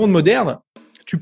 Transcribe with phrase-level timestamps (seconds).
[0.00, 0.58] monde moderne,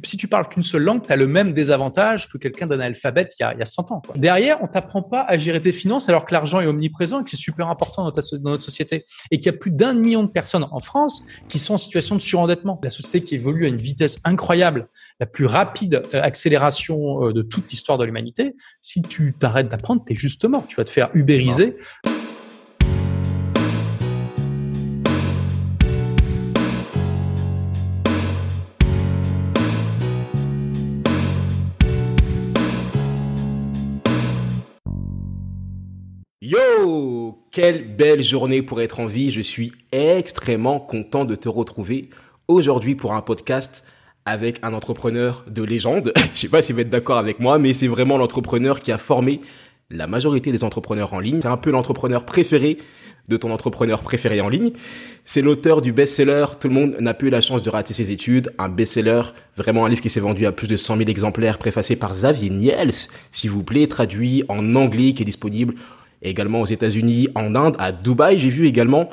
[0.03, 3.29] si tu parles qu'une seule langue, tu as le même désavantage que quelqu'un d'un alphabet
[3.39, 4.03] il y, a, il y a 100 ans.
[4.05, 4.17] Quoi.
[4.17, 7.31] Derrière, on t'apprend pas à gérer tes finances alors que l'argent est omniprésent et que
[7.31, 9.07] c'est super important dans, dans notre société.
[9.31, 12.17] Et qu'il y a plus d'un million de personnes en France qui sont en situation
[12.17, 12.81] de surendettement.
[12.83, 14.89] La société qui évolue à une vitesse incroyable,
[15.21, 18.57] la plus rapide euh, accélération euh, de toute l'histoire de l'humanité.
[18.81, 20.67] Si tu t'arrêtes d'apprendre, tu es juste mort.
[20.67, 21.77] Tu vas te faire ubériser.
[36.97, 39.31] Yo Quelle belle journée pour être en vie.
[39.31, 42.09] Je suis extrêmement content de te retrouver
[42.49, 43.85] aujourd'hui pour un podcast
[44.25, 46.13] avec un entrepreneur de légende.
[46.35, 48.99] Je sais pas si vous êtes d'accord avec moi, mais c'est vraiment l'entrepreneur qui a
[48.99, 49.41] formé
[49.91, 51.41] la majorité des entrepreneurs en ligne.
[51.43, 52.79] C'est un peu l'entrepreneur préféré
[53.29, 54.71] de ton entrepreneur préféré en ligne.
[55.25, 58.11] C'est l'auteur du best-seller Tout le monde n'a pas eu la chance de rater ses
[58.11, 58.53] études.
[58.59, 59.23] Un best-seller,
[59.57, 62.51] vraiment un livre qui s'est vendu à plus de 100 000 exemplaires, préfacé par Xavier
[62.51, 62.93] Niels,
[63.33, 65.75] s'il vous plaît, traduit en anglais, qui est disponible
[66.31, 69.11] également aux États-Unis, en Inde, à Dubaï, j'ai vu également.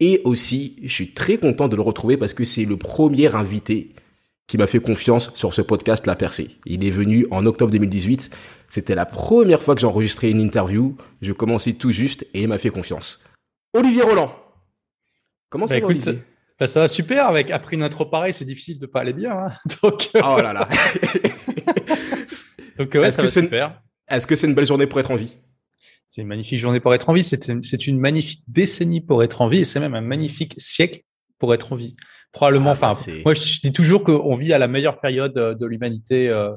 [0.00, 3.94] Et aussi, je suis très content de le retrouver parce que c'est le premier invité
[4.46, 6.50] qui m'a fait confiance sur ce podcast La Percée.
[6.66, 8.30] Il est venu en octobre 2018.
[8.70, 10.96] C'était la première fois que j'enregistrais une interview.
[11.22, 13.24] Je commençais tout juste et il m'a fait confiance.
[13.72, 14.30] Olivier Roland.
[15.50, 16.18] Comment ça bah, va, Olivier?
[16.60, 17.26] bah, Ça va super.
[17.26, 19.32] Avec, après une intro pareille, c'est difficile de pas aller bien.
[19.32, 19.48] Hein.
[19.82, 20.68] Donc, euh, Oh là là.
[22.78, 23.80] Donc ouais, ça va super.
[24.08, 25.32] Est-ce que c'est une belle journée pour être en vie?
[26.08, 29.48] C'est une magnifique journée pour être en vie, c'est une magnifique décennie pour être en
[29.48, 31.02] vie, et c'est même un magnifique siècle
[31.38, 31.96] pour être en vie.
[32.32, 36.28] Probablement, ah, enfin, moi je dis toujours qu'on vit à la meilleure période de l'humanité
[36.28, 36.50] euh,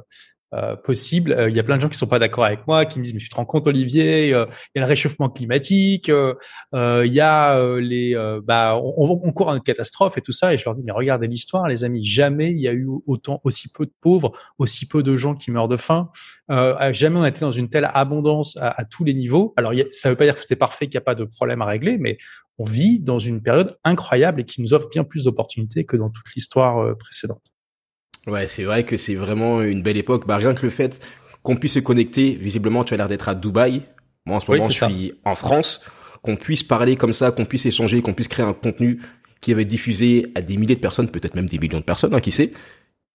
[0.55, 1.31] euh, possible.
[1.31, 3.03] Euh, il y a plein de gens qui sont pas d'accord avec moi, qui me
[3.03, 7.13] disent mais tu te rends compte Olivier, euh, il y a le réchauffement climatique, il
[7.13, 10.51] y a les, bah on, on, court à une catastrophe et tout ça.
[10.51, 13.39] Et je leur dis mais regardez l'histoire, les amis, jamais il y a eu autant
[13.43, 16.09] aussi peu de pauvres, aussi peu de gens qui meurent de faim.
[16.49, 19.53] jamais on a été dans une telle abondance à, tous les niveaux.
[19.55, 21.61] Alors ça veut pas dire que tout est parfait, qu'il n'y a pas de problème
[21.61, 22.17] à régler, mais
[22.57, 26.09] on vit dans une période incroyable et qui nous offre bien plus d'opportunités que dans
[26.09, 27.43] toute l'histoire précédente.
[28.29, 30.27] Ouais, c'est vrai que c'est vraiment une belle époque.
[30.27, 30.99] Bah, rien que le fait
[31.43, 33.81] qu'on puisse se connecter, visiblement, tu as l'air d'être à Dubaï.
[34.25, 35.81] Moi, en ce moment, je suis en France.
[36.21, 38.99] Qu'on puisse parler comme ça, qu'on puisse échanger, qu'on puisse créer un contenu
[39.39, 42.13] qui va être diffusé à des milliers de personnes, peut-être même des millions de personnes,
[42.13, 42.51] hein, qui sait.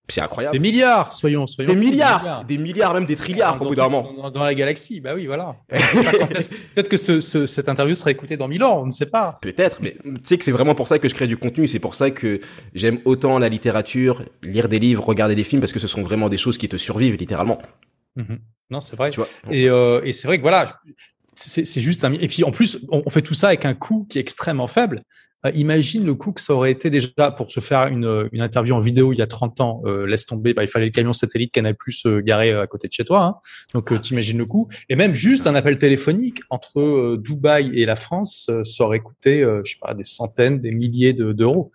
[0.09, 0.53] C'est incroyable.
[0.53, 1.73] Des milliards, soyons, soyons.
[1.73, 4.31] Des milliards, des milliards, même des trilliards au bout d'un moment.
[4.31, 5.57] Dans, la galaxie, bah oui, voilà.
[5.69, 9.39] Peut-être que ce, ce, cette interview sera écoutée dans mille ans, on ne sait pas.
[9.41, 11.69] Peut-être, mais tu sais que c'est vraiment pour ça que je crée du contenu.
[11.69, 12.41] C'est pour ça que
[12.75, 16.29] j'aime autant la littérature, lire des livres, regarder des films, parce que ce sont vraiment
[16.29, 17.59] des choses qui te survivent littéralement.
[18.17, 18.41] Mhm.
[18.71, 19.11] Non, c'est vrai.
[19.11, 20.81] Tu vois, et, euh, et c'est vrai que voilà,
[21.35, 22.13] c'est juste un.
[22.13, 25.01] Et puis en plus, on fait tout ça avec un coût qui est extrêmement faible.
[25.47, 28.75] Euh, imagine le coût que ça aurait été déjà pour se faire une, une interview
[28.75, 29.83] en vidéo il y a 30 ans.
[29.85, 32.89] Euh, laisse tomber, bah, il fallait le camion satellite Canal Plus euh, garé à côté
[32.89, 33.25] de chez toi.
[33.25, 33.35] Hein.
[33.75, 34.69] Donc tu t'imagines le coût.
[34.89, 39.71] Et même juste un appel téléphonique entre Dubaï et la France, ça aurait coûté, je
[39.71, 41.73] sais pas, des centaines, des milliers d'euros.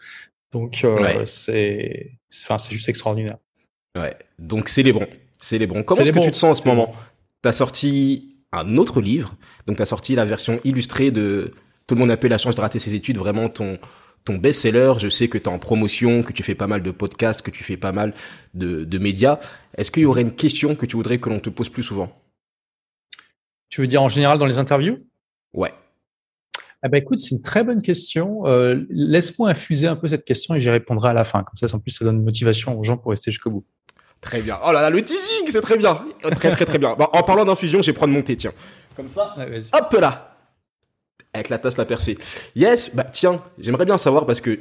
[0.51, 0.85] Donc
[1.25, 2.11] c'est,
[2.43, 3.37] enfin c'est juste extraordinaire.
[3.95, 4.15] Ouais.
[4.39, 5.07] Donc c'est les bons,
[5.39, 5.83] c'est les bons.
[5.83, 6.93] Comment est-ce que tu te sens en ce moment?
[7.41, 9.35] T'as sorti un autre livre,
[9.67, 11.53] donc t'as sorti la version illustrée de
[11.89, 13.79] tout le monde a la chance de rater ses études, vraiment ton
[14.23, 14.93] ton best-seller.
[14.99, 17.49] Je sais que tu es en promotion, que tu fais pas mal de podcasts, que
[17.49, 18.13] tu fais pas mal
[18.53, 19.39] de, de médias.
[19.75, 22.15] Est-ce qu'il y aurait une question que tu voudrais que l'on te pose plus souvent?
[23.69, 24.99] Tu veux dire en général dans les interviews?
[25.53, 25.73] Ouais.
[26.83, 28.45] Ah bah écoute, c'est une très bonne question.
[28.45, 31.43] Euh, Laisse-moi infuser un peu cette question et j'y répondrai à la fin.
[31.43, 33.65] Comme ça, en plus, ça donne une motivation aux gens pour rester jusqu'au bout.
[34.21, 34.59] Très bien.
[34.63, 36.05] Oh là là, le teasing, c'est très bien.
[36.21, 36.91] Très très très bien.
[36.91, 38.53] en parlant d'infusion, je vais prendre mon thé, tiens.
[38.95, 39.35] Comme ça.
[39.73, 40.28] hop là
[41.33, 42.17] avec la tasse la percée.
[42.55, 44.59] Yes, bah tiens, j'aimerais bien savoir parce que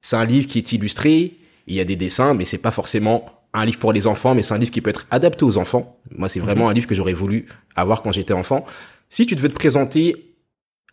[0.00, 3.24] c'est un livre qui est illustré, il y a des dessins, mais c'est pas forcément
[3.54, 5.98] un livre pour les enfants, mais c'est un livre qui peut être adapté aux enfants.
[6.10, 6.70] Moi, c'est vraiment mhm.
[6.70, 8.64] un livre que j'aurais voulu avoir quand j'étais enfant.
[9.08, 10.36] Si tu devais te présenter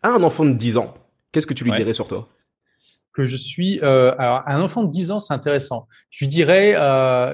[0.04, 0.94] à un enfant de 10 ans,
[1.32, 2.30] qu'est-ce que tu lui dirais sur toi?
[3.14, 3.80] Que je suis...
[3.82, 5.88] Euh, alors, un enfant de 10 ans, c'est intéressant.
[6.12, 7.34] Je lui dirais, euh,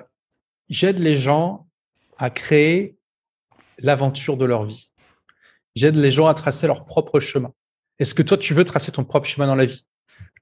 [0.69, 1.67] j'aide les gens
[2.17, 2.97] à créer
[3.78, 4.90] l'aventure de leur vie.
[5.75, 7.53] J'aide les gens à tracer leur propre chemin.
[7.99, 9.85] Est-ce que toi, tu veux tracer ton propre chemin dans la vie?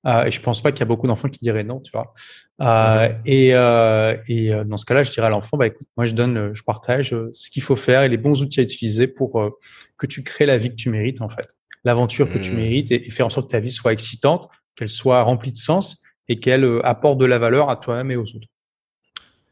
[0.05, 2.13] Euh, Et je pense pas qu'il y a beaucoup d'enfants qui diraient non, tu vois.
[2.61, 6.13] Euh, et, euh, et dans ce cas-là, je dirais à l'enfant, bah écoute, moi je
[6.13, 9.51] donne, je partage ce qu'il faut faire et les bons outils à utiliser pour
[9.97, 12.55] que tu crées la vie que tu mérites en fait, l'aventure que tu mmh.
[12.55, 16.01] mérites et, faire en sorte que ta vie soit excitante, qu'elle soit remplie de sens
[16.27, 18.47] et qu'elle apporte de la valeur à toi-même et aux autres.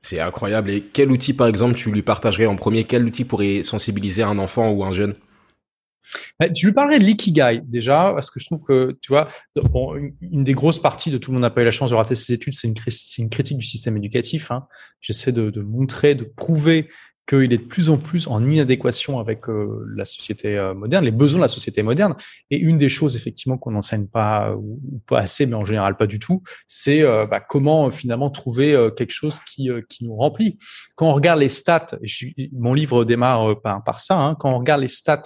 [0.03, 0.69] C'est incroyable.
[0.69, 2.83] Et quel outil, par exemple, tu lui partagerais en premier?
[2.83, 5.13] Quel outil pourrait sensibiliser un enfant ou un jeune?
[6.53, 9.27] Tu lui parlerais de l'ikigai déjà, parce que je trouve que, tu vois,
[10.21, 12.15] une des grosses parties de tout le monde n'a pas eu la chance de rater
[12.15, 12.75] ses études, c'est une,
[13.19, 14.51] une, critique du système éducatif.
[14.51, 14.67] Hein.
[15.01, 16.89] J'essaie de, montrer, de prouver
[17.27, 21.11] qu'il est de plus en plus en inadéquation avec euh, la société euh, moderne, les
[21.11, 22.15] besoins de la société moderne.
[22.49, 26.07] Et une des choses effectivement qu'on n'enseigne pas ou, pas assez, mais en général pas
[26.07, 30.57] du tout, c'est euh, bah, comment finalement trouver quelque chose qui, qui nous remplit.
[30.95, 31.87] Quand on regarde les stats,
[32.51, 35.23] mon livre démarre par, par ça, hein, quand on regarde les stats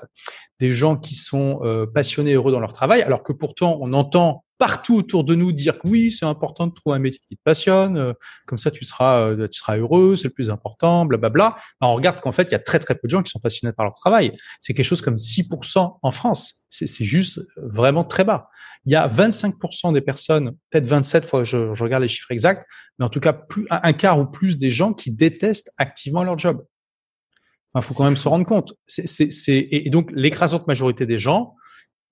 [0.60, 1.62] des gens qui sont
[1.94, 5.78] passionnés, heureux dans leur travail, alors que pourtant on entend partout autour de nous dire
[5.80, 8.14] que oui, c'est important de trouver un métier qui te passionne, euh,
[8.46, 11.56] comme ça tu seras, euh, tu seras heureux, c'est le plus important, blablabla.
[11.82, 13.74] on regarde qu'en fait, il y a très très peu de gens qui sont passionnés
[13.74, 14.36] par leur travail.
[14.60, 16.64] C'est quelque chose comme 6% en France.
[16.70, 18.50] C'est juste vraiment très bas.
[18.86, 22.66] Il y a 25% des personnes, peut-être 27 fois, je, je, regarde les chiffres exacts,
[23.00, 26.38] mais en tout cas plus un quart ou plus des gens qui détestent activement leur
[26.38, 26.64] job.
[27.74, 28.74] Enfin, faut quand même se rendre compte.
[28.88, 29.30] C'est,
[29.72, 31.56] et donc l'écrasante majorité des gens,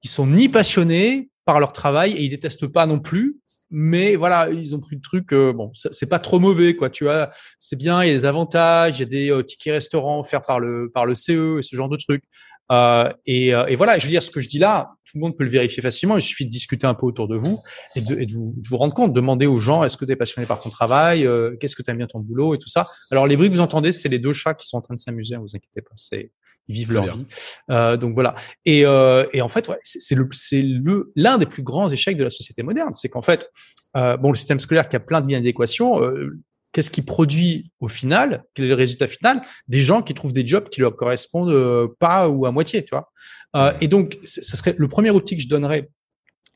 [0.02, 3.40] qui sont ni passionnés, par leur travail et ils détestent pas non plus.
[3.72, 5.34] Mais voilà, ils ont pris le truc.
[5.34, 6.90] Euh, bon, c'est pas trop mauvais, quoi.
[6.90, 8.04] Tu vois, c'est bien.
[8.04, 8.98] Il y a des avantages.
[8.98, 11.76] Il y a des euh, tickets restaurants offerts par le par le CE et ce
[11.76, 12.24] genre de trucs.
[12.72, 15.22] Euh, et, euh, et, voilà, je veux dire, ce que je dis là, tout le
[15.22, 16.16] monde peut le vérifier facilement.
[16.16, 17.60] Il suffit de discuter un peu autour de vous
[17.96, 19.14] et de, et de, vous, de vous, rendre compte.
[19.14, 21.28] Demander aux gens, est-ce que tu es passionné par ton travail
[21.60, 22.88] Qu'est-ce que tu aimes bien ton boulot et tout ça.
[23.12, 25.00] Alors, les bruits que vous entendez, c'est les deux chats qui sont en train de
[25.00, 25.38] s'amuser.
[25.38, 25.94] Vous inquiétez pas.
[25.96, 26.32] C'est
[26.68, 27.26] ils vivent leur vie.
[27.70, 28.36] Euh, donc voilà.
[28.66, 32.18] Et, euh, et en fait, ouais, c'est le, c'est le l'un des plus grands échecs
[32.18, 33.50] de la société moderne, c'est qu'en fait,
[33.98, 36.38] euh, bon, le système scolaire qui a plein d'inadéquations, euh,
[36.72, 38.44] qu'est-ce qui produit au final?
[38.54, 39.42] Quel est le résultat final?
[39.68, 42.90] Des gens qui trouvent des jobs qui leur correspondent euh, pas ou à moitié, tu
[42.92, 43.12] vois.
[43.56, 45.90] Euh, et donc, ça serait le premier outil que je donnerais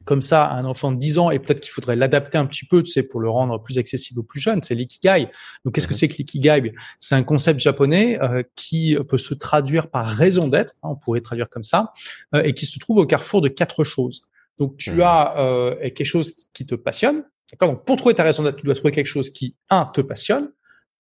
[0.06, 2.66] comme ça à un enfant de 10 ans et peut-être qu'il faudrait l'adapter un petit
[2.66, 5.30] peu, tu sais, pour le rendre plus accessible aux plus jeunes, c'est l'ikigai.
[5.64, 5.98] Donc, qu'est-ce que mhm.
[5.98, 6.74] c'est que l'ikigai?
[7.00, 11.22] C'est un concept japonais euh, qui peut se traduire par raison d'être, hein, on pourrait
[11.22, 11.94] traduire comme ça,
[12.34, 14.24] euh, et qui se trouve au carrefour de quatre choses.
[14.58, 15.02] Donc, tu mhm.
[15.02, 17.70] as euh, quelque chose qui te passionne, d'accord?
[17.70, 20.52] Donc, pour trouver ta raison d'être, tu dois trouver quelque chose qui, un, te passionne,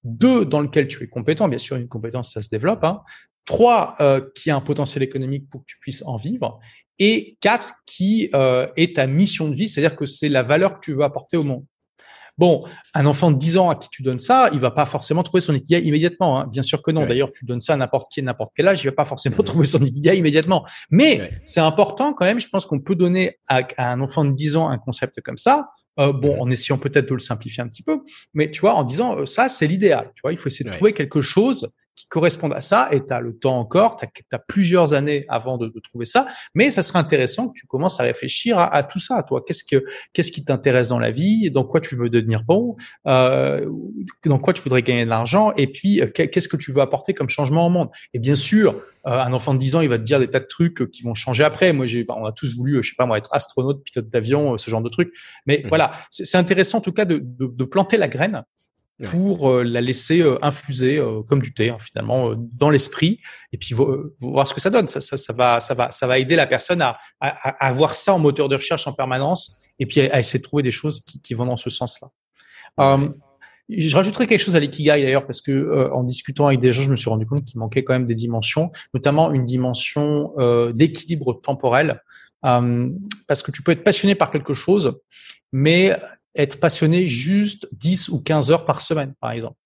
[0.04, 1.48] deux, dans lequel tu es compétent.
[1.48, 2.84] Bien sûr, une compétence, ça se développe.
[2.84, 3.02] Hein.
[3.45, 6.60] Trois, euh, qui a un potentiel économique pour que tu puisses en vivre
[7.00, 10.80] et quatre, qui euh, est ta mission de vie, c'est-à-dire que c'est la valeur que
[10.81, 11.66] tu veux apporter au monde.
[12.40, 12.63] Bon,
[12.94, 15.42] un enfant de 10 ans à qui tu donnes ça, il va pas forcément trouver
[15.42, 16.40] son ikigai immédiatement.
[16.40, 16.48] Hein.
[16.50, 17.06] Bien sûr que non.
[17.06, 19.66] D'ailleurs, tu donnes ça à n'importe qui, n'importe quel âge, il va pas forcément trouver
[19.66, 20.66] son ikigai immédiatement.
[20.90, 22.40] Mais c'est important quand même.
[22.40, 25.72] Je pense qu'on peut donner à, un enfant de 10 ans un concept comme ça.
[26.00, 28.00] Euh, bon, en essayant peut-être de le simplifier un petit peu,
[28.34, 30.10] mais tu vois, en disant euh, ça, c'est l'idéal.
[30.16, 33.12] Tu vois, il faut essayer de trouver quelque chose qui correspondent à ça et tu
[33.12, 36.81] as le temps encore, tu as, plusieurs années avant de, de, trouver ça, mais ça
[36.81, 39.44] serait intéressant que tu commences à réfléchir à, à tout ça, toi.
[39.46, 43.69] Qu'est-ce que qu'est-ce qui t'intéresse dans la vie, dans quoi tu veux devenir bon, euh,
[44.25, 47.13] dans quoi tu voudrais gagner de l'argent et puis euh, qu'est-ce que tu veux apporter
[47.13, 47.90] comme changement au monde.
[48.13, 48.75] Et bien sûr,
[49.06, 51.04] euh, un enfant de 10 ans, il va te dire des tas de trucs qui
[51.04, 51.74] vont changer après.
[51.74, 54.72] Moi, j'ai, on a tous voulu, je sais pas moi, être astronaute, pilote d'avion, ce
[54.72, 55.13] genre de trucs.
[55.45, 55.68] Mais mmh.
[55.68, 58.45] voilà, c'est intéressant en tout cas de, de, de planter la graine
[59.06, 63.19] pour euh, la laisser euh, infuser euh, comme du thé hein, finalement dans l'esprit
[63.54, 64.88] et puis voir ce que ça donne.
[64.88, 67.96] Ça, ça, ça, va, ça va, ça va aider la personne à, à, à, avoir
[67.96, 71.01] ça en moteur de recherche en permanence et puis à, essayer de trouver des choses
[71.01, 72.10] qui, qui vont dans ce sens-là.
[73.69, 76.90] je rajouterai quelque chose à l'ikigai d'ailleurs parce que en discutant avec des gens, je
[76.90, 80.34] me suis rendu compte qu'il manquait quand même des dimensions, notamment une dimension
[80.74, 82.02] d'équilibre temporel.
[82.42, 85.00] parce que tu peux être passionné par quelque chose,
[85.52, 85.98] mais
[86.36, 89.58] être passionné juste 10 ou 15 heures par semaine, par exemple.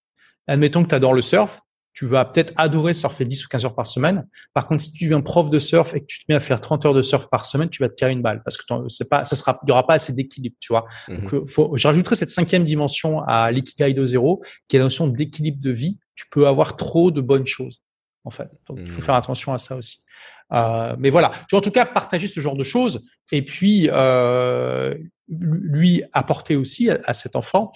[0.47, 1.61] Admettons que tu adores le surf,
[1.93, 4.27] tu vas peut-être adorer surfer 10 ou 15 heures par semaine.
[4.53, 6.39] Par contre, si tu es un prof de surf et que tu te mets à
[6.39, 8.63] faire 30 heures de surf par semaine, tu vas te tirer une balle parce que
[8.87, 10.85] c'est pas, ça sera, il y aura pas assez d'équilibre, tu vois.
[11.07, 11.17] Mhm.
[11.17, 14.85] Donc, euh, faut, je rajouterai cette cinquième dimension à l'ikigai de zéro, qui est la
[14.85, 15.99] notion d'équilibre de vie.
[16.15, 17.81] Tu peux avoir trop de bonnes choses,
[18.23, 18.49] en fait.
[18.67, 19.05] Donc, il faut mhm.
[19.05, 20.03] faire attention à ça aussi.
[20.51, 23.87] Euh, mais voilà, tu vois, en tout cas, partager ce genre de choses et puis
[23.91, 24.95] euh,
[25.27, 27.71] lui apporter aussi à, cet enfant,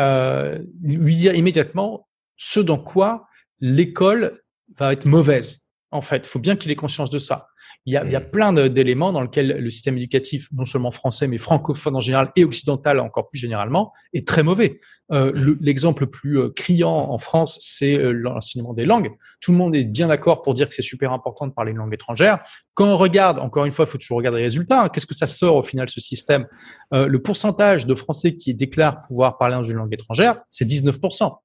[0.00, 3.26] euh, lui dire immédiatement ce dans quoi
[3.60, 4.40] l'école
[4.76, 5.60] va être mauvaise.
[5.90, 7.48] En fait, il faut bien qu'il ait conscience de ça.
[7.86, 8.30] Il y a, il y a mmh.
[8.30, 12.44] plein d'éléments dans lesquels le système éducatif, non seulement français, mais francophone en général et
[12.44, 14.80] occidental encore plus généralement, est très mauvais.
[15.12, 15.56] Euh, mmh.
[15.60, 19.10] L'exemple le, plus euh, criant en France, c'est euh, l'enseignement des langues.
[19.40, 21.78] Tout le monde est bien d'accord pour dire que c'est super important de parler une
[21.78, 22.42] langue étrangère.
[22.74, 24.84] Quand on regarde, encore une fois, il faut toujours regarder les résultats.
[24.84, 26.46] Hein, Qu'est-ce que ça sort au final, ce système?
[26.94, 31.36] Euh, Le pourcentage de Français qui déclarent pouvoir parler dans une langue étrangère, c'est 19%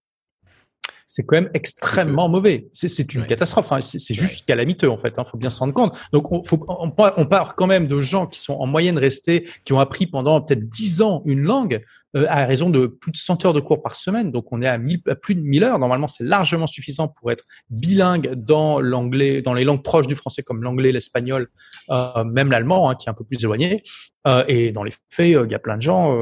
[1.07, 2.67] c'est quand même extrêmement mauvais.
[2.73, 3.71] C'est une catastrophe.
[3.71, 3.81] Hein.
[3.81, 5.13] C'est juste calamiteux en fait.
[5.15, 5.23] Il hein.
[5.25, 5.97] faut bien se rendre compte.
[6.11, 9.71] Donc on, faut, on, parle quand même de gens qui sont en moyenne restés, qui
[9.71, 11.83] ont appris pendant peut-être dix ans une langue.
[12.15, 14.31] Euh, à raison de plus de 100 heures de cours par semaine.
[14.31, 14.79] Donc, on est à,
[15.15, 15.77] plus de 1000 heures.
[15.77, 20.41] Normalement, c'est largement suffisant pour être bilingue dans l'anglais, dans les langues proches du français
[20.41, 21.49] comme l'anglais, l'espagnol,
[21.89, 23.83] euh, même l'allemand, hein, qui est un peu plus éloigné.
[24.25, 26.17] Euh, et dans les faits, il y a plein de gens,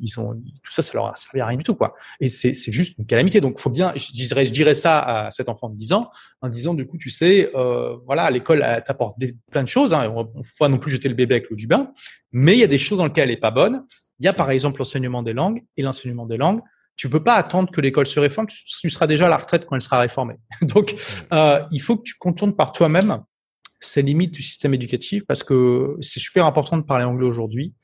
[0.00, 1.94] ils ont tout ça, ça leur a servi à rien du tout, quoi.
[2.20, 3.40] Et c'est juste une calamité.
[3.40, 6.10] Donc, faut bien, je dirais, je dirais ça à cet enfant de 10 ans,
[6.42, 7.50] en disant, du coup, tu sais,
[8.04, 9.16] voilà, l'école t'apporte
[9.50, 9.94] plein de choses.
[9.94, 11.90] Hein, on ne faut pas non plus jeter le bébé avec l'eau du bain,
[12.32, 13.84] mais il y a des choses dans lesquelles elle est pas bonne.
[14.22, 16.60] Il y a par exemple l'enseignement des langues et l'enseignement des langues.
[16.94, 18.46] Tu peux pas attendre que l'école se réforme.
[18.46, 20.36] Tu, seras déjà à la retraite quand elle sera réformée.
[20.62, 20.94] Donc,
[21.32, 23.24] euh, il faut que tu contournes par toi-même
[23.80, 27.74] ces limites du système éducatif parce que c'est super important de parler anglais aujourd'hui.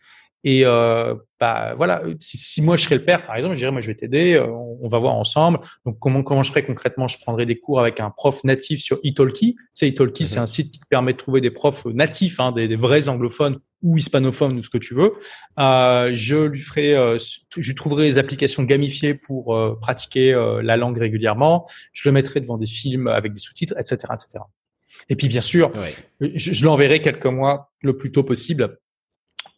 [0.44, 3.80] Et euh, bah voilà, si, moi je serais le père, par exemple, je dirais moi
[3.80, 5.58] je vais t'aider, euh, on, va voir ensemble.
[5.84, 7.08] Donc comment comment je ferais concrètement?
[7.08, 9.56] Je prendrais des cours avec un prof natif sur Italki.
[9.72, 10.44] Sais, Italki, c'est mhm.
[10.44, 13.96] un site qui permet de trouver des profs natifs, hein, des, des, vrais anglophones ou
[13.96, 15.14] hispanophones ou ce que tu veux.
[15.58, 20.62] Euh, je lui ferai, euh, je lui trouverai des applications gamifiées pour euh, pratiquer euh,
[20.62, 21.68] la langue régulièrement.
[21.92, 24.44] Je le mettrai devant des films avec des sous-titres, etc., etc.
[25.08, 25.72] Et puis bien sûr,
[26.20, 28.78] je, je l'enverrai quelques mois le plus tôt possible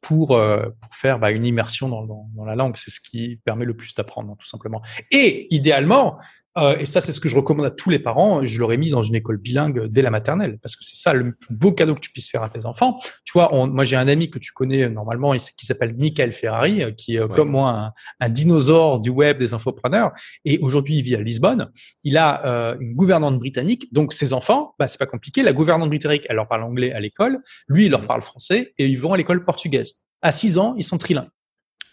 [0.01, 2.77] pour, euh, pour faire bah, une immersion dans, dans, dans la langue.
[2.77, 4.83] C'est ce qui permet le plus d'apprendre, tout simplement.
[5.11, 6.19] Et idéalement,
[6.59, 8.45] euh, et ça, c'est ce que je recommande à tous les parents.
[8.45, 11.33] Je l'aurais mis dans une école bilingue dès la maternelle, parce que c'est ça le
[11.33, 12.99] plus beau cadeau que tu puisses faire à tes enfants.
[13.25, 16.83] Tu vois, on, moi j'ai un ami que tu connais normalement, qui s'appelle Michael Ferrari,
[16.83, 20.11] euh, qui est comme moi un, un, dinosaure du web des infopreneurs.
[20.45, 21.71] Et aujourd'hui, il vit à Lisbonne.
[22.03, 25.43] Il a euh, une gouvernante britannique, donc ses enfants, bah c'est pas compliqué.
[25.43, 27.39] La gouvernante britannique, elle leur parle anglais à l'école,
[27.69, 28.07] lui, il leur mmh.
[28.07, 29.95] parle français, et ils vont à l'école portugaise.
[30.23, 31.29] À 6 ans, ils sont trilingues.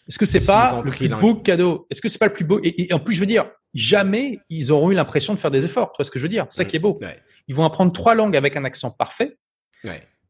[0.08, 1.86] Est-ce que c'est pas le plus beau cadeau?
[1.90, 2.60] Est-ce que c'est pas le plus beau?
[2.64, 3.46] Et, en plus, je veux dire,
[3.78, 5.92] jamais ils auront eu l'impression de faire des efforts.
[5.92, 6.46] Tu vois ce que je veux dire?
[6.50, 7.00] C'est ça qui est beau.
[7.48, 9.38] Ils vont apprendre trois langues avec un accent parfait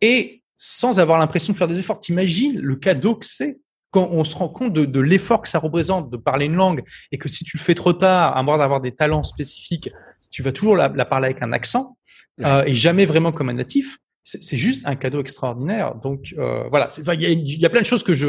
[0.02, 2.00] et sans avoir l'impression de faire des efforts.
[2.00, 3.60] T'imagines le cadeau que c'est
[3.92, 7.18] quand on se rend compte de, l'effort que ça représente de parler une langue et
[7.18, 9.90] que si tu le fais trop tard, à moins d'avoir des talents spécifiques,
[10.30, 11.98] tu vas toujours la, parler avec un accent
[12.44, 13.98] euh, et jamais vraiment comme un natif.
[14.24, 15.96] C'est juste un cadeau extraordinaire.
[15.96, 18.28] Donc euh, voilà, il y, y, a plein de choses que je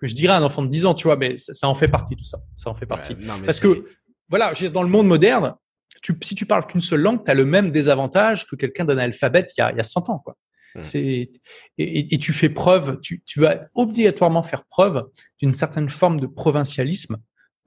[0.00, 1.88] que je dirais à un enfant de 10 ans, tu vois, mais ça, en fait
[1.88, 2.38] partie tout ça.
[2.56, 3.14] Ça en fait partie.
[3.44, 3.84] Parce que
[4.30, 5.54] voilà, dans le monde moderne,
[6.02, 8.98] tu, si tu parles qu'une seule langue, tu as le même désavantage que quelqu'un d'un
[8.98, 10.36] alphabet il y a, il y a 100 ans, quoi.
[10.76, 10.82] Mmh.
[10.84, 11.30] C'est
[11.78, 15.04] et, et, tu fais preuve, tu, tu vas obligatoirement faire preuve
[15.40, 17.16] d'une certaine forme de provincialisme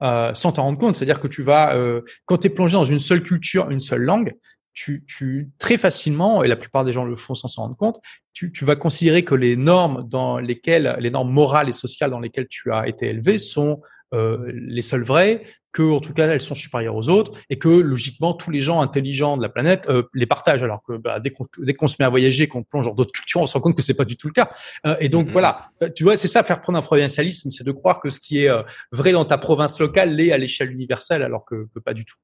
[0.02, 0.96] euh, sans t'en rendre compte.
[0.96, 4.02] C'est-à-dire que tu vas, euh, quand tu es plongé dans une seule culture, une seule
[4.02, 4.34] langue,
[4.72, 8.00] tu, tu, très facilement, et la plupart des gens le font sans s'en rendre compte,
[8.32, 12.20] tu, tu, vas considérer que les normes dans lesquelles, les normes morales et sociales dans
[12.20, 13.82] lesquelles tu as été élevé sont
[14.14, 15.42] euh, les seules vraies,
[15.74, 18.80] que en tout cas elles sont supérieures aux autres et que logiquement tous les gens
[18.80, 20.62] intelligents de la planète euh, les partagent.
[20.62, 21.30] Alors que bah, dès
[21.74, 23.82] qu'on se met à voyager qu'on plonge dans d'autres cultures on se rend compte que
[23.82, 24.50] c'est pas du tout le cas.
[24.86, 25.32] Euh, et donc mm-hmm.
[25.32, 25.70] voilà.
[25.94, 28.50] Tu vois c'est ça faire prendre un provincialisme c'est de croire que ce qui est
[28.92, 32.16] vrai dans ta province locale l'est à l'échelle universelle alors que, que, pas du tout.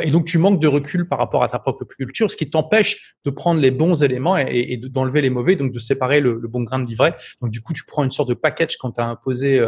[0.00, 3.16] Et donc tu manques de recul par rapport à ta propre culture ce qui t'empêche
[3.24, 6.48] de prendre les bons éléments et, et d'enlever les mauvais donc de séparer le, le,
[6.48, 7.16] bon grain de l'ivraie.
[7.40, 9.60] Donc du coup tu prends une sorte de package quand tu as imposé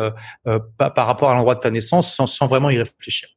[0.79, 3.29] par, par rapport à l'endroit de ta naissance sans, vraiment y réfléchir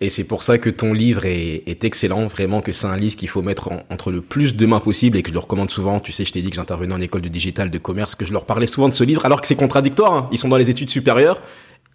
[0.00, 3.28] et c'est pour ça que ton livre est, excellent, vraiment que c'est un livre qu'il
[3.28, 5.98] faut mettre entre le plus de mains possible et que je le recommande souvent.
[5.98, 8.32] Tu sais, je t'ai dit que j'intervenais en école de digital, de commerce, que je
[8.32, 10.12] leur parlais souvent de ce livre, alors que c'est contradictoire.
[10.12, 10.28] Hein.
[10.30, 11.42] Ils sont dans les études supérieures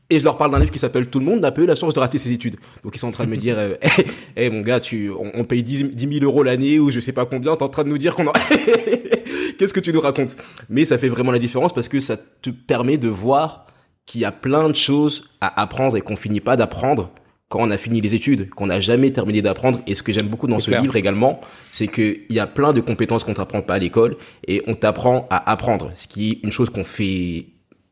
[0.09, 1.75] et je leur parle d'un livre qui s'appelle Tout le monde n'a pas eu la
[1.75, 2.57] chance de rater ses études.
[2.83, 3.75] Donc ils sont en train de me dire, euh,
[4.35, 7.55] hey, mon gars, tu, on, paye 10, 000 euros l'année ou je sais pas combien,
[7.55, 8.33] t'es en train de nous dire qu'on a...
[9.57, 10.35] Qu'est-ce que tu nous racontes?
[10.69, 13.67] Mais ça fait vraiment la différence parce que ça te permet de voir
[14.05, 17.11] qu'il y a plein de choses à apprendre et qu'on finit pas d'apprendre
[17.51, 19.81] quand on a fini les études, qu'on n'a jamais terminé d'apprendre.
[19.85, 21.41] Et ce que j'aime beaucoup dans ce livre également,
[21.71, 24.15] c'est qu'il y a plein de compétences qu'on t'apprend pas à l'école
[24.47, 27.47] et on t'apprend à apprendre, ce qui est une chose qu'on fait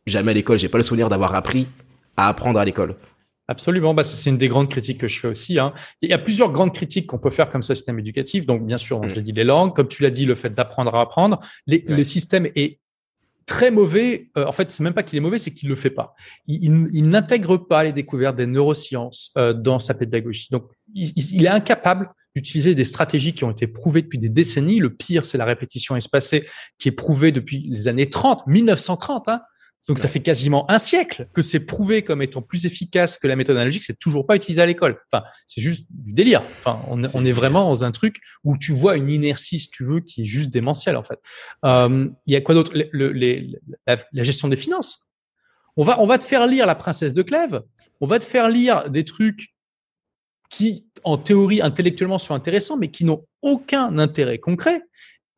[0.08, 0.58] jamais à l'école.
[0.58, 1.68] J'ai pas le souvenir d'avoir appris
[2.16, 2.96] à apprendre à l'école.
[3.50, 5.58] Absolument, bah, c'est une des grandes critiques que je fais aussi.
[5.58, 5.74] Hein.
[6.02, 8.46] Il y a plusieurs grandes critiques qu'on peut faire comme ça, système éducatif.
[8.46, 9.16] Donc, bien sûr, je mm.
[9.16, 11.40] l'ai dit, les langues, comme tu l'as dit, le fait d'apprendre à apprendre.
[11.66, 12.79] Le système est
[13.50, 14.30] très mauvais.
[14.38, 16.14] Euh, en fait, c'est même pas qu'il est mauvais, c'est qu'il le fait pas.
[16.46, 20.50] Il, n'intègre pas les découvertes des neurosciences euh, dans sa pédagogie.
[20.52, 24.78] Donc, il, est incapable d'utiliser des stratégies qui ont été prouvées depuis des décennies.
[24.78, 29.28] Le pire, c'est la répétition espacée, qui est prouvée depuis les années 30, 1930.
[29.30, 29.42] Hein,
[29.88, 33.36] donc ça fait quasiment un siècle que c'est prouvé comme étant plus efficace que la
[33.36, 35.00] méthode analogique, c'est toujours pas utilisé à l'école.
[35.12, 36.42] Enfin, c'est juste du délire.
[36.60, 39.86] Enfin, on, on, est vraiment dans un truc où tu vois une inertie, si tu
[39.86, 41.20] veux, qui est juste démentielle en fait.
[41.66, 42.72] Euh, il y a quoi d'autre?
[42.74, 43.12] Le,
[43.88, 45.10] la, la, gestion des finances.
[45.76, 47.62] On va, on va te faire lire La Princesse de Clèves.
[48.02, 49.54] On va te faire lire des trucs
[50.50, 54.82] qui, en théorie, intellectuellement, sont intéressants, mais qui n'ont aucun intérêt concret.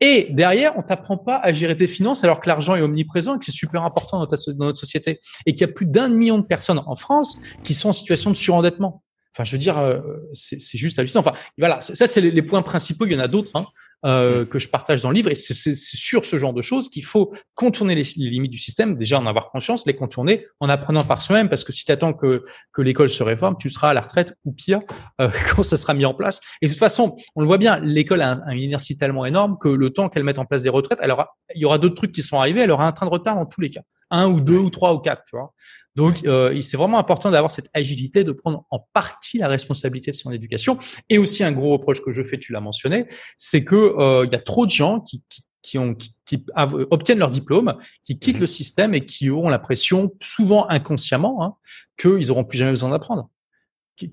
[0.01, 3.39] Et derrière, on t'apprend pas à gérer tes finances alors que l'argent est omniprésent et
[3.39, 5.21] que c'est super important dans, notre société.
[5.45, 8.31] Et qu'il y a plus d'un million de personnes en France qui sont en situation
[8.31, 9.03] de surendettement.
[9.33, 9.99] Enfin, je veux dire, euh,
[10.33, 11.21] c'est juste hallucinant.
[11.21, 13.05] Enfin, voilà, ça, c'est les, points principaux.
[13.05, 13.65] Il y en a d'autres hein,
[14.05, 15.29] euh, que je partage dans le livre.
[15.29, 19.19] Et c'est sur ce genre de choses qu'il faut contourner les, limites du système, déjà
[19.19, 21.49] en avoir conscience, les contourner en apprenant par soi-même.
[21.49, 22.43] Parce que si tu attends que,
[22.73, 24.79] que l'école se réforme, tu seras à la retraite ou pire
[25.19, 26.41] euh, quand ça sera mis en place.
[26.61, 29.57] Et de toute façon, on le voit bien, l'école a un, une inertie tellement énorme
[29.59, 32.11] que le temps qu'elle mette en place des retraites, alors il y aura d'autres trucs
[32.11, 33.81] qui sont arrivés, elle aura un train de retard dans tous les cas
[34.11, 35.53] un ou deux ou trois ou quatre, tu vois.
[35.95, 40.15] Donc, euh, c'est vraiment important d'avoir cette agilité, de prendre en partie la responsabilité de
[40.15, 40.77] son éducation.
[41.09, 44.31] Et aussi un gros reproche que je fais, tu l'as mentionné, c'est que euh, il
[44.31, 48.19] y a trop de gens qui, qui, qui ont qui, qui obtiennent leur diplôme, qui
[48.19, 48.41] quittent mhm.
[48.41, 51.55] le système et qui auront l'impression, souvent inconsciemment, hein,
[51.97, 53.29] qu'ils n'auront plus jamais besoin d'apprendre.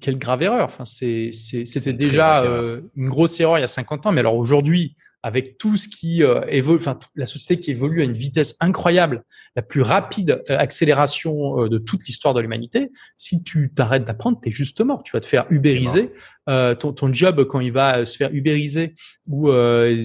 [0.00, 0.64] Quelle grave erreur.
[0.64, 4.96] Enfin, c'était déjà euh, une grosse erreur il y a 50 ans, mais alors aujourd'hui,
[5.22, 9.24] avec tout ce qui euh, évolue, enfin la société qui évolue à une vitesse incroyable,
[9.56, 14.38] la plus rapide euh, accélération euh, de toute l'histoire de l'humanité, si tu t'arrêtes d'apprendre,
[14.40, 15.02] t'es juste mort.
[15.02, 16.12] Tu vas te faire ubériser.
[16.46, 18.94] ton, ton job quand il va se faire ubériser
[19.26, 19.50] ou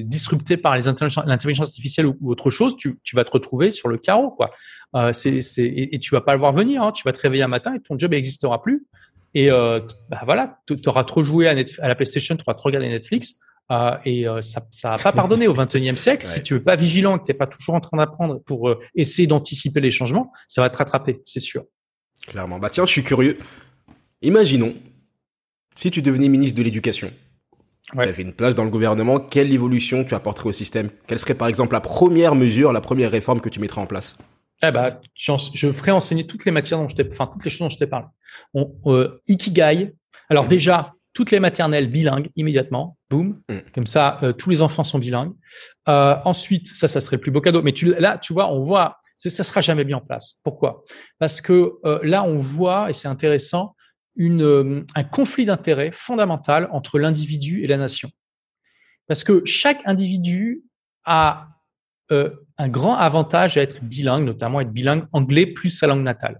[0.03, 0.81] disrupter par les
[1.25, 4.51] l'intelligence artificielle ou, autre chose, tu, tu, vas te retrouver sur le carreau, quoi.
[5.13, 6.83] c'est, c'est, et, tu vas pas le voir venir.
[6.83, 6.91] Hein.
[6.91, 8.85] Tu vas te réveiller un matin et ton job n'existera plus.
[9.33, 12.89] Et bah voilà, tu auras trop joué à, à la PlayStation, tu auras trop regardé
[12.89, 13.39] Netflix
[13.73, 16.27] euh, et euh, ça ça va pas pardonné au XXIe siècle.
[16.27, 19.27] Si tu veux pas vigilant, que t'es pas toujours en train d'apprendre pour euh, essayer
[19.27, 21.63] d'anticiper les changements, ça va te rattraper, c'est sûr.
[22.27, 22.59] Clairement.
[22.59, 23.37] Bah tiens, je suis curieux.
[24.21, 24.75] Imaginons
[25.75, 27.11] si tu devenais ministre de l'Éducation.
[27.95, 28.05] Ouais.
[28.05, 29.19] Tu avais une place dans le gouvernement.
[29.19, 30.89] Quelle évolution tu apporterais au système?
[31.07, 34.15] Quelle serait par exemple la première mesure, la première réforme que tu mettrais en place?
[34.65, 37.59] Eh ben, je ferais enseigner toutes les matières dont je t'ai, enfin toutes les choses
[37.59, 38.05] dont je t'ai parlé.
[38.53, 38.71] On,
[39.27, 39.93] Ikigai.
[40.29, 43.57] Alors déjà, toutes les maternelles bilingues immédiatement, boum, mm.
[43.73, 45.33] comme ça, euh, tous les enfants sont bilingues.
[45.87, 47.61] Euh, ensuite, ça, ça serait le plus beau cadeau.
[47.61, 50.39] Mais tu, là, tu vois, on voit, ça sera jamais mis en place.
[50.43, 50.83] Pourquoi?
[51.19, 53.75] Parce que euh, là, on voit, et c'est intéressant,
[54.15, 58.11] une, un conflit d'intérêts fondamental entre l'individu et la nation.
[59.07, 60.63] Parce que chaque individu
[61.05, 61.49] a
[62.09, 66.39] un grand avantage à être bilingue, notamment être bilingue anglais plus sa langue natale.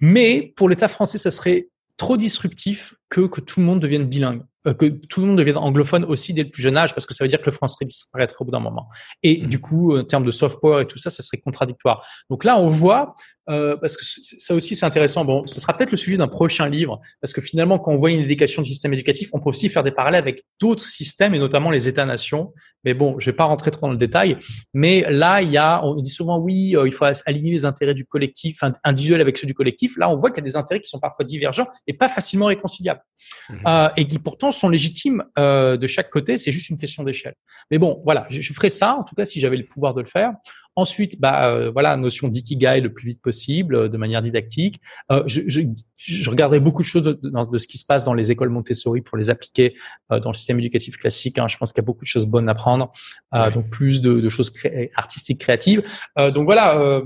[0.00, 4.42] Mais pour l'État français, ça serait trop disruptif que, que tout le monde devienne bilingue,
[4.66, 7.14] euh, que tout le monde devienne anglophone aussi dès le plus jeune âge, parce que
[7.14, 8.88] ça veut dire que le français disparaîtra au bout d'un moment.
[9.22, 9.46] Et mmh.
[9.46, 12.06] du coup, en termes de soft power et tout ça, ça serait contradictoire.
[12.30, 13.14] Donc là, on voit
[13.48, 15.24] euh, parce que ça aussi c'est intéressant.
[15.24, 18.10] Bon, ce sera peut-être le sujet d'un prochain livre, parce que finalement, quand on voit
[18.10, 21.38] une éducation du système éducatif, on peut aussi faire des parallèles avec d'autres systèmes et
[21.38, 22.52] notamment les États-nations.
[22.84, 24.36] Mais bon, je vais pas rentrer trop dans le détail.
[24.74, 27.94] Mais là, il y a, on dit souvent oui, euh, il faut aligner les intérêts
[27.94, 29.96] du collectif individuel avec ceux du collectif.
[29.96, 32.46] Là, on voit qu'il y a des intérêts qui sont parfois divergents et pas facilement
[32.46, 33.00] réconciliables,
[33.48, 33.54] mmh.
[33.66, 36.36] euh, et qui pourtant sont légitimes euh, de chaque côté.
[36.36, 37.34] C'est juste une question d'échelle.
[37.70, 40.02] Mais bon, voilà, je, je ferai ça en tout cas si j'avais le pouvoir de
[40.02, 40.32] le faire.
[40.76, 44.80] Ensuite, bah euh, voilà, notion d'ikigai le plus vite possible, euh, de manière didactique.
[45.12, 45.62] Euh, je, je,
[45.96, 49.00] je, regarderai beaucoup de choses de, de, ce qui se passe dans les écoles Montessori
[49.00, 49.76] pour les appliquer
[50.10, 51.38] euh, dans le système éducatif classique.
[51.38, 51.46] Hein.
[51.46, 52.90] Je pense qu'il y a beaucoup de choses bonnes à prendre,
[53.32, 54.52] donc plus de, de choses
[54.96, 55.82] artistiques créatives.
[56.16, 57.02] donc voilà,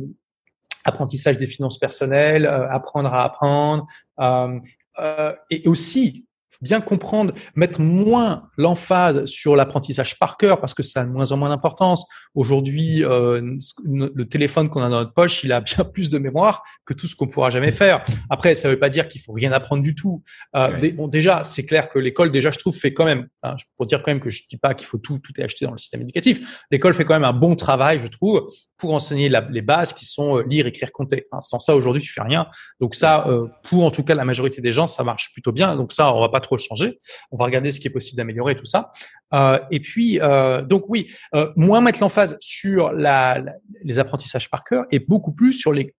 [0.85, 3.87] apprentissage des finances personnelles, apprendre à apprendre.
[5.50, 6.24] et aussi
[6.61, 11.33] bien comprendre, mettre moins l'emphase sur l'apprentissage par cœur parce que ça a de moins
[11.33, 12.07] en moins d'importance.
[12.35, 16.62] Aujourd'hui, euh, le téléphone qu'on a dans notre poche, il a bien plus de mémoire
[16.85, 18.05] que tout ce qu'on pourra jamais faire.
[18.31, 20.23] Après, ça ne veut pas dire qu'il faut rien apprendre du tout.
[20.57, 23.87] Euh, bon, déjà, c'est clair que l'école, déjà, je trouve, fait quand même, hein, pour
[23.87, 25.79] dire quand même que je dis pas qu'il faut tout, tout est acheté dans le
[25.79, 26.64] système éducatif.
[26.71, 30.38] L'école fait quand même un bon travail, je trouve, pour enseigner les bases qui sont
[30.38, 31.27] euh, lire, écrire, compter.
[31.33, 32.47] Hein, sans ça, aujourd'hui, tu fais rien.
[32.81, 35.77] Donc ça, euh, pour en tout cas la majorité des gens, ça marche plutôt bien.
[35.77, 36.98] Donc ça, on va pas trop changer.
[37.30, 38.90] On va regarder ce qui est possible d'améliorer tout ça.
[39.34, 44.87] Euh, et puis, euh, donc oui, euh, moins mettre l'emphase sur les apprentissages par cœur
[44.90, 45.94] et beaucoup plus sur les,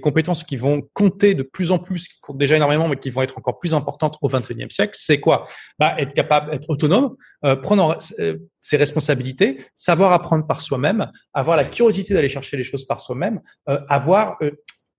[0.00, 3.22] compétences qui vont compter de plus en plus, qui comptent déjà énormément, mais qui vont
[3.22, 4.92] être encore plus importantes au XXIe siècle.
[4.94, 5.46] C'est quoi?
[5.78, 7.16] Bah, Être capable, être autonome,
[7.62, 13.00] prendre ses responsabilités, savoir apprendre par soi-même, avoir la curiosité d'aller chercher les choses par
[13.00, 14.38] soi-même, avoir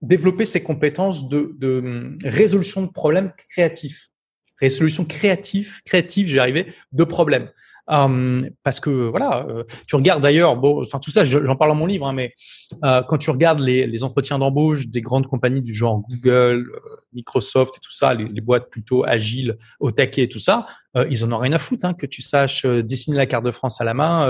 [0.03, 4.09] développer ses compétences de, de hum, résolution de problèmes créatifs
[4.63, 7.49] résolution créative, créative, j'ai arrivé, de problèmes.
[7.88, 11.76] Um, parce que voilà, euh, tu regardes d'ailleurs, bon, enfin tout ça, j'en parle dans
[11.76, 12.34] mon livre, hein, mais
[12.86, 16.80] euh, quand tu regardes les, les entretiens d'embauche des grandes compagnies du genre Google, euh,
[17.12, 20.65] Microsoft et tout ça, les, les, boîtes plutôt agiles, au taquet et tout ça,
[21.10, 23.82] ils en ont rien à foutre, hein, que tu saches dessiner la carte de France
[23.82, 24.28] à la main,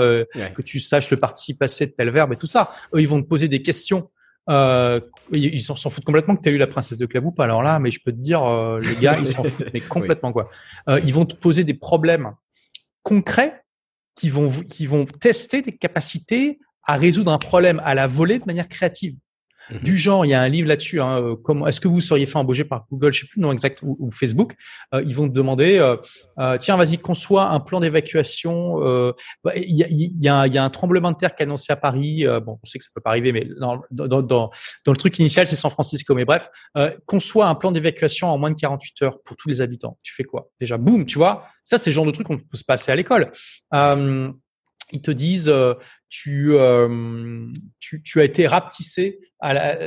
[0.54, 2.72] que tu saches le participe passé de tel verbe et tout ça.
[2.94, 4.08] Eux, ils vont te poser des questions
[4.50, 5.00] euh,
[5.32, 7.34] ils s'en foutent complètement que tu as eu la princesse de Clavou.
[7.38, 10.32] Alors là, mais je peux te dire, euh, les gars, ils s'en foutent, mais complètement
[10.32, 10.50] quoi.
[10.88, 12.32] Euh, ils vont te poser des problèmes
[13.02, 13.64] concrets
[14.14, 18.44] qui vont, qui vont tester des capacités à résoudre un problème à la volée de
[18.46, 19.16] manière créative.
[19.70, 19.80] Mhm.
[19.80, 21.00] Du genre, il y a un livre là-dessus.
[21.00, 23.46] Hein, euh, comment est-ce que vous seriez fait embaucher par Google, je sais plus le
[23.46, 24.54] nom exact, ou, Facebook
[24.94, 28.78] euh, Ils vont te demander, euh, tiens, vas-y, conçois un plan d'évacuation.
[29.42, 31.72] Bah, il y, a, y, a, y, a, un tremblement de terre qui est annoncé
[31.72, 32.26] à Paris.
[32.44, 35.18] bon, on sait que ça peut pas arriver, mais dans, dans, dans, dans le truc
[35.18, 36.14] initial, c'est San Francisco.
[36.14, 36.48] Mais bref,
[37.06, 39.98] conçois un plan d'évacuation en moins de 48 heures pour tous les habitants.
[40.02, 40.50] Tu fais quoi?
[40.60, 42.96] Déjà, boum, tu vois Ça, c'est le genre de truc qu'on peut se passer à
[42.96, 43.30] l'école
[44.94, 45.74] ils te disent euh,
[46.28, 49.78] euh, tu, tu, as été rapetissé à la,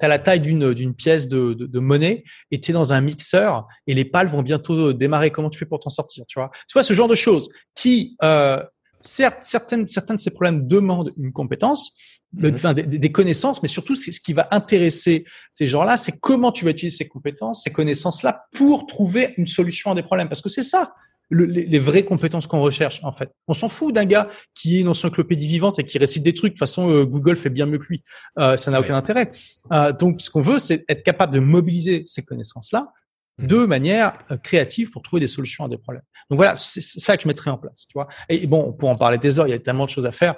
[0.00, 3.94] à la taille d'une, pièce de, de, monnaie et tu es dans un mixeur et
[3.94, 5.30] les pales vont bientôt démarrer.
[5.30, 8.16] Comment tu fais pour t'en sortir Tu vois, tu vois ce genre de choses qui,
[8.22, 8.60] euh,
[9.00, 11.92] certes, certaines, certains de ces problèmes demandent une compétence,
[12.34, 12.74] mhm.
[12.74, 16.72] des, des, connaissances, mais surtout, ce qui va intéresser ces gens-là, c'est comment tu vas
[16.72, 20.28] utiliser ces compétences, ces connaissances-là pour trouver une solution à des problèmes.
[20.28, 20.92] Parce que c'est ça
[21.30, 23.30] les, vraies compétences qu'on recherche en fait.
[23.48, 26.52] On s'en fout d'un gars qui est une encyclopédie vivante et qui récite des trucs.
[26.52, 28.04] De toute façon, euh, Google fait bien mieux que lui.
[28.38, 29.30] Euh, ça n'a aucun intérêt.
[29.72, 32.92] Euh, donc, ce qu'on veut, c'est être capable de mobiliser ces connaissances-là
[33.38, 33.46] mmh.
[33.46, 36.04] de manière créative pour trouver des solutions à des problèmes.
[36.30, 37.86] Donc voilà, c'est ça que je mettrais en place.
[37.88, 38.06] Tu vois.
[38.28, 40.36] Et bon, pour en parler des heures, il y a tellement de choses à faire.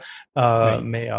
[0.83, 1.11] Mais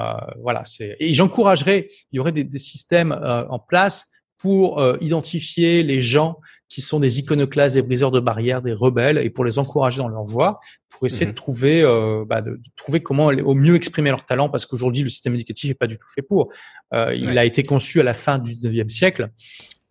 [0.41, 0.95] voilà, c'est.
[0.99, 1.87] Et j'encouragerais.
[2.11, 7.19] Il y aurait des, des systèmes en place pour identifier les gens qui sont des
[7.19, 11.07] iconoclastes, des briseurs de barrières, des rebelles, et pour les encourager dans leur voie, pour
[11.07, 11.35] essayer de mhm.
[11.35, 15.33] trouver, euh, bah, de, trouver comment au mieux exprimer leur talent, parce qu'aujourd'hui le système
[15.33, 16.53] éducatif n'est pas du tout fait pour.
[16.93, 19.31] Euh, il a été conçu à la fin du 19e siècle,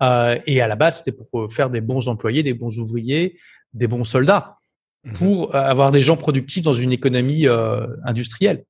[0.02, 3.38] euh, et à la base c'était pour faire des bons employés, des bons ouvriers,
[3.74, 4.58] des bons soldats,
[5.04, 5.12] mhm.
[5.14, 8.64] pour avoir des gens productifs dans une économie euh, industrielle.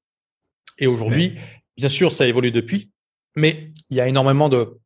[0.79, 1.35] Et aujourd'hui,
[1.77, 2.91] bien sûr, ça évolue depuis,
[3.37, 4.79] mais il y a énormément de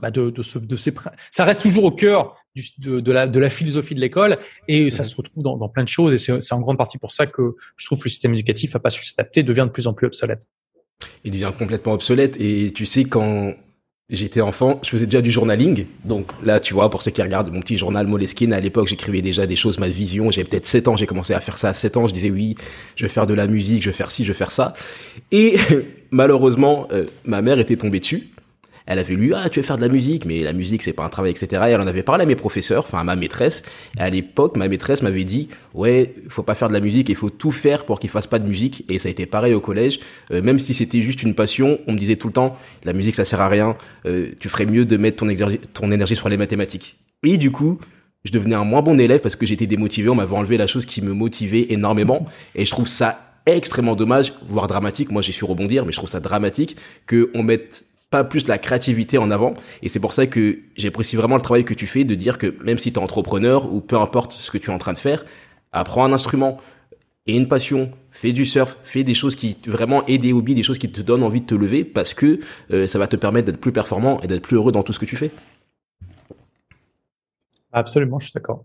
[0.00, 0.92] bah de, de, ce, de ces,
[1.30, 4.90] ça reste toujours au cœur du, de, de, la, de la philosophie de l'école et
[4.90, 5.08] ça mhm.
[5.08, 7.56] se retrouve dans, dans plein de choses et c'est en grande partie pour ça que
[7.76, 10.06] je trouve que le système éducatif n'a pas su s'adapter, devient de plus en plus
[10.06, 10.46] obsolète.
[11.24, 13.54] Il devient complètement obsolète et tu sais quand
[14.10, 15.86] j'étais enfant, je faisais déjà du journaling.
[16.04, 19.22] Donc là, tu vois, pour ceux qui regardent mon petit journal Moleskine, à l'époque, j'écrivais
[19.22, 20.30] déjà des choses, ma vision.
[20.30, 22.08] J'avais peut-être 7 ans, j'ai commencé à faire ça à 7 ans.
[22.08, 22.54] Je disais oui,
[22.96, 24.74] je vais faire de la musique, je vais faire ci, je vais faire ça.
[25.32, 25.56] Et
[26.10, 28.28] malheureusement, euh, ma mère était tombée dessus
[28.86, 30.24] elle avait lu ah tu veux faire de la musique?
[30.24, 32.36] Mais la musique c'est pas un travail etc et elle en avait parlé à mes
[32.36, 33.62] professeurs enfin à ma maîtresse.
[33.98, 37.16] Et à l'époque ma maîtresse m'avait dit ouais faut pas faire de la musique il
[37.16, 39.60] faut tout faire pour qu'il fasse pas de musique et ça a été pareil au
[39.60, 40.00] collège.
[40.30, 43.14] Euh, même si c'était juste une passion on me disait tout le temps la musique
[43.14, 43.76] ça sert à rien.
[44.06, 45.28] Euh, tu ferais mieux de mettre ton,
[45.72, 47.78] ton énergie sur les mathématiques et du coup
[48.24, 50.08] je devenais un moins bon élève parce que j'étais démotivé.
[50.08, 52.26] On m'avait enlevé la chose qui me motivait énormément.
[52.54, 55.10] Et je trouve ça extrêmement dommage, voire dramatique.
[55.10, 57.84] Moi, j'ai su rebondir, mais je trouve ça dramatique que on mette
[58.22, 59.54] plus la créativité en avant.
[59.82, 62.54] Et c'est pour ça que j'apprécie vraiment le travail que tu fais de dire que
[62.62, 64.98] même si tu es entrepreneur ou peu importe ce que tu es en train de
[64.98, 65.24] faire,
[65.72, 66.60] apprends un instrument
[67.26, 70.62] et une passion, fais du surf, fais des choses qui vraiment aident des hobbies, des
[70.62, 72.38] choses qui te donnent envie de te lever parce que
[72.70, 74.98] euh, ça va te permettre d'être plus performant et d'être plus heureux dans tout ce
[74.98, 75.30] que tu fais.
[77.72, 78.64] Absolument, je suis d'accord.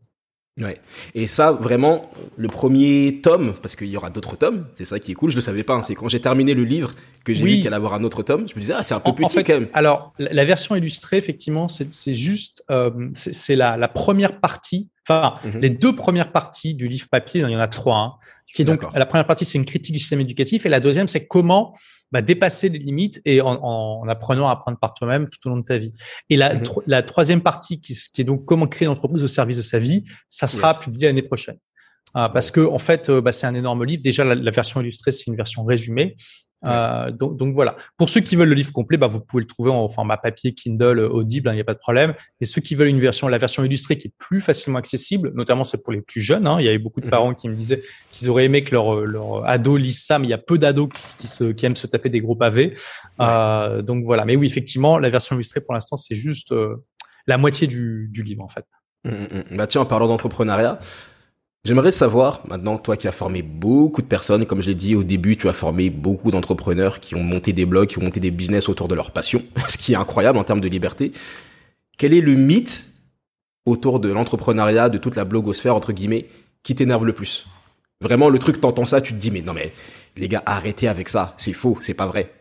[0.59, 0.77] Ouais.
[1.15, 5.11] Et ça, vraiment, le premier tome, parce qu'il y aura d'autres tomes, c'est ça qui
[5.11, 5.83] est cool, je le savais pas, hein.
[5.83, 6.91] c'est quand j'ai terminé le livre
[7.23, 8.99] que j'ai vu qu'il allait avoir un autre tome, je me disais, ah, c'est un
[8.99, 9.67] peu petit quand même.
[9.73, 15.59] Alors, la version illustrée, effectivement, c'est juste, euh, c'est la, la première partie, enfin, mhm.
[15.59, 18.13] les deux premières parties du livre papier, il y en a trois, hein,
[18.45, 21.07] qui est donc, la première partie, c'est une critique du système éducatif, et la deuxième,
[21.07, 21.75] c'est comment
[22.11, 25.57] bah, dépasser les limites et en, en, apprenant à apprendre par toi-même tout au long
[25.57, 25.93] de ta vie.
[26.29, 26.63] Et la, mhm.
[26.87, 29.79] la troisième partie, qui, qui, est donc comment créer une entreprise au service de sa
[29.79, 31.57] vie, ça sera publié l'année prochaine.
[32.13, 34.01] Ah, parce que en fait, euh, bah, c'est un énorme livre.
[34.01, 36.15] Déjà, la version illustrée, c'est une version résumée.
[36.65, 37.75] Euh, donc, donc, voilà.
[37.97, 40.53] Pour ceux qui veulent le livre complet, bah, vous pouvez le trouver en format papier,
[40.53, 42.13] Kindle, Audible, il hein, n'y a pas de problème.
[42.41, 45.63] Et ceux qui veulent une version, la version illustrée qui est plus facilement accessible, notamment
[45.63, 46.47] c'est pour les plus jeunes.
[46.47, 47.11] Hein, il y avait beaucoup de mhm.
[47.11, 50.31] parents qui me disaient qu'ils auraient aimé que leur, leur ado lise ça, mais il
[50.31, 52.75] y a peu d'ados qui, qui, se, qui aiment se taper des gros pavés.
[53.21, 54.25] Euh, donc voilà.
[54.25, 56.75] Mais oui, effectivement, la version illustrée pour l'instant, c'est juste euh,
[57.27, 58.65] la moitié du, du livre en fait.
[59.05, 59.57] Mmh, mmh.
[59.57, 60.79] Bah tiens, en parlant d'entrepreneuriat,
[61.65, 65.03] J'aimerais savoir, maintenant, toi qui as formé beaucoup de personnes, comme je l'ai dit au
[65.03, 68.31] début, tu as formé beaucoup d'entrepreneurs qui ont monté des blogs, qui ont monté des
[68.31, 71.11] business autour de leur passion, ce qui est incroyable en termes de liberté.
[71.97, 72.85] Quel est le mythe
[73.65, 76.27] autour de l'entrepreneuriat, de toute la blogosphère, entre guillemets,
[76.63, 77.45] qui t'énerve le plus?
[77.99, 79.73] Vraiment, le truc, t'entends ça, tu te dis, mais non, mais
[80.15, 82.31] les gars, arrêtez avec ça, c'est faux, c'est pas vrai.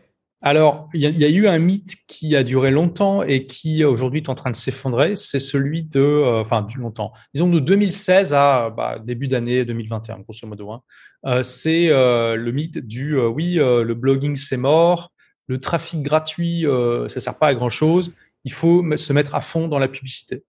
[0.41, 4.29] Alors, il y, a eu un mythe qui a duré longtemps et qui aujourd'hui est
[4.29, 5.17] en train de s'effondrer.
[5.17, 7.11] C'est celui de, euh, enfin, du longtemps.
[7.33, 10.71] Disons de 2016 à bah, début d'année 2021, grosso modo.
[10.71, 10.81] Hein.
[11.25, 15.11] Euh, c'est euh, le mythe du, oui, le blogging c'est mort,
[15.47, 16.65] le trafic gratuit,
[17.09, 18.15] ça sert pas à grand chose.
[18.45, 20.45] Il faut se mettre à fond dans la publicité.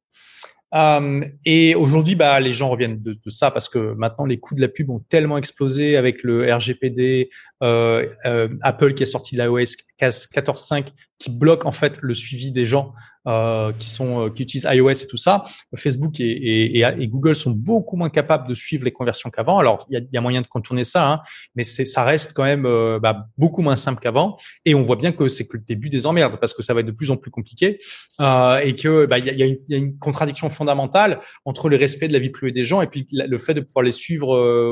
[1.44, 4.61] Et aujourd'hui, bah, les gens reviennent de, de, ça parce que maintenant les coûts de
[4.61, 7.29] la pub ont tellement explosé avec le RGPD,
[7.62, 10.87] euh, euh, Apple qui a sorti l'iOS 14.5
[11.18, 12.94] qui bloque en fait le suivi des gens
[13.29, 15.44] euh, qui sont euh, qui utilisent iOS et tout ça.
[15.77, 19.59] Facebook et, et, et, Google sont beaucoup moins capables de suivre les conversions qu'avant.
[19.59, 21.20] Alors il y a, y a, moyen de contourner ça, hein,
[21.55, 24.38] mais ça reste quand même euh, bah, beaucoup moins simple qu'avant.
[24.64, 26.81] Et on voit bien que c'est que le début des emmerdes parce que ça va
[26.81, 27.79] être de plus en plus compliqué
[28.20, 31.77] euh, et que bah, il y, a, y, y, a, une contradiction fondamentale entre le
[31.77, 34.29] respect de la vie privée des gens et puis le fait de pouvoir les suivre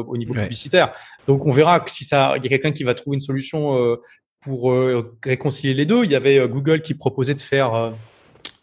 [0.08, 0.94] au niveau publicitaire.
[1.26, 3.96] Donc on verra que si ça, il y a quelqu'un qui va trouver une solution
[4.40, 4.72] pour
[5.24, 6.04] réconcilier les deux.
[6.04, 7.92] Il y avait Google qui proposait de faire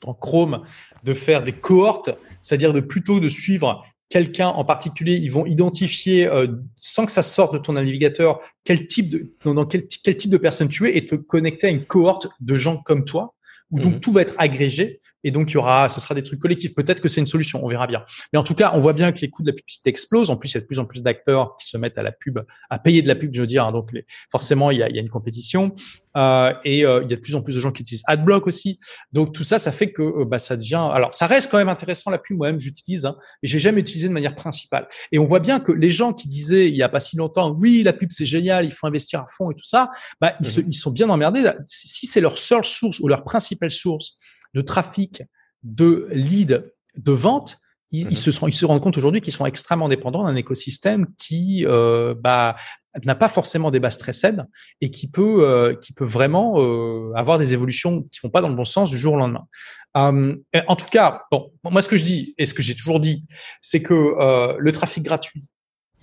[0.04, 0.64] en Chrome
[1.04, 2.10] de faire des cohortes,
[2.42, 7.24] c'est-à-dire de plutôt de suivre quelqu'un en particulier, ils vont identifier euh, sans que ça
[7.24, 10.98] sorte de ton navigateur quel type de dans quel, quel, type de personne tu es
[10.98, 13.34] et te connecter à une cohorte de gens comme toi
[13.72, 14.00] où donc mhm.
[14.00, 16.76] tout va être agrégé et donc, il y aura, ce sera des trucs collectifs.
[16.76, 18.06] Peut-être que c'est une solution, on verra bien.
[18.32, 20.30] Mais en tout cas, on voit bien que les coûts de la publicité explosent.
[20.30, 22.12] En plus, il y a de plus en plus d'acteurs qui se mettent à la
[22.12, 23.72] pub, à payer de la pub, je veux dire.
[23.72, 25.74] Donc, les, forcément, il y, a, il y a, une compétition.
[26.16, 28.46] Euh, et euh, il y a de plus en plus de gens qui utilisent AdBlock
[28.46, 28.80] aussi.
[29.14, 30.90] Donc, tout ça, ça fait que euh, bah, ça devient...
[30.94, 32.38] Alors, ça reste quand même intéressant, la pub.
[32.38, 34.88] Moi-même, j'utilise, hein, mais j'ai jamais utilisé de manière principale.
[35.12, 37.50] Et on voit bien que les gens qui disaient il y a pas si longtemps,
[37.50, 39.90] oui, la pub, c'est génial, il faut investir à fond et tout ça,
[40.22, 41.50] bah, ils, se, mmh ils sont bien emmerdés.
[41.66, 44.20] Si c'est leur seule source ou leur principale source
[44.56, 45.24] de trafic
[45.64, 46.64] de leads
[46.98, 47.60] de vente,
[47.92, 48.16] ils, mhm.
[48.16, 52.56] se, ils se rendent compte aujourd'hui qu'ils sont extrêmement dépendants d'un écosystème qui euh, bah,
[53.04, 54.48] n'a pas forcément des bases très saines
[54.82, 58.50] et qui peut, euh, qui peut vraiment euh, avoir des évolutions qui vont pas dans
[58.50, 59.46] le bon sens du jour au lendemain.
[59.94, 63.26] en tout cas, bon, moi ce que je dis et ce que j'ai toujours dit,
[63.62, 65.46] c'est que le trafic gratuit,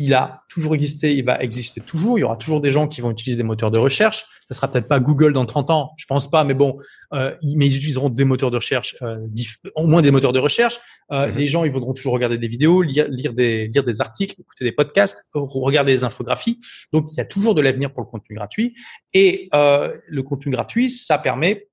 [0.02, 2.18] il a toujours existé, il va exister toujours.
[2.18, 4.26] Il y aura toujours des gens qui vont utiliser des moteurs de recherche.
[4.50, 6.76] Ça sera peut-être pas Google dans 30 ans, je pense pas, mais bon,
[7.14, 9.24] euh, mais ils utiliseront des moteurs de recherche, euh,
[9.76, 10.80] au moins des moteurs de recherche.
[11.12, 11.36] Euh, mhm.
[11.36, 14.64] Les gens, ils voudront toujours regarder des vidéos, lire, lire, des, lire des articles, écouter
[14.64, 16.58] des podcasts, regarder des infographies.
[16.92, 18.74] Donc, il y a toujours de l'avenir pour le contenu gratuit.
[19.14, 21.68] Et le contenu gratuit, ça permet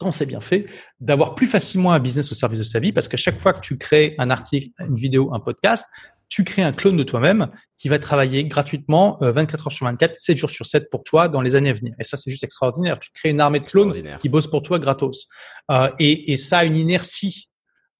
[0.00, 0.64] quand c'est bien fait,
[0.98, 3.60] d'avoir plus facilement un business au service de sa vie, parce qu'à chaque fois que
[3.60, 5.84] tu crées un article, une vidéo, un podcast,
[6.30, 10.14] tu crées un clone de toi-même qui va travailler gratuitement 24 euh, heures sur 24,
[10.16, 11.92] 7 jours sur 7 pour toi dans les années à venir.
[11.98, 12.98] Et ça, c'est juste extraordinaire.
[12.98, 15.26] Tu crées une armée de clones qui bossent pour toi gratos.
[15.70, 17.50] Euh, et, et, ça a une inertie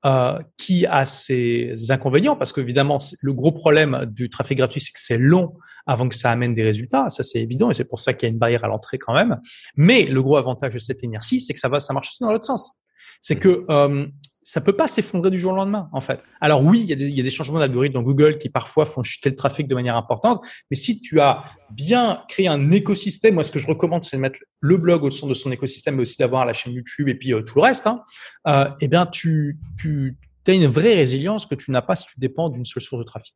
[0.06, 5.00] euh, qui a ses inconvénients parce qu'évidemment, le gros problème du trafic gratuit, c'est que
[5.00, 7.10] c'est long avant que ça amène des résultats.
[7.10, 9.12] Ça, c'est évident et c'est pour ça qu'il y a une barrière à l'entrée quand
[9.12, 9.38] même.
[9.76, 12.32] Mais le gros avantage de cette inertie, c'est que ça va, ça marche aussi dans
[12.32, 12.78] l'autre sens.
[13.20, 14.06] C'est que euh,
[14.42, 16.20] ça peut pas s'effondrer du jour au lendemain, en fait.
[16.40, 18.48] Alors oui, il y a des, il y a des changements d'algorithme dans Google qui
[18.48, 22.70] parfois font chuter le trafic de manière importante, mais si tu as bien créé un
[22.70, 25.52] écosystème, moi ce que je recommande, c'est de mettre le blog au centre de son
[25.52, 28.02] écosystème, mais aussi d'avoir la chaîne YouTube et puis euh, tout le reste, hein,
[28.48, 32.06] euh, eh bien tu, tu, tu as une vraie résilience que tu n'as pas si
[32.06, 33.34] tu dépends d'une seule source de trafic.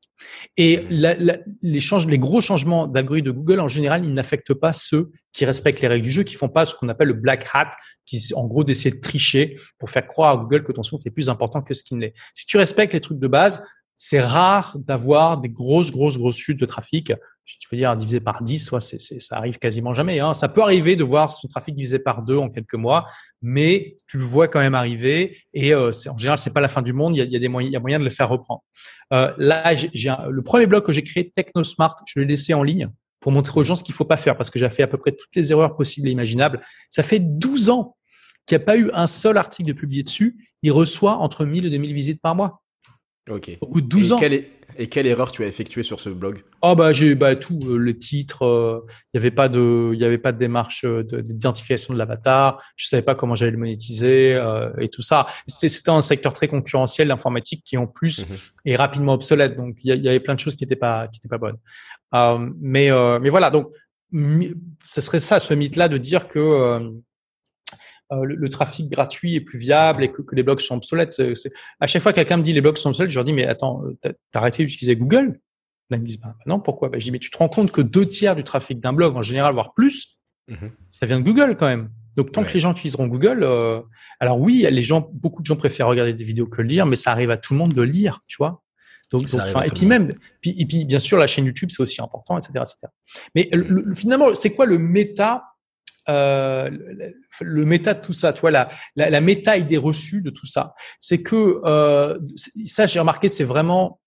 [0.56, 0.86] Et mmh.
[0.90, 4.72] la, la, les, change, les gros changements d'algorithme de Google, en général, ils n'affectent pas
[4.72, 7.46] ceux qui respectent les règles du jeu, qui font pas ce qu'on appelle le black
[7.52, 7.70] hat,
[8.06, 11.10] qui en gros d'essayer de tricher pour faire croire à Google que ton source est
[11.10, 12.14] plus important que ce qu'il n'est.
[12.34, 13.64] Si tu respectes les trucs de base,
[13.96, 17.12] c'est rare d'avoir des grosses, grosses, grosses chutes de trafic.
[17.44, 20.18] Je veux dire, divisé par 10, soit c'est, ça arrive quasiment jamais.
[20.18, 20.32] Hein.
[20.34, 23.06] Ça peut arriver de voir son trafic divisé par deux en quelques mois,
[23.42, 25.38] mais tu le vois quand même arriver.
[25.52, 27.14] Et euh, en général, c'est pas la fin du monde.
[27.16, 28.28] Il y a, il y a des moyens, il y a moyen de le faire
[28.28, 28.62] reprendre.
[29.12, 32.88] Euh, là, j'ai, le premier blog que j'ai créé, TechnoSmart, je l'ai laissé en ligne
[33.20, 34.98] pour montrer aux gens ce qu'il faut pas faire, parce que j'ai fait à peu
[34.98, 36.60] près toutes les erreurs possibles et imaginables.
[36.90, 37.96] Ça fait 12 ans
[38.46, 40.50] qu'il n'y a pas eu un seul article de publié dessus.
[40.62, 42.62] Il reçoit entre 1000 et 2000 visites par mois.
[43.30, 43.56] Ok.
[43.60, 44.18] Au bout de 12 et ans.
[44.18, 46.42] Quelle est, et quelle erreur tu as effectuée sur ce blog?
[46.62, 48.80] Oh bah j'ai bah tout euh, les titres, il euh,
[49.14, 52.86] n'y avait pas de il y avait pas de démarche euh, d'identification de l'avatar, je
[52.86, 55.26] savais pas comment j'allais le monétiser euh, et tout ça.
[55.46, 58.36] C'était un secteur très concurrentiel l'informatique qui en plus mhm.
[58.66, 61.18] est rapidement obsolète, donc il y, y, avait plein de choses qui n'étaient pas qui
[61.18, 61.58] étaient pas bonnes.
[62.60, 63.68] mais mais voilà donc
[64.12, 66.92] ce serait ça ce mythe là de dire que
[68.14, 71.20] euh, le, trafic gratuit est plus viable et que, les blogs sont obsolètes.
[71.80, 73.46] À chaque fois que quelqu'un me dit les blogs sont obsolètes, je leur dis mais
[73.46, 75.40] attends, euh, t'as arrêté d'utiliser Google?
[75.90, 76.88] Là, ils me disent bah, bah, non, pourquoi?
[76.88, 79.16] Bah, Je dis mais tu te rends compte que deux tiers du trafic d'un blog
[79.16, 80.70] en général, voire plus, mhm.
[80.90, 81.90] ça vient de Google quand même.
[82.16, 83.80] Donc tant que les gens utiliseront Google, euh,
[84.20, 87.10] alors oui, les gens, beaucoup de gens préfèrent regarder des vidéos que lire, mais ça
[87.10, 88.62] arrive à tout le monde de lire, tu vois?
[89.10, 92.00] Donc, donc et puis même, puis, et puis bien sûr la chaîne YouTube c'est aussi
[92.00, 92.92] important, etc., etc.
[93.34, 93.50] Mais
[93.94, 95.44] finalement, c'est quoi le méta
[96.08, 96.70] euh,
[97.40, 100.46] le, méta de tout ça, tu vois, la, la, la méta idée reçue de tout
[100.46, 102.18] ça, c'est que euh,
[102.66, 104.00] ça, j'ai remarqué, c'est vraiment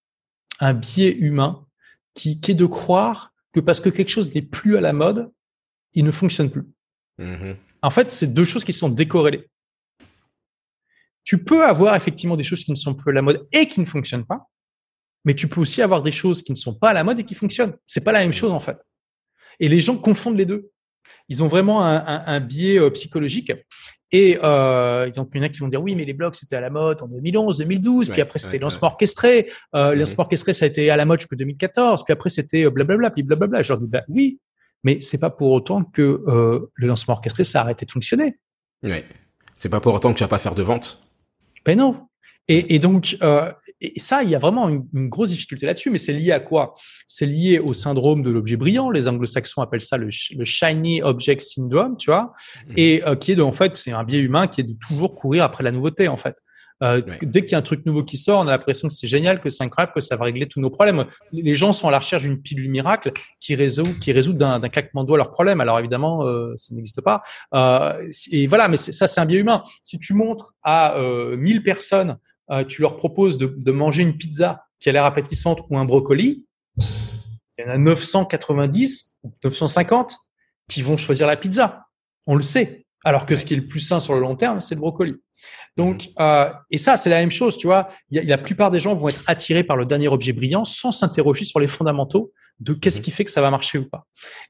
[0.60, 1.66] un biais humain
[2.14, 5.32] qui, qui, est de croire que parce que quelque chose n'est plus à la mode,
[5.94, 6.66] il ne fonctionne plus.
[7.20, 7.56] Mm-hmm.
[7.82, 9.50] En fait, c'est deux choses qui sont décorrélées.
[11.24, 13.80] tu peux avoir effectivement des choses qui ne sont plus à la mode et qui
[13.80, 14.50] ne fonctionnent pas,
[15.26, 17.24] mais tu peux aussi avoir des choses qui ne sont pas à la mode et
[17.24, 17.76] qui fonctionnent.
[17.86, 18.78] C'est pas la même chose en fait.
[19.60, 20.72] Et les gens confondent les deux.
[21.30, 23.52] Ils ont vraiment un, un, un biais euh, psychologique.
[24.12, 26.56] Et euh, donc, il y en a qui vont dire oui, mais les blogs c'était
[26.56, 29.50] à la mode en 2011, 2012, puis après c'était lancement orchestré.
[29.76, 32.70] Euh, Le lancement orchestré ça a été à la mode jusqu'en 2014, puis après c'était
[32.70, 33.64] blablabla, puis blablabla.
[33.64, 34.40] Je leur dis bah oui,
[34.84, 38.40] mais c'est pas pour autant que euh, le lancement orchestré ça a arrêté de fonctionner.
[38.84, 39.04] Oui.
[39.56, 41.04] C'est pas pour autant que tu vas pas faire de vente?
[41.66, 42.08] Ben non.
[42.48, 45.90] Et, et donc, euh, et ça, il y a vraiment une, une grosse difficulté là-dessus,
[45.90, 46.76] mais c'est lié à quoi?
[47.06, 48.90] C'est lié au syndrome de l'objet brillant.
[48.90, 52.34] Les anglo-saxons appellent ça le, le, shiny object syndrome, tu vois,
[52.68, 52.74] mmh.
[52.78, 55.14] et euh, qui est de, en fait, c'est un biais humain qui est de toujours
[55.16, 56.38] courir après la nouveauté, en fait.
[56.84, 59.08] Euh, Dès qu'il y a un truc nouveau qui sort, on a l'impression que c'est
[59.08, 61.06] génial, que c'est incroyable, que ça va régler tous nos problèmes.
[61.32, 65.04] Les gens sont à la recherche d'une pilule miracle qui résout, qui résout d'un claquement
[65.04, 65.62] de doigts leurs problèmes.
[65.62, 67.24] Alors évidemment, euh, ça n'existe pas.
[67.54, 69.64] Euh, et voilà, mais ça, c'est un biais humain.
[69.84, 72.18] Si tu montres à 1000 euh, personnes,
[72.52, 75.86] euh, tu leur proposes de, de manger une pizza qui a l'air appétissante ou un
[75.86, 76.46] brocoli,
[76.78, 76.86] il
[77.60, 80.18] y en a 990 ou 950
[80.70, 81.86] qui vont choisir la pizza.
[82.26, 82.86] On le sait.
[83.04, 85.16] Alors que ce qui est le plus sain sur le long terme, c'est le brocoli.
[85.78, 86.14] Donc, mhm.
[86.20, 87.90] euh, et ça, c'est la même chose, tu vois.
[88.12, 90.92] Y a, la plupart des gens vont être attirés par le dernier objet brillant sans
[90.92, 93.04] s'interroger sur les fondamentaux de qu'est-ce mhm.
[93.04, 94.08] qui fait que ça va marcher ou pas.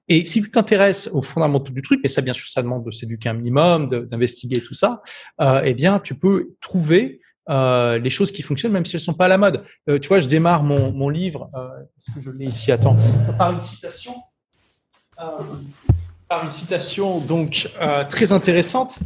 [0.08, 2.92] Et si tu t'intéresses aux fondamentaux du truc, et ça, bien sûr, ça demande de
[2.92, 5.02] s'éduquer un minimum, d'investiguer tout ça,
[5.42, 9.14] euh, eh bien, tu peux trouver euh, les choses qui fonctionnent, même si elles sont
[9.14, 9.64] pas à la mode.
[9.90, 11.50] Euh, tu vois, je démarre mon, mon livre.
[11.56, 12.72] Euh, Est-ce que je l'ai ici?
[12.72, 12.98] Attends,
[13.38, 14.16] par une citation.
[16.30, 17.70] Par une citation donc
[18.10, 19.00] très intéressante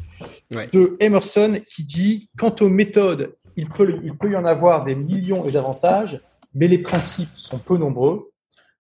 [0.52, 4.96] de Emerson qui dit quant aux méthodes, il peut, il peut y en avoir des
[4.96, 6.20] millions et davantage,
[6.54, 8.32] mais les principes sont peu nombreux.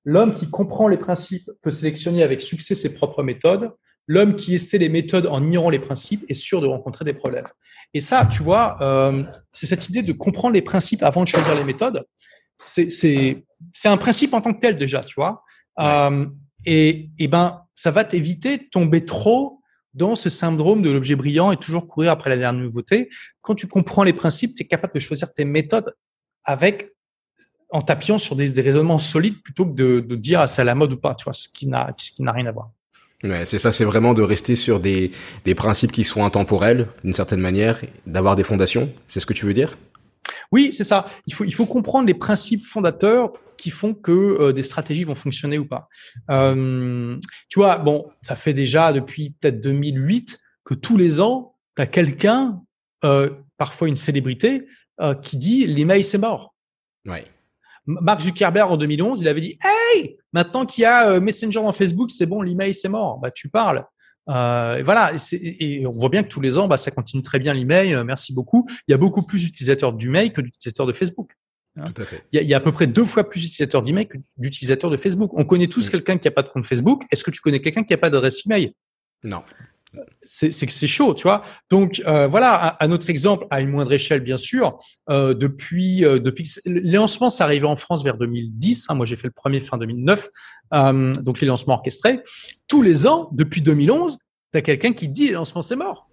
[0.03, 3.71] L'homme qui comprend les principes peut sélectionner avec succès ses propres méthodes.
[4.11, 7.45] L'homme qui essaie les méthodes en ignorant les principes est sûr de rencontrer des problèmes.
[7.93, 11.55] Et ça, tu vois, euh, c'est cette idée de comprendre les principes avant de choisir
[11.55, 12.03] les méthodes.
[12.57, 13.45] C'est
[13.85, 15.43] un principe en tant que tel déjà, tu vois.
[15.79, 16.25] Euh,
[16.65, 19.61] et, et ben, ça va t'éviter de tomber trop
[19.93, 23.07] dans ce syndrome de l'objet brillant et toujours courir après la dernière nouveauté.
[23.39, 25.95] Quand tu comprends les principes, tu es capable de choisir tes méthodes
[26.43, 26.91] avec
[27.69, 30.65] en t'appuyant sur des, des, raisonnements solides plutôt que de, de dire ah, c'est à
[30.65, 32.71] la mode ou pas, tu vois, ce qui n'a ce qui n'a rien à voir.
[33.23, 35.11] Ouais, c'est ça, c'est vraiment de rester sur des,
[35.45, 38.91] des principes qui sont intemporels d'une certaine manière, d'avoir des fondations.
[39.09, 39.77] C'est ce que tu veux dire?
[40.51, 41.05] Oui, c'est ça.
[41.27, 45.15] Il faut il faut comprendre les principes fondateurs qui font que euh, des stratégies vont
[45.15, 45.87] fonctionner ou pas.
[46.29, 51.81] Euh, tu vois, bon, ça fait déjà depuis peut-être 2008 que tous les ans, tu
[51.81, 52.61] as quelqu'un,
[53.03, 54.67] euh, parfois une célébrité,
[55.23, 56.53] qui dit l'email c'est mort.
[57.07, 57.25] Ouais.
[57.85, 61.73] Mark Zuckerberg en 2011, il avait dit Hey, maintenant qu'il y a euh, Messenger dans
[61.73, 63.19] Facebook, c'est bon, l'email c'est mort.
[63.19, 63.85] Bah tu parles.
[64.29, 67.23] Euh, et voilà, et, et, on voit bien que tous les ans, bah, ça continue
[67.23, 68.03] très bien l'email.
[68.05, 68.67] merci beaucoup.
[68.87, 71.31] Il y a beaucoup plus d'utilisateurs du mail que d'utilisateurs de Facebook.
[71.77, 71.85] Hein.
[71.93, 72.23] Tout à fait.
[72.31, 74.17] Il y, a, il y, a, à peu près deux fois plus d'utilisateurs d'email que
[74.37, 75.31] d'utilisateurs de Facebook.
[75.33, 77.03] On connaît tous quelqu'un qui n'a pas de compte Facebook.
[77.11, 78.73] Est-ce que tu connais quelqu'un qui n'a pas d'adresse email?
[79.23, 79.43] Non.
[80.23, 81.43] C'est que c'est chaud, tu vois.
[81.69, 84.79] Donc euh, voilà, un, autre exemple à une moindre échelle, bien sûr.
[85.09, 88.85] Euh, depuis, euh, depuis les lancements, c'est arrivé en France vers 2010.
[88.87, 90.29] Hein, moi, j'ai fait le premier fin 2009.
[90.73, 92.21] Euh, donc les lancements orchestrés.
[92.67, 94.17] Tous les ans, depuis 2011,
[94.51, 96.09] tu as quelqu'un qui dit les lancements c'est mort.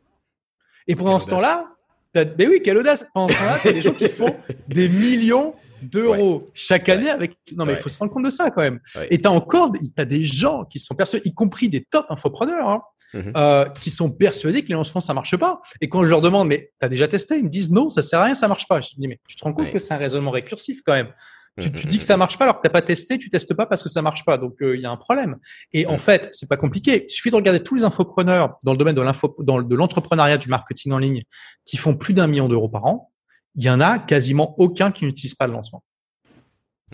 [0.89, 1.67] Et pendant ce temps-là,
[2.15, 4.35] mais oui, quelle audace Pendant ce temps-là, il des gens qui font
[4.69, 7.37] des millions d'euros chaque année avec.
[7.57, 8.81] Non, mais il faut se rendre compte de ça quand même.
[9.11, 12.83] Et t'as encore, t'as des gens qui sont persuadés, y compris des top infopreneurs, hein,
[13.15, 13.33] mm-hmm.
[13.37, 15.61] euh, qui sont persuadés que les lancements ça marche pas.
[15.81, 17.39] Et quand je leur demande, mais t'as déjà testé?
[17.39, 18.81] Ils me disent non, ça sert à rien, ça marche pas.
[18.81, 21.13] Je dis mais tu te rends compte que c'est un raisonnement récursif quand même.
[21.61, 23.67] Tu, tu, dis que ça marche pas alors que t'as pas testé, tu testes pas
[23.67, 24.39] parce que ça marche pas.
[24.39, 25.37] Donc euh, il y a un problème.
[25.73, 27.05] Et en fait, c'est pas compliqué.
[27.09, 30.39] Il suffit de regarder tous les infopreneurs dans le domaine de l'info, dans de l'entrepreneuriat,
[30.39, 31.23] du marketing en ligne,
[31.65, 33.11] qui font plus d'un million d'euros par an.
[33.57, 35.83] Il y en a quasiment aucun qui n'utilise pas le lancement.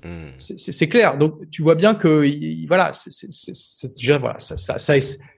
[0.03, 0.31] Mmh.
[0.39, 1.19] C'est clair.
[1.19, 2.27] Donc tu vois bien que
[2.67, 4.95] voilà, c'est déjà voilà, ça, ça, ça,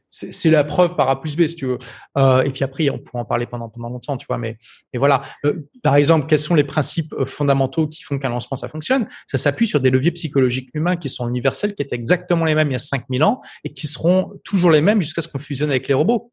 [0.08, 1.78] c'est la preuve par A plus B, si tu veux.
[2.16, 4.38] Euh, et puis après, on pourra en parler pendant pendant longtemps, tu vois.
[4.38, 4.56] Mais,
[4.92, 5.22] mais voilà.
[5.44, 9.08] Euh, par exemple, quels sont les principes euh, fondamentaux qui font qu'un lancement ça fonctionne?
[9.30, 12.68] Ça s'appuie sur des leviers psychologiques humains qui sont universels, qui étaient exactement les mêmes
[12.70, 15.70] il y a 5000 ans et qui seront toujours les mêmes jusqu'à ce qu'on fusionne
[15.70, 16.32] avec les robots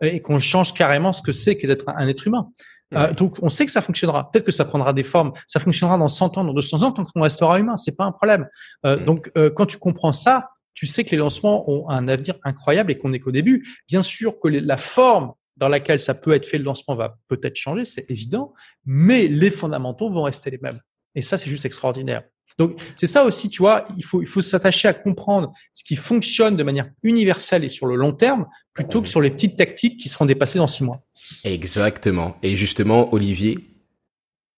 [0.00, 2.50] et qu'on change carrément ce que c'est que d'être un être humain.
[2.94, 4.30] Euh, donc, on sait que ça fonctionnera.
[4.30, 5.32] Peut-être que ça prendra des formes.
[5.46, 7.76] Ça fonctionnera dans 100 ans, dans 200 ans, tant qu'on restera humain.
[7.76, 8.48] C'est pas un problème.
[8.86, 12.36] Euh, Donc, euh, quand tu comprends ça, tu sais que les lancements ont un avenir
[12.44, 13.66] incroyable et qu'on n'est qu'au début.
[13.88, 17.56] Bien sûr que la forme dans laquelle ça peut être fait le lancement va peut-être
[17.56, 18.54] changer, c'est évident,
[18.86, 20.78] mais les fondamentaux vont rester les mêmes.
[21.16, 22.22] Et ça, c'est juste extraordinaire.
[22.60, 25.96] Donc c'est ça aussi, tu vois, il faut il faut s'attacher à comprendre ce qui
[25.96, 29.98] fonctionne de manière universelle et sur le long terme, plutôt que sur les petites tactiques
[29.98, 31.02] qui seront dépassées dans six mois.
[31.42, 32.36] Exactement.
[32.44, 33.58] Et justement, Olivier,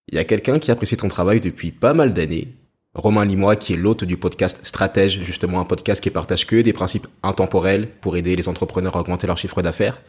[0.09, 2.60] il y a quelqu'un qui apprécie ton travail depuis pas mal d'années.
[2.95, 6.73] Romain Limois, qui est l'hôte du podcast Stratège, justement un podcast qui partage que des
[6.73, 10.01] principes intemporels pour aider les entrepreneurs à augmenter leur chiffre d'affaires,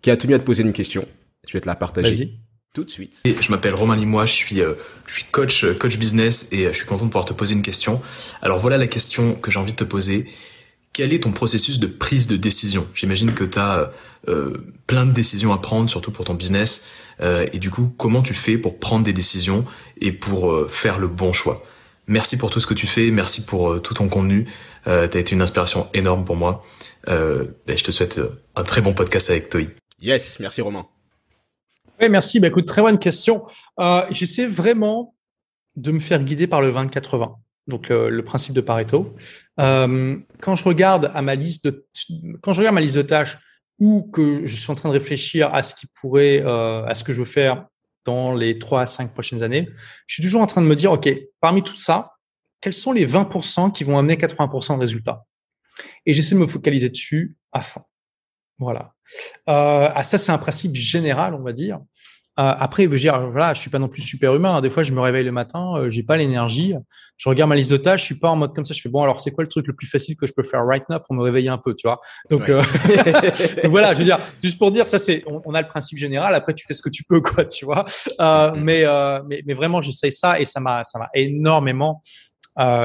[0.00, 1.06] qui a tenu à te poser une question.
[1.46, 2.32] Je vais te la partager
[2.74, 3.20] tout de suite.
[3.24, 4.74] Je m'appelle Romain Limois, je suis, euh,
[5.06, 7.54] je suis coach, euh, coach business et euh, je suis content de pouvoir te poser
[7.54, 8.00] une question.
[8.40, 10.26] Alors voilà la question que j'ai envie de te poser.
[10.94, 12.86] Quel est ton processus de prise de décision?
[12.94, 13.92] J'imagine que tu as
[14.86, 16.86] plein de décisions à prendre, surtout pour ton business.
[17.18, 19.64] et du coup, comment tu fais pour prendre des décisions
[20.02, 21.64] et pour faire le bon choix?
[22.08, 24.46] Merci pour tout ce que tu fais, merci pour tout ton contenu.
[24.84, 26.64] tu as été une inspiration énorme pour moi.
[27.06, 28.20] Ben, je te souhaite
[28.56, 29.62] un très bon podcast avec Toi.
[30.00, 30.86] Yes, merci Romain.
[32.00, 32.40] Oui, merci.
[32.40, 33.44] Bah, écoute, très bonne question.
[33.78, 35.14] Euh, J'essaie vraiment
[35.76, 37.36] de me faire guider par le 20-80,
[37.68, 39.14] donc euh, le principe de Pareto.
[39.60, 41.86] Euh, quand je regarde à ma liste de,
[42.40, 43.38] quand je regarde ma liste de tâches
[43.78, 47.04] ou que je suis en train de réfléchir à ce qui pourrait, euh, à ce
[47.04, 47.66] que je veux faire
[48.04, 49.68] dans les 3 à 5 prochaines années,
[50.06, 51.08] je suis toujours en train de me dire, OK,
[51.40, 52.12] parmi tout ça,
[52.60, 55.24] quels sont les 20% qui vont amener 80% de résultats?
[56.06, 57.82] Et j'essaie de me focaliser dessus à fond.
[58.58, 58.94] Voilà.
[59.48, 61.80] Euh, ça, c'est un principe général, on va dire.
[62.38, 64.56] Euh, après, je veux dire, voilà, je suis pas non plus super humain.
[64.56, 64.60] Hein.
[64.62, 66.74] Des fois, je me réveille le matin, euh, j'ai pas l'énergie.
[67.18, 68.72] Je regarde ma liste de tâches, je suis pas en mode comme ça.
[68.72, 70.64] Je fais bon, alors c'est quoi le truc le plus facile que je peux faire
[70.64, 72.00] right now pour me réveiller un peu, tu vois?
[72.30, 72.62] Donc, euh,
[73.64, 76.34] voilà, je veux dire, juste pour dire, ça c'est, on, a le principe général.
[76.34, 77.84] Après, tu fais ce que tu peux, quoi, tu vois?
[78.18, 78.84] Euh, mais,
[79.26, 82.02] mais, mais vraiment, j'essaye ça et ça m'a, ça m'a énormément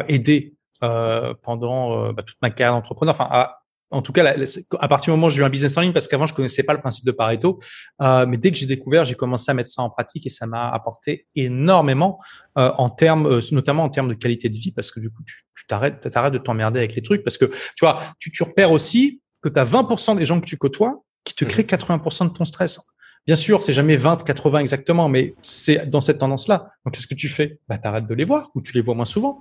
[0.08, 3.16] aidé pendant bah, toute ma carrière d'entrepreneur.
[3.16, 3.60] Enfin, à,
[3.90, 4.36] en tout cas,
[4.80, 6.64] à partir du moment où j'ai eu un business en ligne, parce qu'avant je connaissais
[6.64, 7.60] pas le principe de Pareto,
[8.02, 10.46] euh, mais dès que j'ai découvert, j'ai commencé à mettre ça en pratique et ça
[10.46, 12.20] m'a apporté énormément
[12.58, 15.24] euh, en termes, euh, notamment en termes de qualité de vie, parce que du coup,
[15.26, 18.44] tu t'arrêtes, tu t'arrêtes de t'emmerder avec les trucs, parce que tu vois, tu, tu
[18.44, 22.26] repères aussi que tu as 20% des gens que tu côtoies qui te créent 80%
[22.26, 22.28] mmh.
[22.30, 22.80] de ton stress.
[23.26, 26.72] Bien sûr, c'est jamais 20, 80 exactement, mais c'est dans cette tendance-là.
[26.86, 27.60] Donc, qu'est-ce que tu fais?
[27.68, 29.40] Bah, t'arrêtes de les voir ou tu les vois moins souvent.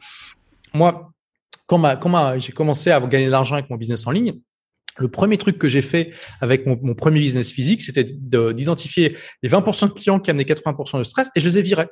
[0.75, 1.13] Moi,
[1.67, 4.35] quand, j'ai commencé à gagner de l'argent avec mon business en ligne,
[4.99, 9.89] le premier truc que j'ai fait avec mon, premier business physique, c'était d'identifier les 20%
[9.89, 11.89] de clients qui amenaient 80% de stress et je les ai virés.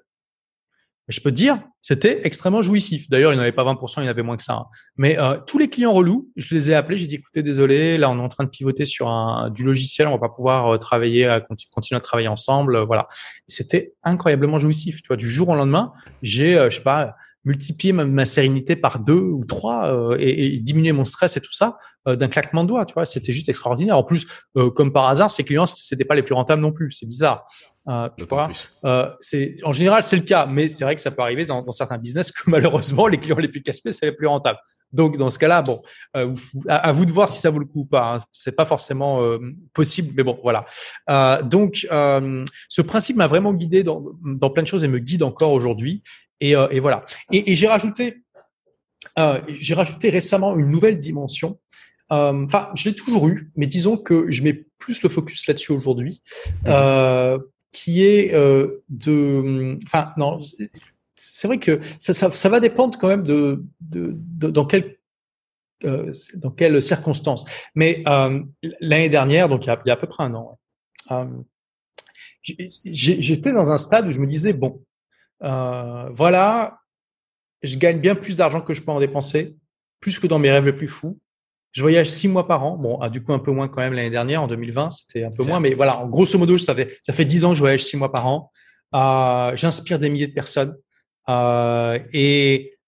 [1.08, 3.10] je peux te dire, c'était extrêmement jouissif.
[3.10, 4.54] D'ailleurs, il n'y avait pas 20%, il y en avait moins que ça.
[4.54, 4.66] Hein.
[4.96, 8.10] Mais euh, tous les clients relous, je les ai appelés, j'ai dit, écoutez, désolé, là,
[8.10, 10.78] on est en train de pivoter sur un, du logiciel, on va pas pouvoir euh,
[10.78, 12.78] travailler, à, continuer à travailler ensemble.
[12.84, 13.06] voilà.
[13.48, 15.02] C'était incroyablement jouissif.
[15.02, 17.14] Tu vois, du jour au lendemain, j'ai, euh, je sais pas,
[17.44, 21.78] multiplier ma, sérénité par deux ou trois euh, et, diminuer mon stress et tout ça
[22.08, 22.84] euh, d'un claquement de doigts.
[22.84, 23.98] Tu vois, c'était juste extraordinaire.
[23.98, 24.26] En plus,
[24.56, 26.92] euh, comme par hasard, ces clients c'était pas les plus rentables non plus.
[26.92, 27.46] C'est bizarre.
[28.16, 28.50] tu vois,
[29.20, 31.98] c'est en général c'est le cas, mais c'est vrai que ça peut arriver dans, certains
[31.98, 34.58] business que malheureusement les clients les plus casse c'est les plus rentables.
[34.92, 35.82] Donc dans ce cas-là, bon,
[36.68, 38.14] à, vous de voir si ça vaut le coup ou pas.
[38.14, 38.20] Hein.
[38.32, 39.20] C'est pas forcément
[39.72, 40.66] possible, mais bon, voilà.
[41.42, 45.52] donc ce principe m'a vraiment guidé dans, dans plein de choses et me guide encore
[45.52, 46.02] aujourd'hui.
[46.40, 47.04] Et, euh, et voilà.
[47.32, 48.22] Et, et j'ai rajouté,
[49.18, 51.58] euh, j'ai rajouté récemment une nouvelle dimension.
[52.14, 55.72] Euh, enfin, je l'ai toujours eu, mais disons que je mets plus le focus là-dessus
[55.72, 56.22] aujourd'hui,
[56.64, 57.42] mhm.
[57.72, 58.32] qui est
[58.88, 60.40] de, enfin non,
[61.14, 64.96] c'est vrai que ça, ça, ça, va dépendre quand même de, de, de dans quel
[65.84, 67.44] euh, dans quelles circonstances.
[67.74, 68.40] Mais euh,
[68.80, 70.58] l'année dernière, donc il y, a, il y, a, à peu près un an,
[71.10, 71.26] euh,
[72.42, 74.82] j'étais dans un stade où je me disais bon,
[75.42, 76.80] euh, voilà,
[77.62, 79.56] je gagne bien plus d'argent que je peux en dépenser,
[80.00, 81.18] plus que dans mes rêves les plus fous.
[81.74, 82.76] Je voyage six mois par an.
[82.76, 85.30] Bon, ah, du coup, un peu moins quand même l'année dernière, en 2020, c'était un
[85.30, 85.58] peu moins.
[85.60, 87.96] Mais voilà, en grosso modo, ça fait, ça fait dix ans que je voyage six
[87.96, 88.52] mois par an.
[88.94, 90.76] Euh, J'inspire des milliers de personnes.
[91.28, 92.78] Euh, et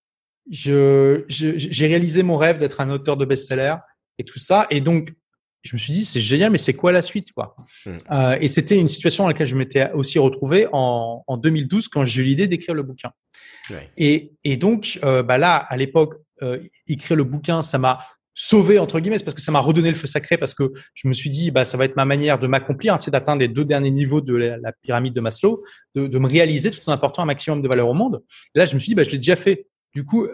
[0.51, 3.75] je, j'ai réalisé mon rêve d'être un auteur de best-seller
[4.19, 4.69] et tout ça.
[4.71, 5.13] Et donc,
[5.67, 7.57] je me suis dit c'est génial, mais c'est quoi la suite quoi?
[7.85, 7.97] Hmm.
[8.13, 12.05] euh, Et c'était une situation dans laquelle je m'étais aussi retrouvé en, en 2012 quand
[12.05, 13.11] j'ai eu l'idée d'écrire le bouquin.
[13.71, 13.91] Ouais.
[13.97, 17.99] Et, et, donc euh, bah là, à l'époque, euh, écrire le bouquin, ça m'a
[18.37, 21.13] sauvé entre guillemets, parce que ça m'a redonné le feu sacré, parce que je me
[21.13, 23.91] suis dit bah ça va être ma manière de m'accomplir, hein, d'atteindre les deux derniers
[23.91, 25.65] niveaux de la, pyramide de Maslow,
[25.95, 28.23] de, de, me réaliser tout en apportant un maximum de valeur au monde.
[28.55, 29.67] Et là, je me suis dit bah je l'ai déjà fait.
[29.95, 30.29] Du coup,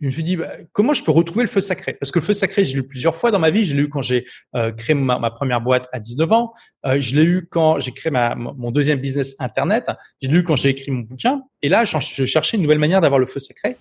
[0.00, 1.94] je me suis dit, bah, comment je peux retrouver le feu sacré?
[1.94, 3.64] Parce que le feu sacré, j'ai lu plusieurs fois dans ma vie.
[3.64, 6.54] Je l'ai eu quand j'ai euh, créé ma, première boîte à 19 ans.
[6.86, 9.90] Euh, je l'ai eu quand j'ai créé ma, mon deuxième business Internet.
[10.22, 11.42] Je l'ai eu quand j'ai écrit mon bouquin.
[11.62, 13.76] Et là, je, cherchais une nouvelle manière d'avoir le feu sacré.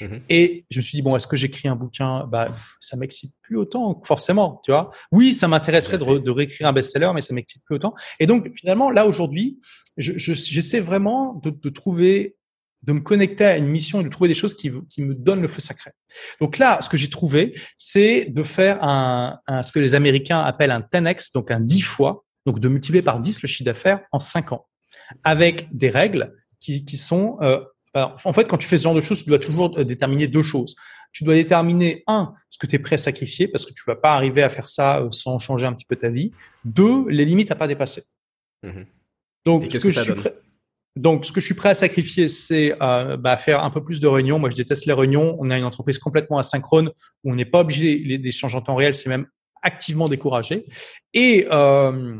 [0.00, 0.20] Mm-hmm.
[0.30, 2.26] Et je me suis dit, bon, est-ce que j'écris un bouquin?
[2.26, 2.48] Bah,
[2.80, 4.62] Ça m'excite plus autant, forcément.
[4.64, 7.94] Tu vois Oui, ça m'intéresserait de, de, réécrire un best-seller, mais ça m'excite plus autant.
[8.20, 9.60] Et donc, finalement, là, aujourd'hui,
[9.98, 12.36] j'essaie je, vraiment de, de trouver
[12.82, 15.42] de me connecter à une mission et de trouver des choses qui, qui me donnent
[15.42, 15.90] le feu sacré.
[16.40, 20.40] Donc là, ce que j'ai trouvé, c'est de faire un, un, ce que les Américains
[20.40, 24.00] appellent un 10x, donc un 10 fois, donc de multiplier par 10 le chiffre d'affaires
[24.12, 24.66] en 5 ans,
[25.24, 27.38] avec des règles qui, qui sont...
[27.42, 27.60] Euh,
[27.94, 30.42] en fait, quand tu fais ce genre de choses, tu dois toujours euh, déterminer deux
[30.42, 30.76] choses.
[31.12, 33.96] Tu dois déterminer, un, ce que tu es prêt à sacrifier, parce que tu vas
[33.96, 36.30] pas arriver à faire ça euh, sans changer un petit peu ta vie.
[36.64, 38.04] Deux, les limites à pas dépasser.
[38.62, 38.82] Mmh
[39.44, 40.34] donc, ce que, je suis prêt...
[40.98, 44.00] Donc, ce que je suis prêt à sacrifier, c'est euh, bah, faire un peu plus
[44.00, 44.38] de réunions.
[44.38, 45.36] Moi, je déteste les réunions.
[45.38, 46.90] On a une entreprise complètement asynchrone
[47.22, 48.94] où on n'est pas obligé d'échanger en temps réel.
[48.94, 49.26] C'est même
[49.62, 50.66] activement découragé.
[51.14, 52.16] Et euh,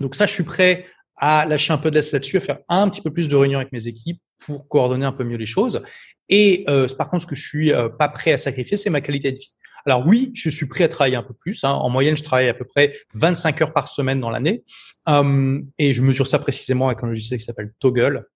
[0.00, 2.88] donc ça, je suis prêt à lâcher un peu de laisse là-dessus, à faire un
[2.88, 5.82] petit peu plus de réunions avec mes équipes pour coordonner un peu mieux les choses.
[6.28, 9.00] Et euh, par contre, ce que je suis euh, pas prêt à sacrifier, c'est ma
[9.00, 9.54] qualité de vie.
[9.86, 11.62] Alors oui, je suis prêt à travailler un peu plus.
[11.64, 11.70] Hein.
[11.70, 14.64] En moyenne, je travaille à peu près 25 heures par semaine dans l'année.
[15.08, 18.26] Euh, et je mesure ça précisément avec un logiciel qui s'appelle Toggle,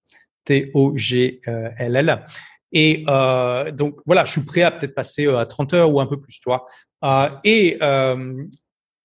[0.45, 2.25] T-O-G-L-L.
[2.73, 6.01] Et euh, donc voilà, je suis prêt à peut-être passer euh, à 30 heures ou
[6.01, 6.67] un peu plus, tu vois.
[7.05, 8.45] Euh, et euh,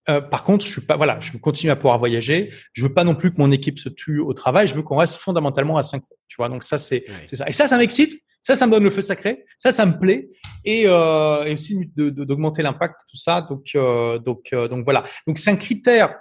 [0.09, 2.53] euh, par contre, je suis pas, voilà, je veux continuer à pouvoir voyager.
[2.73, 4.67] Je veux pas non plus que mon équipe se tue au travail.
[4.67, 6.49] Je veux qu'on reste fondamentalement à 5 tu vois.
[6.49, 7.47] Donc ça, c'est, c'est ça.
[7.47, 9.43] Et ça, ça m'excite ça, ça me donne le feu sacré.
[9.57, 10.29] Ça, ça me plaît.
[10.65, 13.41] Et, euh, et aussi d'augmenter l'impact, tout ça.
[13.41, 15.03] Donc, euh, donc, euh, donc voilà.
[15.25, 16.15] Donc c'est un critère.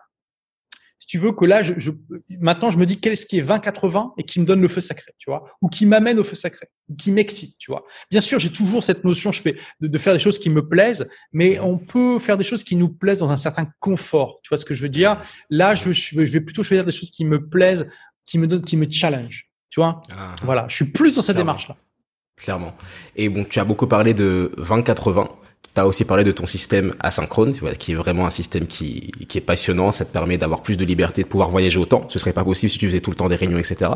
[0.98, 1.90] Si tu veux que là, je, je
[2.40, 5.12] maintenant, je me dis qu'est-ce qui est 20-80 et qui me donne le feu sacré,
[5.18, 7.84] tu vois, ou qui m'amène au feu sacré, ou qui m'excite, tu vois?
[8.10, 10.66] Bien sûr, j'ai toujours cette notion, je fais de, de, faire des choses qui me
[10.66, 14.40] plaisent, mais on peut faire des choses qui nous plaisent dans un certain confort.
[14.42, 15.20] Tu vois ce que je veux dire?
[15.50, 17.86] Là, je, je vais plutôt choisir des choses qui me plaisent,
[18.24, 19.50] qui me donnent, qui me challenge.
[19.68, 20.00] Tu vois?
[20.16, 20.34] Ah.
[20.42, 21.76] Voilà, je suis plus dans cette démarche-là.
[22.36, 22.74] Clairement.
[23.16, 25.28] Et bon, tu as beaucoup parlé de 20-80.
[25.74, 29.38] Tu as aussi parlé de ton système asynchrone, qui est vraiment un système qui, qui
[29.38, 29.92] est passionnant.
[29.92, 32.08] Ça te permet d'avoir plus de liberté, de pouvoir voyager autant.
[32.10, 33.92] Ce serait pas possible si tu faisais tout le temps des réunions, etc.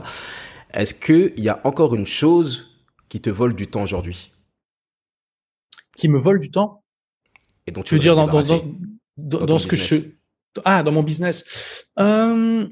[0.73, 2.67] Est-ce qu'il y a encore une chose
[3.09, 4.33] qui te vole du temps aujourd'hui?
[5.97, 6.85] Qui me vole du temps?
[7.67, 8.43] Et donc tu, veux dire dans, dans,
[9.17, 9.97] dans, dans, ce que je...
[10.65, 11.87] Ah, dans mon business.
[11.99, 12.67] Euh,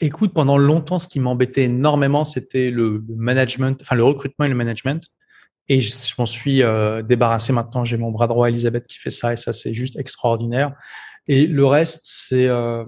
[0.00, 4.54] Écoute, pendant longtemps, ce qui m'embêtait énormément, c'était le, management, enfin le recrutement et le
[4.54, 5.02] management.
[5.68, 7.84] Et je, m'en suis euh, débarrassé maintenant.
[7.84, 10.74] J'ai mon bras droit, Elisabeth, qui fait ça, et ça, c'est juste extraordinaire.
[11.28, 12.84] Et le reste, c'est, euh,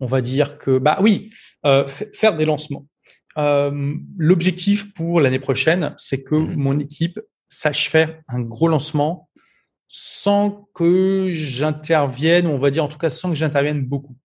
[0.00, 1.30] on va dire que, bah oui,
[1.66, 2.86] euh, faire des lancements.
[3.36, 9.28] L'objectif pour l'année prochaine, c'est que mmh mon équipe sache faire un gros lancement
[9.88, 14.16] sans que j'intervienne, on va dire en tout cas sans que j'intervienne beaucoup.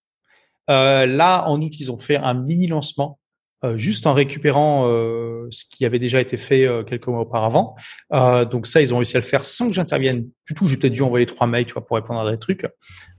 [0.70, 3.20] Euh, là, en août, ils ont fait un mini lancement
[3.66, 7.76] euh, juste en récupérant euh, ce qui avait déjà été fait euh, quelques mois auparavant.
[8.14, 10.68] Euh, donc ça, ils ont réussi à le faire sans que j'intervienne du tout.
[10.68, 12.66] J'ai peut-être dû envoyer trois mails, tu vois, pour répondre à des trucs.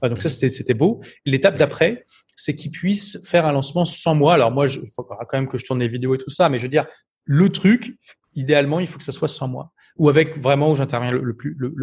[0.02, 1.02] donc ça, c'était beau.
[1.26, 4.34] L'étape d'après, c'est qu'ils puissent faire un lancement sans moi.
[4.34, 6.58] Alors moi, il faut quand même que je tourne les vidéos et tout ça, mais
[6.58, 6.86] je veux dire,
[7.24, 7.94] le truc,
[8.34, 11.54] idéalement, il faut que ça soit sans moi ou avec vraiment où j'interviens le, plus
[11.58, 11.74] le,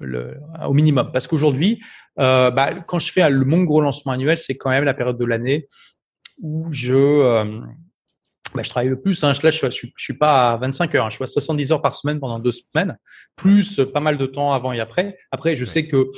[0.00, 1.10] le, au minimum.
[1.12, 1.82] Parce qu'aujourd'hui,
[2.20, 5.18] euh, bah, quand je fais le, mon gros lancement annuel, c'est quand même la période
[5.18, 5.66] de l'année
[6.40, 7.60] où je euh,
[8.54, 9.24] bah, je travaille le plus.
[9.24, 9.32] Hein.
[9.42, 11.06] Là, je, je, je, suis pas à 25 heures.
[11.06, 11.10] Hein.
[11.10, 12.96] Je suis à 70 heures par semaine pendant deux semaines,
[13.34, 15.18] plus pas mal de temps avant et après.
[15.32, 16.10] Après, je sais que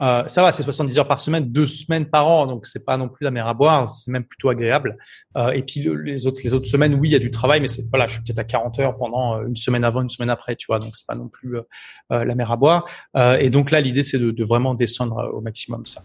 [0.00, 2.96] euh, ça va, c'est 70 heures par semaine, deux semaines par an, donc c'est pas
[2.96, 4.96] non plus la mer à boire, c'est même plutôt agréable.
[5.36, 7.68] Euh, et puis les autres les autres semaines, oui, il y a du travail, mais
[7.68, 10.30] c'est voilà, je suis peut-être à 40 heures pendant euh, une semaine avant, une semaine
[10.30, 11.56] après, tu vois, donc c'est pas non plus
[12.10, 12.86] la mer à boire.
[13.38, 16.02] et donc là, l'idée c'est de, de, vraiment descendre au maximum ça.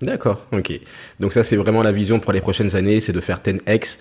[0.00, 0.78] D'accord, ok.
[1.20, 3.98] Donc ça c'est vraiment la vision pour les prochaines années, c'est de faire 10x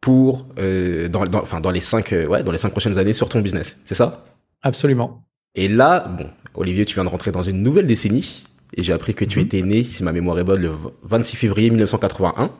[0.00, 3.40] pour dans, dans, enfin dans les cinq ouais dans les cinq prochaines années sur ton
[3.40, 4.24] business, c'est ça?
[4.62, 5.26] Absolument.
[5.56, 8.42] Et là, bon, Olivier, tu viens de rentrer dans une nouvelle décennie.
[8.74, 9.44] Et j'ai appris que tu mhm.
[9.46, 10.70] étais né, si ma mémoire est bonne, le
[11.02, 12.50] 26 février 1981.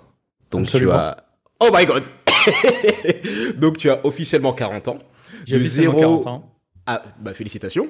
[0.51, 1.25] Donc tu as...
[1.61, 2.05] Oh my god
[3.59, 4.99] Donc tu as officiellement 40 ans.
[5.45, 6.53] J'ai 0 40 ans.
[6.87, 7.89] Ah, bah félicitations.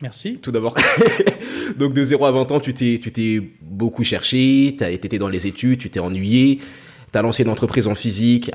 [0.00, 0.38] Merci.
[0.38, 0.76] Tout d'abord.
[1.76, 5.28] Donc de 0 à 20 ans, tu t'es, tu t'es beaucoup cherché, tu été dans
[5.28, 6.60] les études, tu t'es ennuyé,
[7.12, 8.50] tu as lancé une entreprise en physique,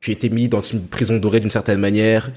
[0.00, 2.30] tu étais mis dans une prison dorée d'une certaine manière,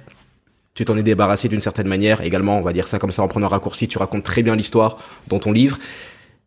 [0.74, 2.22] tu t'en es débarrassé d'une certaine manière.
[2.22, 4.56] Également, on va dire ça comme ça en prenant un raccourci, tu racontes très bien
[4.56, 4.98] l'histoire
[5.28, 5.78] dans ton livre.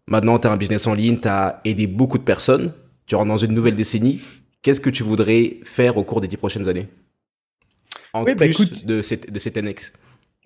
[0.07, 2.72] Maintenant, tu as un business en ligne, tu as aidé beaucoup de personnes,
[3.07, 4.20] tu rentres dans une nouvelle décennie.
[4.62, 6.89] Qu'est-ce que tu voudrais faire au cours des dix prochaines années?
[8.12, 9.93] En oui, bah, plus écoute, de, cette, de cet annexe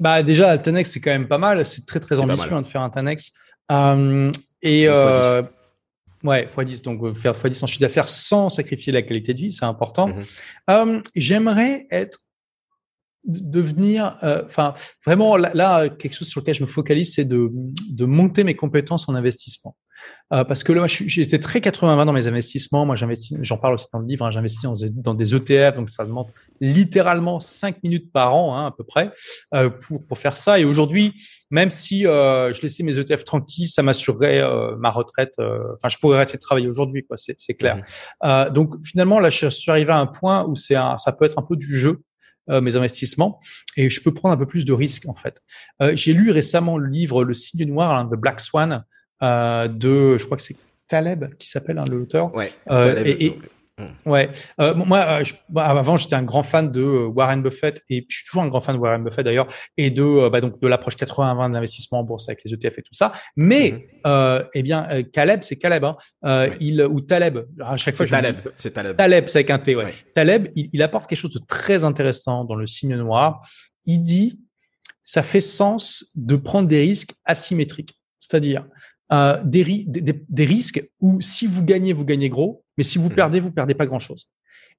[0.01, 1.65] bah déjà, le Tenex, c'est quand même pas mal.
[1.67, 3.33] C'est très, très ambitieux hein, de faire un Tenex.
[3.71, 4.31] Euh,
[4.63, 5.43] et euh,
[6.23, 6.85] ouais, x10.
[6.85, 10.11] Donc, euh, faire x10 en chiffre d'affaires sans sacrifier la qualité de vie, c'est important.
[10.69, 11.03] Mm-hmm.
[11.17, 12.21] J'aimerais être
[13.25, 14.15] devenir,
[14.47, 17.51] enfin, vraiment, là, quelque chose sur lequel je me focalise, c'est de,
[17.91, 19.77] de monter mes compétences en investissement.
[20.33, 22.85] Euh, parce que là, j'étais très 80-20 dans mes investissements.
[22.85, 24.63] Moi, j'investis, j'en parle aussi dans le livre, hein, j'investis
[24.93, 29.11] dans, des ETF, donc ça demande littéralement 5 minutes par an, hein, à peu près,
[29.55, 30.59] euh, pour, pour faire ça.
[30.59, 31.15] Et aujourd'hui,
[31.51, 35.35] même si euh, je laissais mes ETF tranquilles, ça m'assurerait euh, ma retraite.
[35.39, 37.17] Euh, enfin, je pourrais arrêter de travailler aujourd'hui, quoi.
[37.17, 37.83] C'est, clair.
[38.23, 38.51] Mmh.
[38.51, 41.39] donc, finalement, là, je suis arrivé à un point où c'est un, ça peut être
[41.39, 42.01] un peu du jeu.
[42.49, 43.41] Mes investissements
[43.77, 45.43] et je peux prendre un peu plus de risques en fait.
[45.95, 48.85] j'ai lu récemment le livre Le signe noir hein, de Black Swan
[49.23, 52.35] euh, de, je crois que c'est Taleb qui s'appelle hein, l'auteur.
[52.35, 52.51] Ouais.
[52.71, 53.39] Euh, et.
[54.07, 54.31] Ouais.
[54.61, 58.43] Euh, moi, bah, avant, j'étais un grand fan de Warren Buffett et je suis toujours
[58.43, 62.01] un grand fan de Warren Buffett d'ailleurs et de bah, donc de l'approche 80-20 d'investissement
[62.01, 63.13] en bourse avec les ETF et tout ça.
[63.37, 64.49] Mais hmm.
[64.55, 67.39] eh bien, Caleb, c'est Caleb, hein, il ou Taleb.
[67.61, 68.37] À chaque fois, Taleb.
[68.57, 68.97] C'est Taleb.
[68.97, 69.77] Taleb, c'est avec un T.
[69.77, 69.93] Ouais.
[70.15, 73.41] Taleb, il, il, apporte quelque chose de très intéressant dans le signe noir.
[73.87, 74.41] Il dit,
[75.03, 78.67] ça fait sens de prendre des risques asymétriques, c'est-à-dire
[79.13, 83.15] euh, des, des, risques où si vous gagnez, vous gagnez gros, mais si vous mmh.
[83.15, 84.29] perdez, vous perdez pas grand-chose.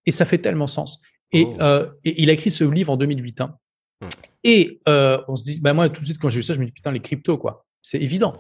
[0.06, 1.02] Et ça fait tellement sens.
[1.32, 1.58] Et, oh.
[1.62, 3.42] euh, et, il a écrit ce livre en 2008.
[3.42, 3.56] Hein.
[4.02, 4.08] Mmh.
[4.44, 6.60] Et euh, on se dit, bah moi tout de suite quand j'ai vu ça, je
[6.60, 7.66] me dis putain les cryptos quoi.
[7.82, 8.34] C'est évident.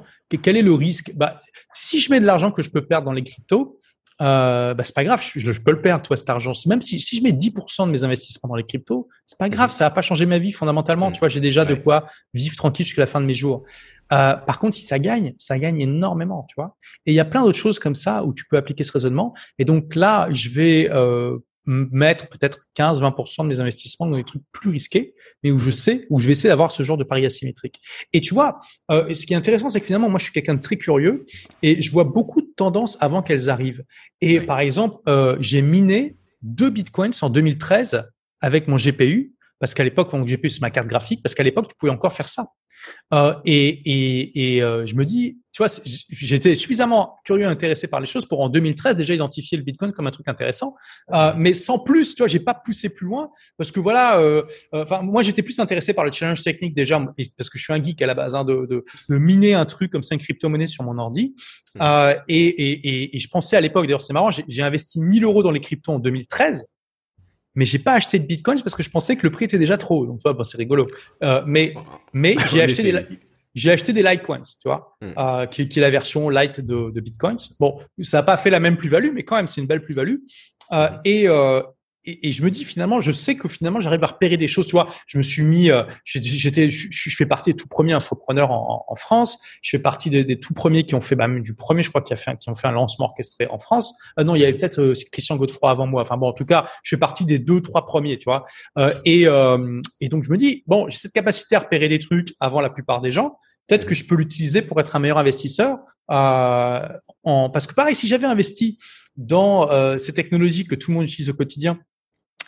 [0.43, 1.13] Quel est le risque?
[1.15, 1.35] Bah,
[1.73, 3.78] Si je mets de l'argent que je peux perdre dans les cryptos,
[4.21, 6.51] euh, bah, c'est pas grave, je, je, peux le perdre, toi, cet argent.
[6.67, 9.71] Même si, si je mets 10% de mes investissements dans les cryptos, c'est pas grave,
[9.71, 11.09] ça va pas changer ma vie fondamentalement.
[11.09, 11.13] Mmh.
[11.13, 13.63] Tu vois, j'ai déjà de quoi vivre tranquille jusqu'à la fin de mes jours.
[14.11, 16.75] Euh, par contre, si ça gagne, ça gagne énormément, tu vois.
[17.05, 19.33] Et il y a plein d'autres choses comme ça où tu peux appliquer ce raisonnement.
[19.57, 21.37] Et donc là, je vais euh,
[21.69, 25.13] mettre peut-être 15-20% de mes investissements dans des trucs plus risqués,
[25.43, 27.79] mais où je sais, où je vais essayer d'avoir ce genre de pari asymétrique.
[28.11, 28.59] Et tu vois,
[28.89, 31.25] euh, ce qui est intéressant, c'est que finalement, moi, je suis quelqu'un de très curieux
[31.61, 33.83] et je vois beaucoup de tendances avant qu'elles arrivent.
[34.21, 38.09] Et par exemple, euh, j'ai miné deux bitcoins en 2013
[38.41, 41.67] avec mon GPU, parce qu'à l'époque, mon GPU, c'est ma carte graphique, parce qu'à l'époque,
[41.69, 42.47] tu pouvais encore faire ça.
[43.13, 45.67] Euh, et et, et euh, je me dis, tu vois,
[46.09, 50.07] j'étais suffisamment curieux, intéressé par les choses pour en 2013 déjà identifier le Bitcoin comme
[50.07, 50.75] un truc intéressant,
[51.11, 54.21] euh, mais sans plus, tu vois, j'ai pas poussé plus loin parce que voilà,
[54.71, 56.99] enfin moi j'étais plus intéressé par le challenge technique déjà
[57.37, 59.65] parce que je suis un geek à la base hein, de, de, de, miner un
[59.65, 61.35] truc comme ça une crypto-monnaie sur mon ordi.
[61.75, 61.83] Mmh.
[62.27, 65.51] et, et, et, je pensais à l'époque, d'ailleurs c'est marrant, j'ai investi 1000 euros dans
[65.51, 66.65] les cryptos en 2013
[67.59, 69.77] mais j'ai pas acheté de bitcoins parce que je pensais que le prix était déjà
[69.77, 70.05] trop haut.
[70.05, 70.87] Donc, bah, c'est rigolo.
[71.23, 71.73] Euh, mais,
[72.13, 73.05] mais j'ai acheté des,
[73.53, 75.11] j'ai acheté des Litecoins, tu vois, hmm.
[75.17, 77.37] euh, qui, qui, est la version light de, de Bitcoins.
[77.59, 80.19] Bon, ça n'a pas fait la même plus-value, mais quand même, c'est une belle plus-value.
[80.71, 81.01] Euh, hmm.
[81.03, 81.61] et, euh,
[82.05, 84.67] et, je me dis finalement, je sais que finalement, j'arrive à repérer des choses.
[84.67, 88.51] Tu vois, je me suis mis, euh, j'étais, je, fais partie des tout premiers infopreneurs
[88.51, 89.39] en, en France.
[89.61, 92.01] Je fais partie des, des, tout premiers qui ont fait, bah, du premier, je crois,
[92.01, 93.95] qui a fait, qui ont fait un lancement orchestré en France.
[94.17, 96.01] Euh, non, il y avait peut-être euh, Christian Godefroy avant moi.
[96.01, 98.45] Enfin bon, en tout cas, je fais partie des deux, trois premiers, tu vois.
[98.77, 99.25] Euh, et,
[99.99, 102.69] et donc je me dis, bon, j'ai cette capacité à repérer des trucs avant la
[102.69, 103.37] plupart des gens.
[103.67, 105.77] Peut-être que je peux l'utiliser pour être un meilleur investisseur.
[106.11, 106.87] Euh,
[107.23, 107.49] en...
[107.49, 108.77] Parce que pareil, si j'avais investi
[109.15, 111.79] dans euh, ces technologies que tout le monde utilise au quotidien,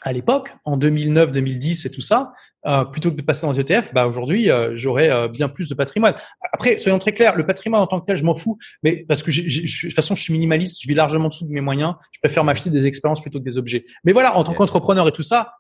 [0.02, 2.34] à l'époque, en 2009, 2010 et tout ça,
[2.68, 5.68] euh, plutôt que de passer dans les ETF, bah aujourd'hui euh, j'aurais euh, bien plus
[5.68, 6.14] de patrimoine.
[6.54, 9.24] Après, soyons très clairs, le patrimoine en tant que tel, je m'en fous, mais parce
[9.24, 11.96] que de toute façon je suis minimaliste, je vis largement en dessous de mes moyens,
[12.12, 13.84] je préfère m'acheter des expériences plutôt que des objets.
[14.04, 15.56] Mais voilà, en tant qu'entrepreneur et tout ça,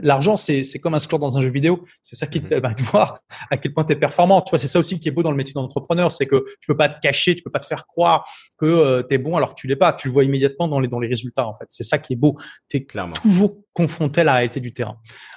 [0.00, 2.60] l'argent c'est comme un score dans un jeu vidéo, c'est ça qui te mm-hmm.
[2.60, 3.20] permet de voir
[3.50, 4.40] à quel point tu es performant.
[4.40, 6.66] Tu vois, c'est ça aussi qui est beau dans le métier d'entrepreneur, c'est que tu
[6.66, 9.54] peux pas te cacher, tu peux pas te faire croire que tu es bon alors
[9.54, 11.66] que tu l'es pas, tu le vois immédiatement dans les dans les résultats en fait.
[11.68, 12.36] C'est ça qui est beau.
[12.68, 12.86] Tu es
[13.22, 14.96] toujours confronté à la réalité du terrain.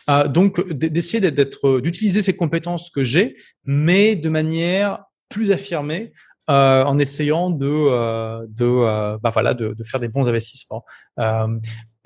[0.10, 3.36] Euh, donc d'essayer d'être, euh, d'utiliser ces compétences que j'ai,
[3.66, 6.14] mais de manière plus affirmée,
[6.50, 10.84] euh, en essayant de, euh, de, euh, bah voilà, de, de, faire des bons investissements.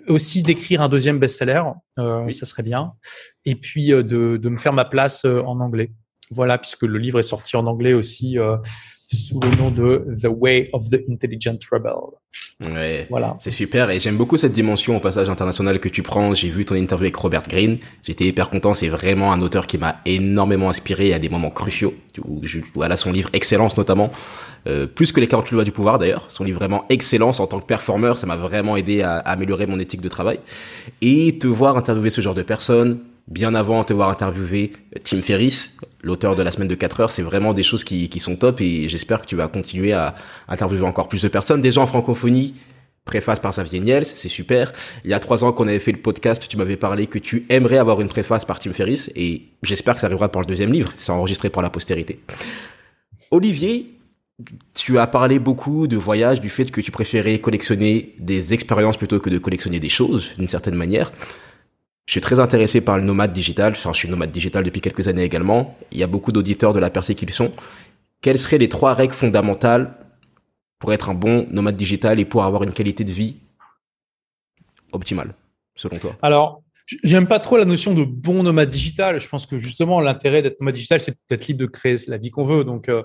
[0.07, 1.63] aussi d'écrire un deuxième best-seller,
[1.97, 2.34] oui.
[2.34, 2.91] ça serait bien.
[3.45, 5.93] Et puis de, de me faire ma place en anglais.
[6.29, 8.38] Voilà, puisque le livre est sorti en anglais aussi
[9.16, 11.93] sous le nom de The Way of the Intelligent Rebel.
[12.66, 13.38] Ouais, voilà.
[13.39, 16.34] C'est super et j'aime beaucoup cette dimension au passage international que tu prends.
[16.34, 17.78] J'ai vu ton interview avec Robert Greene.
[18.03, 18.74] J'étais hyper content.
[18.74, 21.93] C'est vraiment un auteur qui m'a énormément inspiré à des moments cruciaux.
[22.26, 24.11] Où je, voilà son livre Excellence notamment.
[24.66, 26.26] Euh, plus que les 40 lois du pouvoir d'ailleurs.
[26.30, 29.68] Son livre vraiment Excellence en tant que performeur, ça m'a vraiment aidé à, à améliorer
[29.68, 30.39] mon éthique de travail.
[31.01, 35.78] Et te voir interviewer ce genre de personnes, bien avant te voir interviewer Tim Ferriss,
[36.01, 38.89] l'auteur de la semaine de 4 heures, c'est vraiment des choses qui, sont top et
[38.89, 40.15] j'espère que tu vas continuer à
[40.47, 41.61] interviewer encore plus de personnes.
[41.61, 42.55] Déjà en francophonie,
[43.05, 44.71] préface par Xavier Niels, c'est super.
[45.03, 47.45] Il y a trois ans qu'on avait fait le podcast, tu m'avais parlé que tu
[47.49, 50.71] aimerais avoir une préface par Tim Ferriss et j'espère que ça arrivera pour le deuxième
[50.71, 52.19] livre, c'est enregistré pour la postérité.
[53.32, 53.93] Olivier,
[54.74, 59.19] tu as parlé beaucoup de voyage, du fait que tu préférais collectionner des expériences plutôt
[59.19, 61.11] que de collectionner des choses, d'une certaine manière.
[62.06, 63.74] Je suis très intéressé par le nomade digital.
[63.74, 65.78] Enfin, je suis nomade digital depuis quelques années également.
[65.91, 67.54] Il y a beaucoup d'auditeurs de la percée qu'ils sont.
[68.22, 69.95] Quelles seraient les trois règles fondamentales
[70.80, 73.38] pour être un bon nomade digital et pour avoir une qualité de vie
[74.91, 75.34] optimale,
[75.76, 76.16] selon toi?
[76.22, 76.64] Alors,
[77.04, 79.20] J'aime pas trop la notion de bon nomade digital.
[79.20, 82.30] Je pense que justement l'intérêt d'être nomade digital, c'est peut-être libre de créer la vie
[82.30, 82.64] qu'on veut.
[82.64, 83.04] Donc, euh,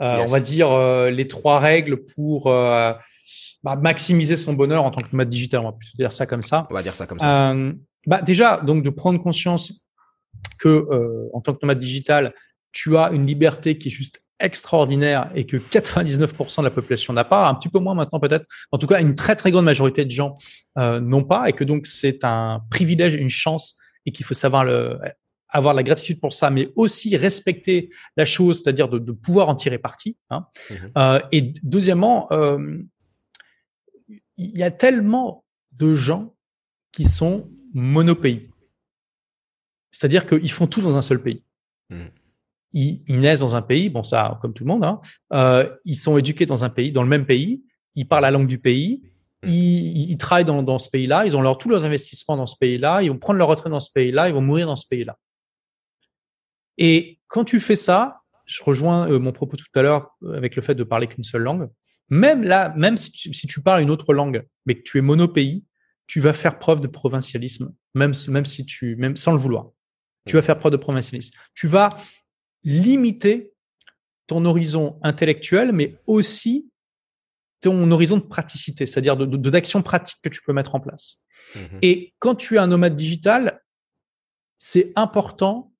[0.00, 5.02] euh, on va dire euh, les trois règles pour bah, maximiser son bonheur en tant
[5.02, 5.60] que nomade digital.
[5.60, 6.66] On va plutôt dire ça comme ça.
[6.70, 7.54] On va dire ça comme ça.
[8.06, 9.84] Bah déjà, donc de prendre conscience
[10.58, 10.86] que
[11.32, 12.34] en tant que nomade digital,
[12.72, 17.24] tu as une liberté qui est juste extraordinaire et que 99% de la population n'a
[17.24, 20.04] pas, un petit peu moins maintenant peut-être, en tout cas une très très grande majorité
[20.04, 20.36] de gens
[20.78, 23.76] euh, n'ont pas et que donc c'est un privilège, une chance
[24.06, 24.98] et qu'il faut savoir le,
[25.50, 29.54] avoir la gratitude pour ça, mais aussi respecter la chose, c'est-à-dire de, de, pouvoir en
[29.54, 30.16] tirer parti.
[30.30, 30.46] Hein.
[30.70, 32.78] Mmh euh, et deuxièmement, euh,
[34.08, 36.34] il y a tellement de gens
[36.92, 38.48] qui sont monopays.
[39.90, 41.44] C'est-à-dire qu'ils font tout dans un seul pays.
[41.90, 42.06] Mmh
[42.72, 45.00] ils, naissent dans un pays, bon ça comme tout le monde, hein,
[45.32, 47.62] euh, ils sont éduqués dans un pays, dans le même pays,
[47.94, 49.02] ils parlent la langue du pays,
[49.44, 52.56] ils, ils travaillent dans, dans ce pays-là, ils ont leur, tous leurs investissements dans ce
[52.58, 55.16] pays-là, ils vont prendre leur retraite dans ce pays-là, ils vont mourir dans ce pays-là.
[56.78, 60.56] Et quand tu fais ça, je rejoins euh, mon propos tout à l'heure euh, avec
[60.56, 61.68] le fait de parler qu'une seule langue.
[62.08, 65.00] Même là, même si tu, si tu, parles une autre langue, mais que tu es
[65.00, 65.62] monopays,
[66.10, 69.70] tu vas faire preuve de provincialisme, même, même si tu, même sans le vouloir.
[70.26, 71.38] Tu vas faire preuve de provincialisme.
[71.54, 71.96] Tu vas
[72.64, 73.54] limiter
[74.26, 76.68] ton horizon intellectuel, mais aussi
[77.60, 81.22] ton horizon de praticité, c'est-à-dire de, d'action pratique que tu peux mettre en place.
[81.54, 83.62] Mmh Et quand tu es un nomade digital,
[84.58, 85.72] c'est important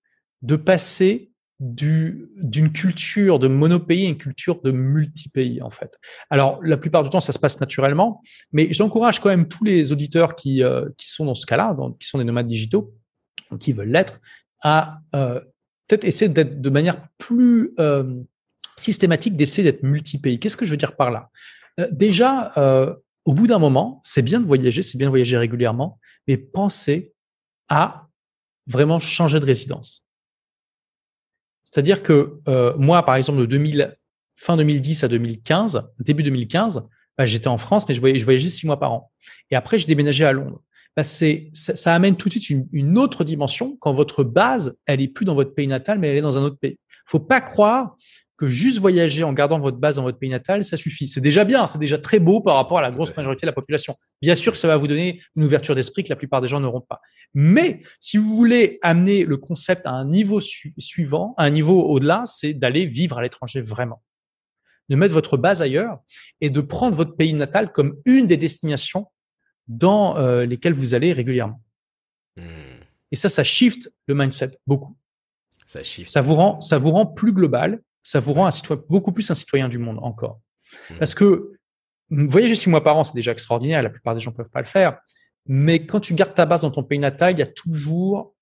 [0.43, 1.30] de passer
[1.61, 5.99] d'une culture de monopays une culture de multi-pays, en fait.
[6.31, 9.93] Alors, la plupart du temps, ça se passe naturellement, mais j'encourage quand même tous les
[9.93, 12.95] auditeurs qui, euh, qui sont dans ce cas-là, qui sont des nomades digitaux,
[13.59, 14.21] qui veulent l'être,
[14.63, 15.41] à euh,
[15.87, 18.23] peut-être essayer d'être de manière plus euh,
[18.77, 20.39] systématique, d'essayer d'être multi-pays.
[20.39, 21.29] Qu'est-ce que je veux dire par là?
[21.79, 22.95] Euh, Déjà, euh,
[23.27, 27.13] au bout d'un moment, c'est bien de voyager, c'est bien de voyager régulièrement, mais pensez
[27.69, 28.09] à
[28.67, 30.05] vraiment changer de résidence.
[31.71, 32.41] C'est-à-dire que
[32.77, 33.93] moi, par exemple, de 2000,
[34.37, 36.83] fin 2010 à 2015, début 2015,
[37.17, 39.11] bah, j'étais en France, mais je voyageais, je six mois par an.
[39.51, 40.63] Et après, j'ai déménagé à Londres
[40.97, 45.25] bah ça, amène tout de suite une, autre dimension quand votre base, elle est plus
[45.25, 46.79] dans votre pays natal, mais elle est dans un autre pays.
[47.07, 47.97] Faut pas croire
[48.41, 51.07] que juste voyager en gardant votre base dans votre pays natal, ça suffit.
[51.07, 53.53] C'est déjà bien, c'est déjà très beau par rapport à la grosse majorité de la
[53.53, 53.95] population.
[54.23, 56.81] Bien sûr, ça va vous donner une ouverture d'esprit que la plupart des gens n'auront
[56.81, 57.03] pas.
[57.35, 62.25] Mais si vous voulez amener le concept à un niveau suivant, à un niveau au-delà,
[62.25, 64.03] c'est d'aller vivre à l'étranger vraiment.
[64.89, 65.99] De mettre votre base ailleurs
[66.41, 69.09] et de prendre votre pays natal comme une des destinations
[69.69, 71.61] dans euh, lesquels vous allez régulièrement.
[72.39, 72.81] Hmm.
[73.13, 74.97] Et ça, ça shift le mindset beaucoup.
[75.67, 76.09] Ça, shift.
[76.09, 79.31] ça vous rend, ça vous rend plus global, ça vous rend un citoyen, beaucoup plus
[79.31, 80.41] un citoyen du monde encore.
[80.91, 80.95] Hmm.
[80.99, 81.53] Parce que
[82.11, 83.83] voyager six mois par an, c'est déjà extraordinaire.
[83.83, 84.99] La plupart des gens peuvent pas le faire.
[85.47, 88.35] Mais quand tu gardes ta base dans ton pays natal, il y a toujours,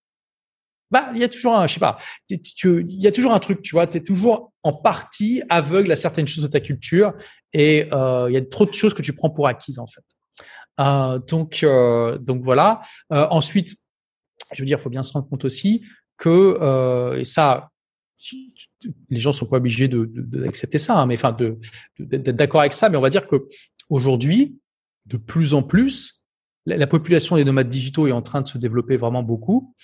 [0.91, 1.99] bah, il y a toujours un, je sais pas,
[2.29, 2.41] il
[2.89, 6.27] y a toujours un truc, tu vois, tu es toujours en partie aveugle à certaines
[6.27, 7.15] choses de ta culture
[7.53, 10.03] et euh, il y a trop de choses que tu prends pour acquises en fait.
[10.81, 12.81] Euh, donc, euh, donc voilà.
[13.13, 13.77] Euh, ensuite,
[14.53, 15.85] je veux dire, il faut bien se rendre compte aussi
[16.17, 17.71] que, et ça,
[19.11, 21.59] les gens sont pas obligés d'accepter de, ça, hein, mais enfin de
[21.99, 23.49] d'être d'accord avec ça, mais on va dire que
[23.89, 24.57] aujourd'hui,
[25.07, 26.23] de plus en plus,
[26.67, 29.75] la, population des nomades digitaux est en train de se développer vraiment beaucoup.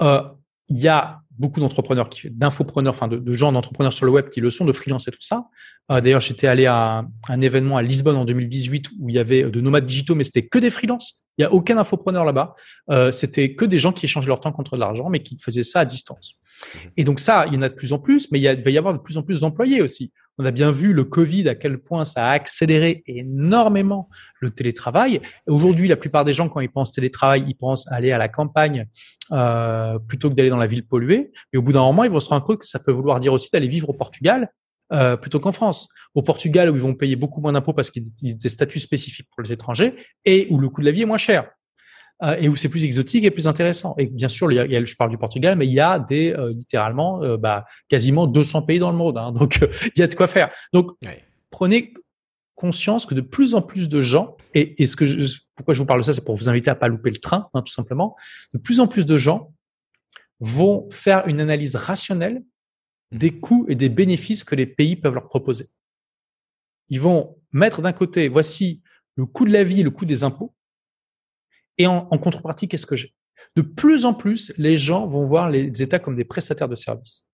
[0.00, 0.22] Euh,
[0.68, 4.40] il y a beaucoup d'entrepreneurs, d'infopreneurs, enfin de, de gens d'entrepreneurs sur le web qui
[4.40, 5.48] le sont, de freelance et tout ça.
[5.90, 9.42] Euh, D'ailleurs, j'étais allé à un, événement à Lisbonne en 2018 où il y avait
[9.42, 11.24] de nomades digitaux, mais c'était que des freelances.
[11.38, 12.54] Il y a aucun infopreneur là-bas.
[12.90, 15.62] Euh, c'était que des gens qui échangent leur temps contre de l'argent, mais qui faisaient
[15.62, 16.34] ça à distance.
[16.74, 16.90] Mhm.
[16.96, 18.54] Et donc ça, il y en a de plus en plus, mais il, y a,
[18.54, 20.12] va y avoir de plus en plus d'employés aussi.
[20.38, 24.08] On a bien vu le Covid à quel point ça a accéléré énormément
[24.40, 25.20] le télétravail.
[25.46, 28.86] Aujourd'hui, la plupart des gens, quand ils pensent télétravail, ils pensent aller à la campagne
[29.32, 31.30] euh, plutôt que d'aller dans la ville polluée.
[31.52, 33.34] Mais au bout d'un moment, ils vont se rendre compte que ça peut vouloir dire
[33.34, 34.50] aussi d'aller vivre au Portugal
[34.94, 35.88] euh, plutôt qu'en France.
[36.14, 38.80] Au Portugal, où ils vont payer beaucoup moins d'impôts parce qu'il y a des statuts
[38.80, 39.94] spécifiques pour les étrangers
[40.24, 41.50] et où le coût de la vie est moins cher.
[42.22, 43.94] Euh, et où c'est plus exotique et plus intéressant.
[43.96, 46.32] Et bien sûr, il y a, je parle du Portugal, mais il y a des
[46.32, 49.16] euh, littéralement euh, bah, quasiment 200 pays dans le monde.
[49.16, 49.58] Hein, donc,
[49.96, 50.50] il y a de quoi faire.
[50.74, 50.90] Donc,
[51.48, 51.94] prenez
[52.54, 55.78] conscience que de plus en plus de gens, et, et ce que je, pourquoi je
[55.78, 57.72] vous parle de ça, c'est pour vous inviter à pas louper le train, hein, tout
[57.72, 58.16] simplement.
[58.52, 59.54] De plus en plus de gens
[60.40, 62.42] vont faire une analyse rationnelle
[63.12, 65.68] des coûts et des bénéfices que les pays peuvent leur proposer.
[66.90, 68.82] Ils vont mettre d'un côté, voici
[69.16, 70.54] le coût de la vie le coût des impôts,
[71.80, 73.14] et en, contrepartie, qu'est-ce que j'ai?
[73.56, 77.24] De plus en plus, les gens vont voir les États comme des prestataires de services.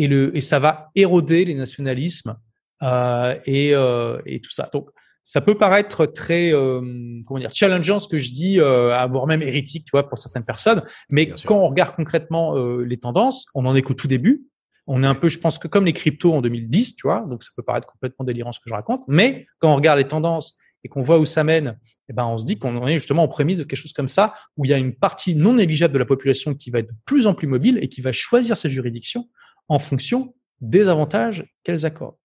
[0.00, 2.36] Et, le, et ça va éroder les nationalismes
[2.82, 4.68] euh, et, euh, et tout ça.
[4.72, 4.90] Donc,
[5.22, 6.80] ça peut paraître très euh,
[7.28, 10.82] comment dire challengeant ce que je dis, voire même hérétique, tu vois, pour certaines personnes.
[11.08, 14.42] Mais quand on regarde concrètement les tendances, on en est qu'au tout début.
[14.88, 17.44] On est un peu, je pense que comme les cryptos en 2010, tu vois, donc
[17.44, 19.04] ça peut paraître complètement délirant ce que je raconte.
[19.06, 21.78] Mais quand on regarde les tendances et qu'on voit où ça mène,
[22.10, 24.34] eh ben on se dit qu'on est justement en prémisse de quelque chose comme ça,
[24.56, 26.96] où il y a une partie non négligeable de la population qui va être de
[27.04, 29.28] plus en plus mobile et qui va choisir ses juridictions
[29.68, 32.16] en fonction des avantages qu'elles accordent.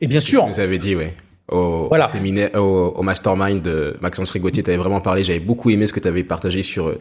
[0.00, 1.06] Et bien sûr, vous avez dit, oui
[1.48, 2.08] au voilà.
[2.08, 5.24] séminaire, au, mastermind de Maxence Rigotier, tu avais vraiment parlé.
[5.24, 6.98] J'avais beaucoup aimé ce que tu avais partagé sur euh,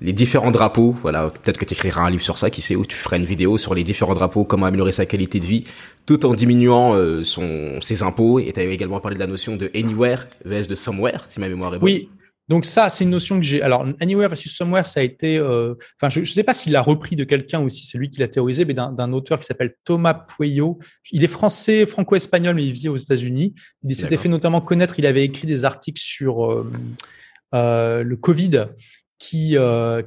[0.00, 0.94] les différents drapeaux.
[1.02, 3.24] Voilà, peut-être que tu écriras un livre sur ça, qui sait où tu feras une
[3.24, 5.64] vidéo sur les différents drapeaux, comment améliorer sa qualité de vie,
[6.06, 8.38] tout en diminuant euh, son ses impôts.
[8.38, 11.48] Et tu avais également parlé de la notion de anywhere vs de somewhere, si ma
[11.48, 11.84] mémoire est bonne.
[11.84, 12.08] Oui,
[12.48, 13.60] donc ça, c'est une notion que j'ai.
[13.60, 15.36] Alors, Anywhere versus Somewhere, ça a été.
[15.36, 18.10] Euh, enfin, je ne sais pas s'il l'a repris de quelqu'un ou si c'est lui
[18.10, 20.78] qui l'a théorisé, mais d'un auteur qui s'appelle Thomas Pueyo.
[21.12, 23.54] Il est français, franco-espagnol, mais il vit aux États-Unis.
[23.84, 24.98] Il s'était fait notamment connaître.
[24.98, 26.70] Il avait écrit des articles sur euh,
[27.54, 28.68] euh, le Covid
[29.18, 29.56] qui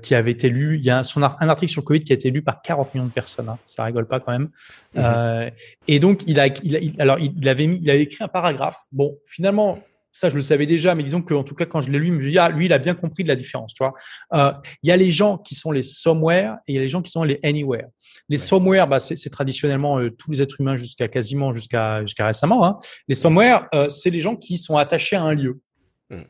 [0.01, 0.77] qui avait été lu.
[0.77, 2.93] Il y a son, un article sur le Covid qui a été lu par 40
[2.93, 3.49] millions de personnes.
[3.49, 3.57] Hein.
[3.65, 4.49] Ça rigole pas quand même.
[4.95, 5.51] Mm-hmm.
[5.87, 8.79] et donc, il a, il alors, il avait mis, il avait écrit un paragraphe.
[8.91, 9.79] Bon, finalement
[10.11, 12.29] ça, je le savais déjà, mais disons qu'en tout cas, quand je l'ai lu, je
[12.29, 13.93] me ah, lui, il a bien compris de la différence, tu vois.
[14.33, 14.51] Euh,
[14.83, 17.01] il y a les gens qui sont les somewhere et il y a les gens
[17.01, 17.87] qui sont les anywhere.
[18.27, 22.65] Les somewhere, bah, c'est traditionnellement euh, tous les êtres humains jusqu'à quasiment jusqu'à jusqu'à récemment.
[22.65, 22.77] Hein.
[23.07, 25.61] Les somewhere, euh, c'est les gens qui sont attachés à un lieu.
[26.09, 26.23] Hmm.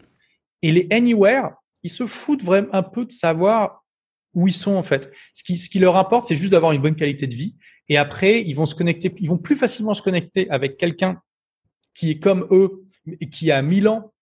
[0.61, 1.49] Et les anywhere,
[1.83, 3.83] ils se foutent vraiment un peu de savoir
[4.33, 5.11] où ils sont en fait.
[5.33, 7.55] Ce qui, ce qui leur importe, c'est juste d'avoir une bonne qualité de vie.
[7.89, 11.21] Et après, ils vont se connecter, ils vont plus facilement se connecter avec quelqu'un
[11.93, 12.83] qui est comme eux
[13.31, 14.13] qui est à Milan,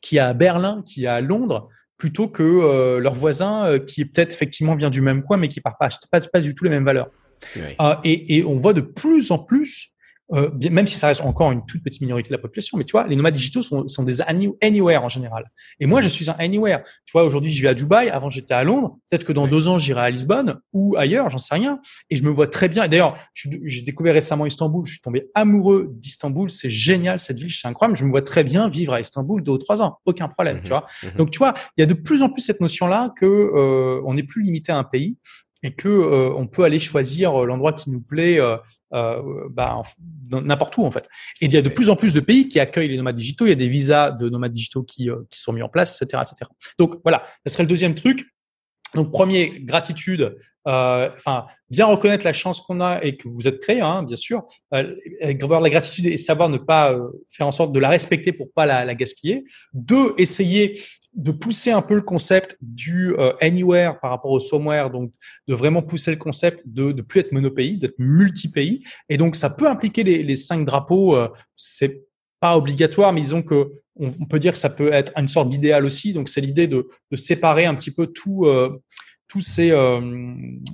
[0.00, 4.00] qui est à Berlin, qui est à Londres, plutôt que euh, leur voisin euh, qui
[4.00, 6.70] est peut-être effectivement vient du même coin, mais qui partage pas, pas, du tout les
[6.70, 7.08] mêmes valeurs.
[7.56, 9.93] Euh, et, et, on voit de plus en plus
[10.32, 12.92] euh, même si ça reste encore une toute petite minorité de la population, mais tu
[12.92, 15.50] vois, les nomades digitaux sont, sont des anywhere en général.
[15.80, 16.82] Et moi, je suis un anywhere.
[17.04, 18.08] Tu vois, aujourd'hui, je vis à Dubaï.
[18.08, 18.96] Avant, j'étais à Londres.
[19.10, 21.78] Peut-être que dans deux ans, j'irai à Lisbonne ou ailleurs, j'en sais rien.
[22.08, 22.88] Et je me vois très bien.
[22.88, 24.86] D'ailleurs, j'ai découvert récemment Istanbul.
[24.86, 26.50] Je suis tombé amoureux d'Istanbul.
[26.50, 27.96] C'est génial cette ville, c'est incroyable.
[27.96, 30.58] Je me vois très bien vivre à Istanbul deux ou trois ans, aucun problème.
[30.58, 30.68] Tu mhm.
[30.68, 30.86] vois.
[31.02, 31.10] Mhm.
[31.18, 34.14] Donc, tu vois, il y a de plus en plus cette notion-là que euh, on
[34.14, 35.16] n'est plus limité à un pays
[35.64, 38.56] et que euh, on peut aller choisir euh, l'endroit qui nous plaît euh,
[39.50, 39.82] bah,
[40.30, 41.08] n'importe où en fait.
[41.40, 43.46] Et il y a de plus en plus de pays qui accueillent les nomades digitaux.
[43.46, 46.22] Il y a des visas de nomades digitaux qui, qui sont mis en place, etc.,
[46.22, 46.48] etc.
[46.78, 48.26] Donc voilà, ce serait le deuxième truc.
[48.94, 50.36] Donc premier, gratitude.
[50.66, 54.16] Euh, enfin, bien reconnaître la chance qu'on a et que vous êtes créé, hein, bien
[54.16, 54.44] sûr.
[54.72, 54.94] Euh,
[55.42, 56.96] avoir la gratitude et savoir ne pas
[57.28, 59.44] faire en sorte de la respecter pour pas la, la gaspiller.
[59.74, 60.78] Deux, essayer
[61.14, 65.12] de pousser un peu le concept du euh, anywhere par rapport au somewhere, donc
[65.46, 68.82] de vraiment pousser le concept de ne plus être monopays, d'être multi-pays.
[69.08, 71.14] Et donc, ça peut impliquer les, les cinq drapeaux.
[71.14, 72.03] Euh, c'est
[72.44, 75.84] pas obligatoire, mais disons que on, peut dire que ça peut être une sorte d'idéal
[75.86, 76.12] aussi.
[76.12, 78.44] Donc, c'est l'idée de, de, séparer un petit peu tout.
[78.44, 78.82] Euh,
[79.26, 80.00] tous ces, euh,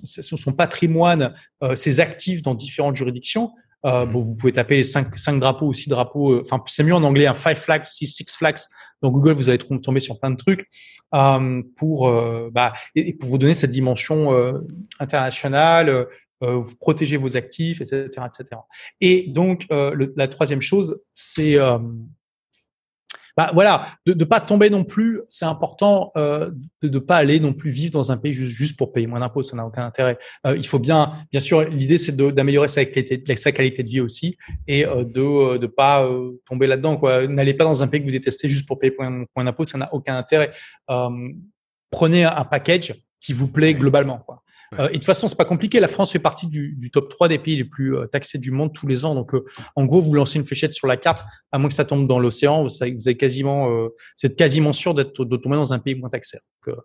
[0.05, 1.35] son patrimoine,
[1.77, 3.53] ses actifs dans différentes juridictions,
[3.87, 6.33] euh, bon, vous pouvez taper cinq, cinq drapeaux ou six drapeaux.
[6.33, 8.59] Euh, enfin, c'est mieux en anglais, un five flags, six, six flags.
[9.03, 10.68] Dans Google, vous allez tomber sur plein de trucs
[11.14, 14.53] euh, pour, euh, bah, et, pour vous donner cette dimension euh,
[14.99, 16.07] internationale.
[16.41, 18.61] Vous protéger vos actifs, etc., etc.
[19.01, 21.57] Et donc, le, la troisième chose, c'est
[23.36, 25.22] bah, voilà, de ne pas tomber non plus.
[25.24, 26.51] C'est important euh,
[26.82, 29.20] de ne pas aller non plus vivre dans un pays juste, juste pour payer moins
[29.20, 29.43] d'impôts.
[29.43, 30.18] Ça n'a aucun intérêt.
[30.47, 34.01] Euh, il faut bien, bien sûr, l'idée c'est d'améliorer sa qualité, sa qualité de vie
[34.01, 34.36] aussi
[34.66, 36.97] et euh, de ne euh, pas euh, tomber là-dedans.
[36.97, 37.26] Quoi.
[37.28, 39.64] N'allez pas dans un pays que vous détestez juste pour payer moins, moins d'impôts.
[39.64, 40.53] Ça n'a aucun intérêt.
[41.91, 44.18] prenez un package qui vous plaît globalement.
[44.18, 44.43] Quoi.
[44.79, 45.81] Euh, et de toute façon, c'est pas compliqué.
[45.81, 48.51] La France fait partie du, du, top 3 des pays les plus euh, taxés du
[48.51, 49.14] monde tous les ans.
[49.14, 49.45] Donc, euh,
[49.77, 52.18] en gros, vous lancez une fléchette sur la carte, à moins que ça tombe dans
[52.18, 56.11] l'océan, vous, vous avez quasiment, c'est quasiment sûr d'être de tomber dans un pays moins
[56.11, 56.39] taxé.
[56.66, 56.77] Donc,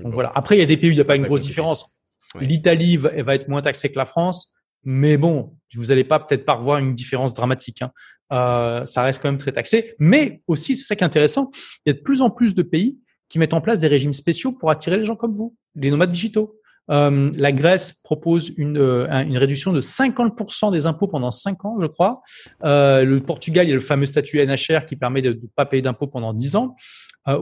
[0.00, 0.32] donc voilà.
[0.34, 1.98] Après, il y a des pays où il n'y a pas une grosse différence.
[2.40, 4.52] L'Italie va, va, être moins taxée que la France,
[4.84, 7.82] mais bon, vous n'allez pas peut-être pas revoir une différence dramatique.
[7.82, 7.90] Hein.
[8.32, 9.94] Euh, ça reste quand même très taxé.
[9.98, 11.50] Mais aussi, c'est ça qui est intéressant,
[11.84, 14.12] il y a de plus en plus de pays qui mettent en place des régimes
[14.12, 16.60] spéciaux pour attirer les gens comme vous, les nomades digitaux.
[16.90, 21.76] Euh, la Grèce propose une, euh, une réduction de 50% des impôts pendant 5 ans,
[21.80, 22.22] je crois.
[22.64, 25.66] Euh, le Portugal, il y a le fameux statut NHR qui permet de ne pas
[25.66, 26.76] payer d'impôts pendant 10 ans.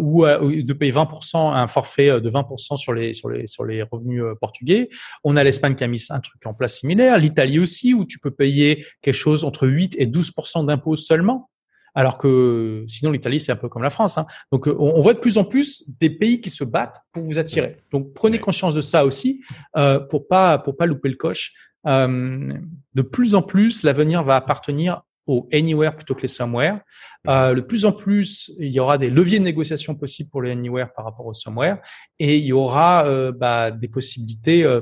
[0.00, 4.22] Ou de payer 20% un forfait de 20% sur les sur les sur les revenus
[4.40, 4.88] portugais.
[5.24, 8.18] On a l'Espagne qui a mis un truc en place similaire, l'Italie aussi où tu
[8.18, 11.50] peux payer quelque chose entre 8 et 12% d'impôts seulement.
[11.94, 14.18] Alors que sinon l'Italie c'est un peu comme la France.
[14.18, 14.26] Hein.
[14.52, 17.38] Donc on, on, voit de plus en plus des pays qui se battent pour vous
[17.38, 17.76] attirer.
[17.90, 19.42] Donc prenez conscience de ça aussi
[19.76, 21.52] euh, pour pas pour pas louper le coche.
[21.86, 22.52] Euh,
[22.94, 26.80] de plus en plus, l'avenir va appartenir au anywhere plutôt que les somewhere.
[27.28, 30.50] Euh, de plus en plus, il y aura des leviers de négociation possibles pour le
[30.50, 31.78] anywhere par rapport au somewhere,
[32.18, 34.80] et il y aura euh, bah, des possibilités euh,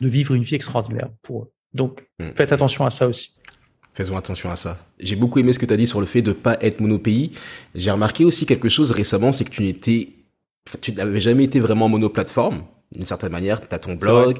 [0.00, 1.52] de vivre une vie extraordinaire pour eux.
[1.72, 2.30] Donc, hmm.
[2.36, 3.34] faites attention à ça aussi.
[3.94, 4.78] Faisons attention à ça.
[4.98, 7.30] J'ai beaucoup aimé ce que tu as dit sur le fait de pas être monopays.
[7.76, 10.08] J'ai remarqué aussi quelque chose récemment, c'est que tu n'étais,
[10.80, 13.66] tu n'avais jamais été vraiment monoplateforme, d'une certaine manière.
[13.66, 14.38] Tu as ton blog,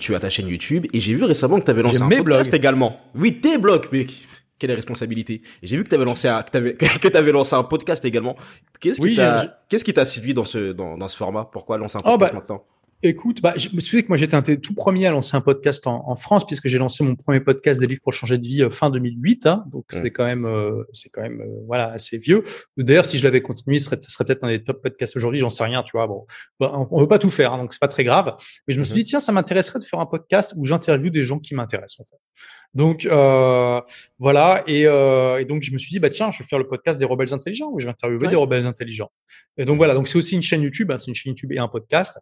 [0.00, 2.52] tu as ta chaîne YouTube, et j'ai vu récemment que tu avais lancé un podcast
[2.52, 3.00] également.
[3.14, 4.12] Oui, tes blogs, mec.
[4.58, 5.42] Quelle responsabilité?
[5.62, 8.36] J'ai vu que tu avais lancé un, que t'avais, que t'avais lancé un podcast également.
[8.80, 11.44] Qu'est-ce qui t'a, qu'est-ce qui t'a séduit dans ce, dans, dans ce format?
[11.44, 12.64] Pourquoi lancer un oh, podcast bah, maintenant?
[13.04, 15.86] Écoute, bah, je me souviens que moi j'étais un tout premier à lancer un podcast
[15.86, 18.70] en, France puisque j'ai lancé mon premier podcast des livres pour changer de vie euh,
[18.70, 19.46] fin 2008.
[19.46, 22.42] Hein, donc c'est quand même, euh, c'est quand même, euh, voilà, assez vieux.
[22.76, 25.38] D'ailleurs, si je l'avais continué, ce serait, serait peut-être un des top podcasts aujourd'hui.
[25.38, 26.08] J'en sais rien, tu vois.
[26.08, 26.26] Bon,
[26.58, 28.34] bah, on, veut pas tout faire, hein, donc c'est pas très grave.
[28.66, 28.98] Mais je me suis mhm.
[28.98, 32.00] dit tiens, ça m'intéresserait de faire un podcast où j'interviewe des gens qui m'intéressent.
[32.00, 32.27] En fait.
[32.74, 33.80] Donc euh,
[34.18, 36.68] voilà, et, euh, et, donc je me suis dit bah tiens, je vais faire le
[36.68, 39.10] podcast des rebelles intelligents où je vais interviewer des rebelles intelligents.
[39.56, 41.58] Et donc voilà, donc c'est aussi une chaîne YouTube, hein, c'est une chaîne YouTube et
[41.58, 42.18] un podcast.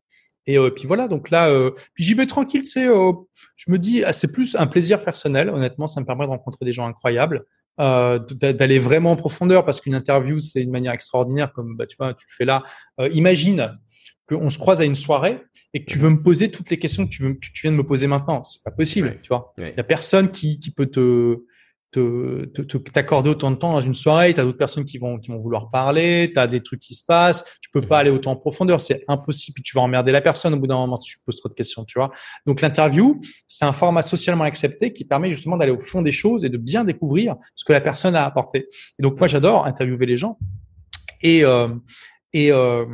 [0.47, 2.65] Et euh, puis voilà, donc là, euh, puis j'y vais tranquille.
[2.65, 3.13] C'est, euh,
[3.57, 5.51] je me dis, ah, c'est plus un plaisir personnel.
[5.51, 7.45] Honnêtement, ça me permet de rencontrer des gens incroyables,
[7.79, 12.15] d'aller vraiment en profondeur parce qu'une interview, c'est une manière extraordinaire, comme bah, tu vois,
[12.15, 12.63] tu le fais là.
[13.13, 13.77] imagine
[14.29, 15.41] qu'on se croise à une soirée
[15.73, 17.71] et que tu veux me poser toutes les questions que tu, veux, que tu viens
[17.71, 18.43] de me poser maintenant.
[18.43, 19.53] C'est pas possible, tu vois.
[19.59, 21.39] Il y a personne qui, qui peut te
[22.93, 25.39] t'accorder autant de temps dans une soirée, tu as d'autres personnes qui vont qui vont
[25.39, 28.37] vouloir parler, tu as des trucs qui se passent, tu peux pas aller autant en
[28.37, 31.19] profondeur, c'est impossible, puis tu vas emmerder la personne au bout d'un moment si tu
[31.25, 32.11] poses trop de questions, tu vois.
[32.45, 36.45] Donc l'interview, c'est un format socialement accepté qui permet justement d'aller au fond des choses
[36.45, 38.69] et de bien découvrir ce que la personne a apporté.
[38.99, 40.39] Et donc moi j'adore interviewer les gens.
[41.23, 41.69] Et euh,
[42.33, 42.85] et, euh,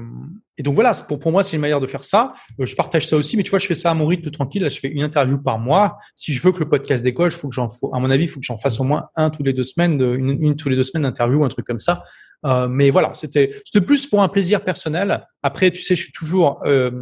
[0.62, 2.34] et donc voilà, pour, pour moi, c'est une manière de faire ça.
[2.60, 4.62] Euh, je partage ça aussi, mais tu vois, je fais ça à mon rythme tranquille.
[4.62, 5.98] Là, je fais une interview par mois.
[6.14, 8.38] Si je veux que le podcast décolle, faut que j'en, à mon avis, il faut
[8.38, 10.84] que j'en fasse au moins un tous les deux semaines, une, une tous les deux
[10.84, 12.04] semaines d'interview, un truc comme ça.
[12.46, 15.26] Euh, mais voilà, c'était, c'était plus pour un plaisir personnel.
[15.42, 16.92] Après, tu sais, je suis toujours euh,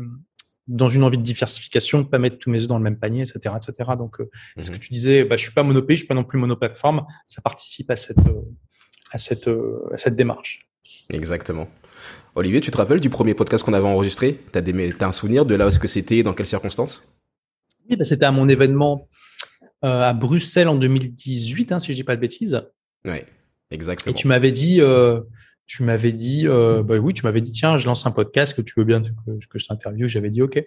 [0.67, 3.25] dans une envie de diversification, de pas mettre tous mes œufs dans le même panier,
[3.25, 3.91] etc., etc.
[3.99, 4.79] Donc, euh, ce mhm.
[4.79, 7.05] que tu disais, bah, je suis pas monopée, je suis pas non plus monoplateforme.
[7.27, 8.41] Ça participe à cette, euh,
[9.13, 10.67] à cette, à cette démarche.
[11.11, 11.69] Exactement.
[12.35, 14.39] Olivier, tu te rappelles du premier podcast qu'on avait enregistré?
[14.53, 17.03] T'as as un souvenir de là où est-ce que c'était, dans quelles circonstances?
[17.89, 19.09] Oui, bah, c'était à mon événement
[19.85, 22.63] euh, à Bruxelles en 2018, hein, si je dis pas de bêtises.
[23.05, 23.23] Oui,
[23.71, 24.13] exactement.
[24.13, 25.21] Et tu m'avais dit, euh,
[25.67, 28.63] tu m'avais dit, euh, bah oui, tu m'avais dit, tiens, je lance un podcast, que
[28.63, 29.09] tu veux bien que,
[29.49, 30.63] que je t'interviewe J'avais dit, ok.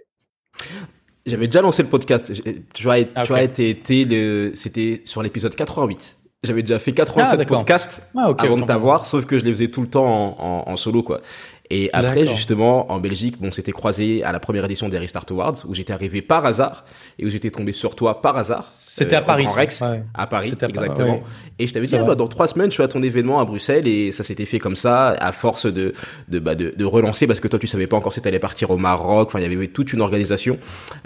[1.25, 2.31] J'avais déjà lancé le podcast.
[2.73, 6.17] Tu vois, ah, c'était sur l'épisode 88.
[6.43, 9.69] J'avais déjà fait 87 ah, podcasts ah, avant de t'avoir, sauf que je les faisais
[9.69, 11.21] tout le temps en, en, solo, quoi.
[11.69, 15.63] Et après, justement, en Belgique, bon, c'était croisé à la première édition des Restart Awards,
[15.67, 16.85] où j'étais arrivé par hasard
[17.17, 18.67] et où j'étais tombé sur toi par hasard.
[18.67, 19.45] C'était à euh, Paris.
[19.47, 19.81] En Rex,
[20.13, 21.21] à Paris, exactement.
[21.57, 23.45] Et je t'avais dit, ah, bah, dans trois semaines, je suis à ton événement à
[23.45, 25.93] Bruxelles et ça s'était fait comme ça, à force de,
[26.27, 28.69] de, bah, de, de, relancer parce que toi, tu savais pas encore si t'allais partir
[28.69, 29.29] au Maroc.
[29.29, 30.59] Enfin, il y avait toute une organisation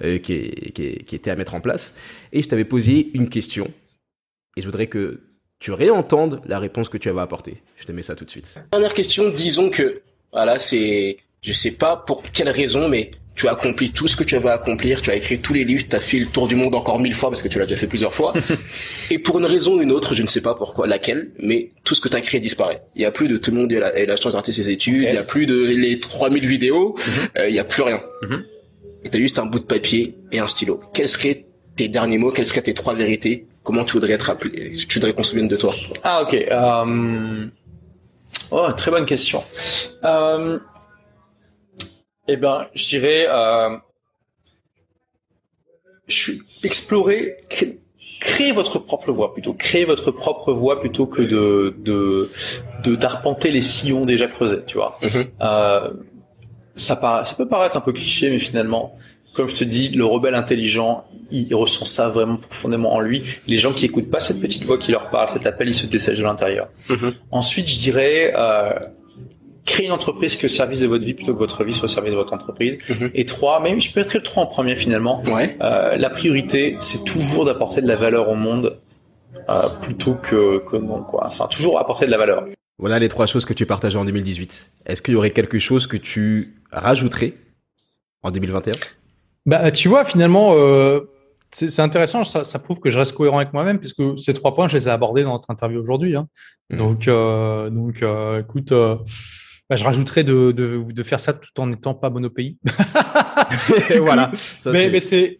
[0.03, 1.93] euh, qui, qui, qui était à mettre en place.
[2.33, 3.69] Et je t'avais posé une question.
[4.55, 5.21] Et je voudrais que
[5.59, 7.61] tu réentendes la réponse que tu avais apportée.
[7.77, 8.59] Je te mets ça tout de suite.
[8.71, 10.01] Dernière question, disons que,
[10.31, 14.23] voilà, c'est, je sais pas pour quelle raison, mais tu as accompli tout ce que
[14.23, 16.47] tu avais à accomplir, tu as écrit tous les livres, tu as fait le tour
[16.47, 18.33] du monde encore mille fois parce que tu l'as déjà fait plusieurs fois.
[19.11, 21.93] et pour une raison ou une autre, je ne sais pas pourquoi, laquelle, mais tout
[21.93, 22.81] ce que tu as créé disparaît.
[22.95, 25.13] Il y a plus de tout le monde a la, chance d'arrêter ses études, il
[25.13, 27.27] y a plus de les 3000 vidéos, mhm.
[27.37, 28.01] euh, il y a plus rien.
[28.23, 28.35] Mm
[29.05, 30.79] Et tu as juste un bout de papier et un stylo.
[30.93, 33.45] Quels seraient tes derniers mots, quelles seraient tes trois vérités?
[33.61, 34.71] Comment tu voudrais être appelé?
[34.89, 35.75] Tu voudrais qu'on se souvienne de toi?
[36.03, 36.33] Ah ok.
[36.33, 37.45] Euh...
[38.51, 39.43] Oh, très bonne question.
[40.03, 40.59] Euh...
[42.27, 43.77] Eh ben, je dirais, euh...
[46.07, 47.37] je suis explorer,
[48.19, 51.75] créer votre propre voie plutôt, créer votre propre voie plutôt que de
[52.83, 54.97] de d'arpenter les sillons déjà creusés, tu vois.
[55.01, 55.25] Mm-hmm.
[55.41, 55.91] euh,
[56.75, 56.95] ça
[57.37, 58.97] peut paraître un peu cliché, mais finalement,
[59.37, 63.21] comme je te dis, le rebelle intelligent, il ressent ça vraiment profondément en lui.
[63.45, 65.85] Les gens qui écoutent pas cette petite voix qui leur parle, cet appel, ils se
[65.85, 66.69] dessèchent de l'intérieur.
[66.89, 67.13] Mhm.
[67.29, 68.71] Ensuite, je dirais, euh,
[69.63, 71.85] créer une entreprise qui est au service de votre vie plutôt que votre vie soit
[71.85, 72.79] au service de votre entreprise.
[72.89, 73.11] Mhm.
[73.13, 75.21] Et trois, même je peux être le trois en premier finalement.
[75.27, 78.79] Euh, la priorité, c'est toujours d'apporter de la valeur au monde
[79.49, 81.25] euh, plutôt que, que non quoi.
[81.27, 82.43] Enfin, toujours apporter de la valeur.
[82.79, 84.71] Voilà les trois choses que tu partageais en 2018.
[84.87, 87.35] Est-ce qu'il y aurait quelque chose que tu rajouterais
[88.23, 88.71] en 2021
[89.47, 90.99] bah, tu vois, finalement, euh,
[91.51, 94.67] c'est intéressant, ça, ça, prouve que je reste cohérent avec moi-même, puisque ces trois points,
[94.67, 96.15] je les ai abordés dans notre interview aujourd'hui.
[96.15, 96.27] Hein.
[96.69, 96.75] Mmh.
[96.75, 98.97] Donc, euh, donc euh, écoute, euh,
[99.69, 102.57] bah, je rajouterais de, de, de, faire ça tout en n'étant pas monopays.
[104.01, 104.31] voilà.
[104.65, 105.39] mais, mais c'est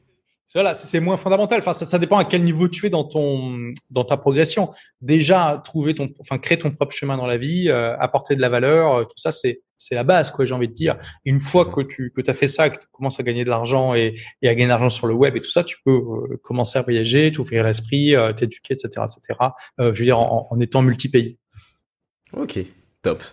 [0.53, 1.59] voilà, c'est moins fondamental.
[1.59, 4.71] Enfin, ça, ça, dépend à quel niveau tu es dans ton dans ta progression.
[5.01, 8.49] Déjà, trouver ton, enfin, créer ton propre chemin dans la vie, euh, apporter de la
[8.49, 10.45] valeur, euh, tout ça, c'est c'est la base, quoi.
[10.45, 10.97] J'ai envie de dire.
[11.25, 13.93] Une fois que tu que as fait ça, que tu commences à gagner de l'argent
[13.93, 16.37] et, et à gagner de l'argent sur le web et tout ça, tu peux euh,
[16.41, 19.39] commencer à voyager, t'ouvrir l'esprit, t'éduquer, etc., etc.
[19.77, 21.37] je veux dire, en, en étant multi-pays.
[22.33, 22.59] Ok,
[23.01, 23.23] top.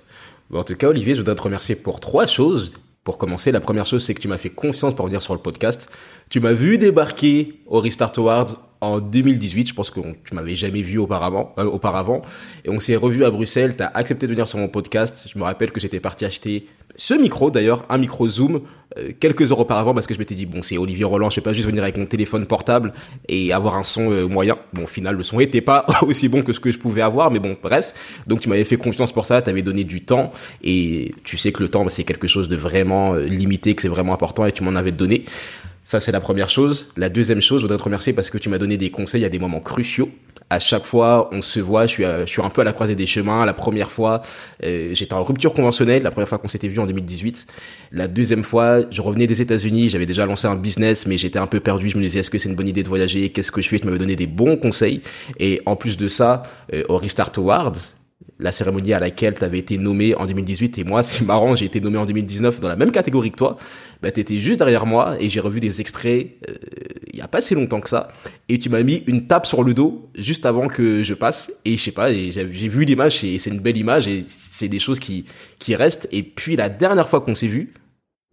[0.51, 2.75] Bon, en tout cas, Olivier, je voudrais te remercier pour trois choses.
[3.03, 5.41] Pour commencer, la première chose, c'est que tu m'as fait confiance pour venir sur le
[5.41, 5.91] podcast.
[6.31, 9.69] Tu m'as vu débarquer au Restart Awards en 2018.
[9.69, 12.23] Je pense que tu m'avais jamais vu auparavant, euh, auparavant.
[12.65, 13.77] Et on s'est revu à Bruxelles.
[13.77, 15.27] Tu as accepté de venir sur mon podcast.
[15.33, 16.67] Je me rappelle que j'étais parti acheter
[16.97, 18.63] ce micro d'ailleurs, un micro Zoom,
[18.99, 21.43] euh, quelques heures auparavant parce que je m'étais dit bon c'est Olivier Roland, je vais
[21.43, 22.93] pas juste venir avec mon téléphone portable
[23.29, 24.59] et avoir un son euh, moyen.
[24.73, 27.31] Bon au final le son était pas aussi bon que ce que je pouvais avoir,
[27.31, 27.93] mais bon bref.
[28.27, 31.53] Donc tu m'avais fait confiance pour ça, tu avais donné du temps et tu sais
[31.53, 34.53] que le temps c'est quelque chose de vraiment euh, limité, que c'est vraiment important et
[34.53, 35.25] tu m'en avais donné.
[35.85, 36.89] Ça, c'est la première chose.
[36.97, 39.29] La deuxième chose, je voudrais te remercier parce que tu m'as donné des conseils à
[39.29, 40.09] des moments cruciaux.
[40.49, 42.95] À chaque fois, on se voit, je suis, je suis un peu à la croisée
[42.95, 43.45] des chemins.
[43.45, 44.23] La première fois,
[44.63, 47.47] euh, j'étais en rupture conventionnelle, la première fois qu'on s'était vu en 2018.
[47.93, 51.47] La deuxième fois, je revenais des États-Unis, j'avais déjà lancé un business, mais j'étais un
[51.47, 51.91] peu perdu.
[51.91, 53.29] Je me disais, est-ce que c'est une bonne idée de voyager?
[53.31, 53.79] Qu'est-ce que je fais?
[53.79, 55.03] Tu m'avais donné des bons conseils.
[55.39, 57.75] Et en plus de ça, euh, au Restart Awards,
[58.39, 61.67] la cérémonie à laquelle tu avais été nommé en 2018 et moi c'est marrant j'ai
[61.67, 63.57] été nommé en 2019 dans la même catégorie que toi
[64.05, 66.55] bah tu étais juste derrière moi et j'ai revu des extraits euh,
[67.11, 68.09] il y a pas si longtemps que ça
[68.51, 71.79] et tu m'as mis une tape sur le dos juste avant que je passe et
[71.79, 74.99] je sais pas j'ai vu l'image et c'est une belle image et c'est des choses
[74.99, 75.25] qui
[75.59, 77.73] qui restent et puis la dernière fois qu'on s'est vu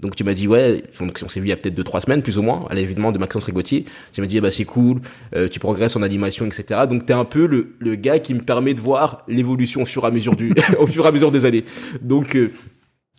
[0.01, 2.23] donc tu m'as dit ouais, on s'est vu il y a peut-être deux trois semaines
[2.23, 3.85] plus ou moins à l'événement de Maxence Rigotier.
[4.11, 4.99] Tu m'as dit eh bah c'est cool,
[5.35, 6.81] euh, tu progresses en animation etc.
[6.89, 10.03] Donc t'es un peu le, le gars qui me permet de voir l'évolution au fur
[10.03, 11.65] et à mesure du au fur et à mesure des années.
[12.01, 12.51] Donc euh,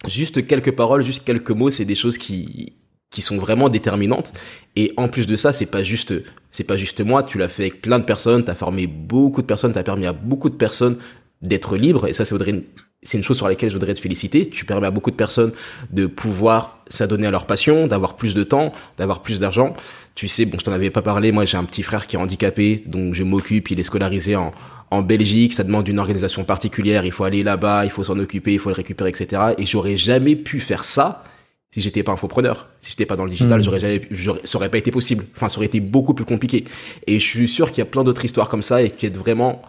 [0.09, 2.75] juste quelques paroles, juste quelques mots, c'est des choses qui
[3.11, 4.33] qui sont vraiment déterminantes.
[4.75, 6.15] Et en plus de ça, c'est pas juste
[6.51, 7.23] c'est pas juste moi.
[7.23, 10.13] Tu l'as fait avec plein de personnes, t'as formé beaucoup de personnes, t'as permis à
[10.13, 10.99] beaucoup de personnes
[11.43, 12.07] d'être libres.
[12.09, 12.65] Et ça, ça voudrait
[13.03, 14.49] c'est une chose sur laquelle je voudrais te féliciter.
[14.49, 15.53] Tu permets à beaucoup de personnes
[15.91, 19.75] de pouvoir s'adonner à leur passion, d'avoir plus de temps, d'avoir plus d'argent.
[20.15, 21.33] Tu sais, bon, je t'en avais pas parlé.
[21.33, 23.71] Moi, j'ai un petit frère qui est handicapé, donc je m'occupe.
[23.71, 24.53] Il est scolarisé en,
[24.91, 25.53] en Belgique.
[25.55, 27.05] Ça demande une organisation particulière.
[27.05, 29.43] Il faut aller là-bas, il faut s'en occuper, il faut le récupérer, etc.
[29.59, 31.25] Et j'aurais jamais pu faire ça
[31.73, 33.65] si j'étais pas infopreneur, si j'étais pas dans le digital, hmm.
[33.65, 34.03] j'aurais jamais,
[34.45, 35.25] ça aurait pas été possible.
[35.35, 36.65] Enfin, ça aurait été beaucoup plus compliqué.
[37.07, 39.17] Et je suis sûr qu'il y a plein d'autres histoires comme ça et qui est
[39.17, 39.63] vraiment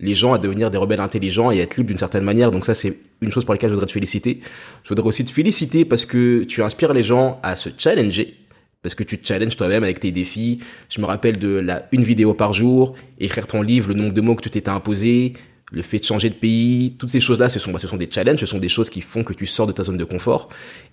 [0.00, 2.50] les gens à devenir des rebelles intelligents et être libres d'une certaine manière.
[2.50, 4.40] Donc ça, c'est une chose pour laquelle je voudrais te féliciter.
[4.82, 8.34] Je voudrais aussi te féliciter parce que tu inspires les gens à se challenger.
[8.82, 10.58] Parce que tu te challenges toi-même avec tes défis.
[10.88, 14.20] Je me rappelle de la une vidéo par jour, écrire ton livre, le nombre de
[14.20, 15.34] mots que tu t'étais imposé,
[15.70, 18.10] le fait de changer de pays, toutes ces choses-là, ce sont, bah, ce sont des
[18.10, 20.48] challenges, ce sont des choses qui font que tu sors de ta zone de confort.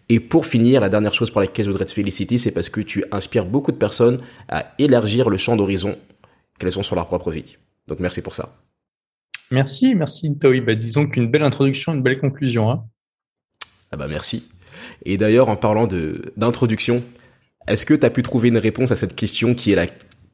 [0.07, 2.81] Et pour finir, la dernière chose pour laquelle je voudrais te féliciter, c'est parce que
[2.81, 5.97] tu inspires beaucoup de personnes à élargir le champ d'horizon
[6.59, 7.57] qu'elles ont sur leur propre vie.
[7.87, 8.55] Donc merci pour ça.
[9.51, 10.61] Merci, merci Ntaoui.
[10.61, 12.69] Bah, disons qu'une belle introduction, une belle conclusion.
[12.69, 12.85] Hein.
[13.91, 14.47] Ah bah merci.
[15.05, 17.03] Et d'ailleurs, en parlant de d'introduction,
[17.67, 19.87] est-ce que tu as pu trouver une réponse à cette question qui est la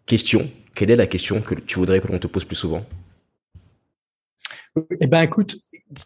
[0.06, 2.86] question Quelle est la question que tu voudrais que l'on te pose plus souvent?
[5.00, 5.56] Eh ben, écoute,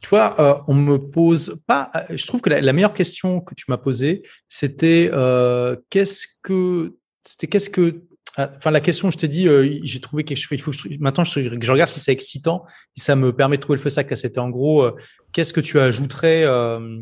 [0.04, 1.92] toi, euh, on me pose pas.
[2.10, 7.48] Je trouve que la, meilleure question que tu m'as posée, c'était euh, qu'est-ce que c'était
[7.48, 8.04] qu'est-ce que
[8.40, 11.24] enfin, la question, je t'ai dit, euh, j'ai trouvé que je, il faut que maintenant
[11.24, 12.64] je, je, regarde si c'est excitant,
[12.96, 14.16] si ça me permet de trouver le feu sac.
[14.16, 14.96] C'était en gros, euh,
[15.34, 17.02] qu'est-ce que tu ajouterais euh,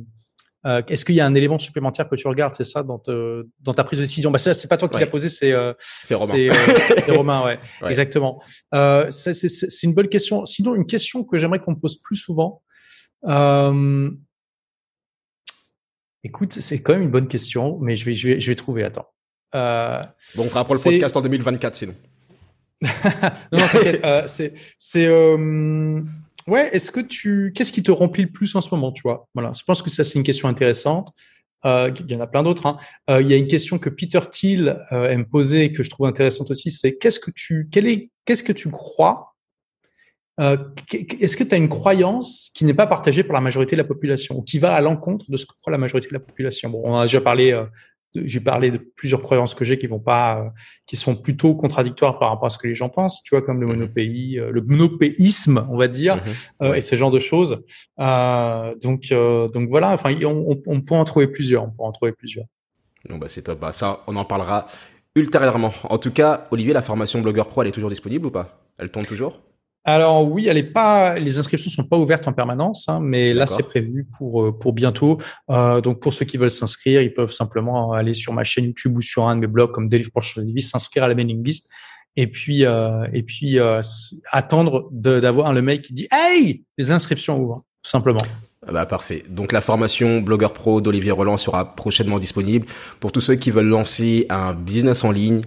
[0.65, 3.45] euh, Est-ce qu'il y a un élément supplémentaire que tu regardes C'est ça dans, te,
[3.61, 4.31] dans ta prise de décision?
[4.31, 6.33] Bah, c'est pas toi qui l'as posé, c'est c'est Romain.
[6.97, 7.89] C'est Romain, ouais, ouais.
[7.89, 8.41] exactement.
[9.09, 10.45] c'est une bonne question.
[10.45, 12.63] Sinon, une question que j'aimerais qu'on me pose plus souvent.
[16.23, 18.83] Écoute, c'est quand même une bonne question, mais je vais, je vais, je vais trouver.
[18.83, 19.07] Attends.
[19.55, 20.01] Euh,
[20.35, 21.95] bon, on fera pour le podcast en 2024 sinon.
[22.81, 22.89] non,
[23.53, 24.01] non, t'inquiète.
[24.03, 26.01] euh, c'est, c'est, euh...
[26.47, 26.69] ouais.
[26.73, 29.27] Est-ce que tu, qu'est-ce qui te remplit le plus en ce moment, tu vois?
[29.33, 29.51] Voilà.
[29.57, 31.11] Je pense que ça c'est une question intéressante.
[31.65, 32.65] Il y en a plein d'autres.
[32.65, 32.77] Hein.
[33.19, 36.49] Il y a une question que Peter Thiel aime poser et que je trouve intéressante
[36.49, 36.71] aussi.
[36.71, 39.35] C'est qu'est-ce que tu, quel est, qu'est-ce que tu crois
[40.39, 43.87] Est-ce que tu as une croyance qui n'est pas partagée par la majorité de la
[43.87, 46.69] population ou qui va à l'encontre de ce que croit la majorité de la population?
[46.69, 47.51] Bon, on a déjà parlé
[48.25, 50.49] j'ai parlé de plusieurs croyances que j'ai qui vont pas, euh,
[50.85, 53.59] qui sont plutôt contradictoires par rapport à ce que les gens pensent, tu vois, comme
[53.59, 53.73] le mhm.
[53.73, 56.23] monopéisme, euh, le monopéisme, on va dire, mhm.
[56.63, 57.63] euh, et ce genre de choses.
[57.97, 59.93] donc, donc voilà.
[59.93, 61.63] Enfin, on, on, peut en trouver plusieurs.
[61.63, 62.45] On peut en trouver plusieurs.
[63.09, 63.59] Non, bah c'est top.
[63.59, 64.67] Bah, ça, on en parlera
[65.15, 65.73] ultérieurement.
[65.83, 68.59] En tout cas, Olivier, la formation Blogueur Pro, elle est toujours disponible ou pas?
[68.77, 69.39] Elle tourne toujours?
[69.87, 73.47] Alors oui, elle est pas, les inscriptions sont pas ouvertes en permanence, hein, mais là
[73.47, 75.17] c'est prévu pour euh, pour bientôt.
[75.49, 78.97] Euh, donc pour ceux qui veulent s'inscrire, ils peuvent simplement aller sur ma chaîne YouTube
[78.97, 81.69] ou sur un de mes blogs comme Délivre pour s'inscrire à la mailing list
[82.17, 83.79] et puis euh, et puis euh,
[84.31, 88.19] attendre d'avoir le mail qui dit Hey, les inscriptions ouvrent, tout simplement.
[88.67, 89.23] Ah bah parfait.
[89.29, 92.65] Donc la formation Blogueur Pro d'Olivier Roland sera prochainement disponible
[92.99, 95.41] pour tous ceux qui veulent lancer un business en ligne,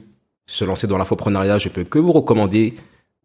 [0.46, 1.58] se lancer dans l'infoprenariat.
[1.58, 2.74] Je peux que vous recommander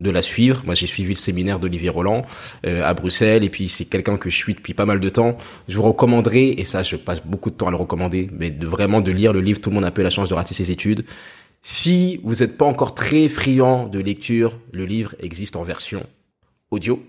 [0.02, 0.64] de la suivre.
[0.66, 2.26] Moi, j'ai suivi le séminaire d'Olivier Roland
[2.66, 5.38] euh, à Bruxelles, et puis c'est quelqu'un que je suis depuis pas mal de temps.
[5.68, 8.68] Je vous recommanderai, et ça, je passe beaucoup de temps à le recommander, mais de
[8.68, 9.62] vraiment de lire le livre.
[9.62, 11.06] Tout le monde a peu la chance de rater ses études.
[11.64, 16.06] Si vous n'êtes pas encore très friand de lecture, le livre existe en version
[16.70, 17.02] audio.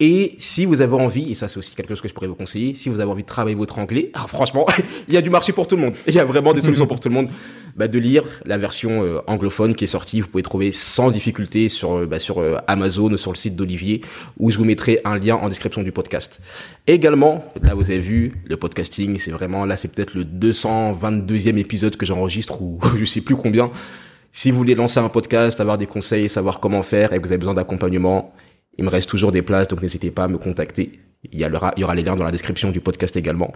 [0.00, 2.34] Et si vous avez envie, et ça c'est aussi quelque chose que je pourrais vous
[2.34, 4.66] conseiller, si vous avez envie de travailler votre anglais, ah, franchement,
[5.08, 5.94] il y a du marché pour tout le monde.
[6.06, 7.28] Il y a vraiment des solutions pour tout le monde.
[7.76, 11.68] Bah, de lire la version euh, anglophone qui est sortie, vous pouvez trouver sans difficulté
[11.68, 14.00] sur euh, bah, sur euh, Amazon, sur le site d'Olivier,
[14.38, 16.40] où je vous mettrai un lien en description du podcast.
[16.86, 21.96] Également, là vous avez vu, le podcasting, c'est vraiment là c'est peut-être le 222e épisode
[21.96, 23.72] que j'enregistre ou je sais plus combien.
[24.32, 27.32] Si vous voulez lancer un podcast, avoir des conseils, savoir comment faire et que vous
[27.32, 28.32] avez besoin d'accompagnement,
[28.78, 31.00] il me reste toujours des places, donc n'hésitez pas à me contacter.
[31.32, 33.52] Il y, aura, les liens dans la description du podcast également.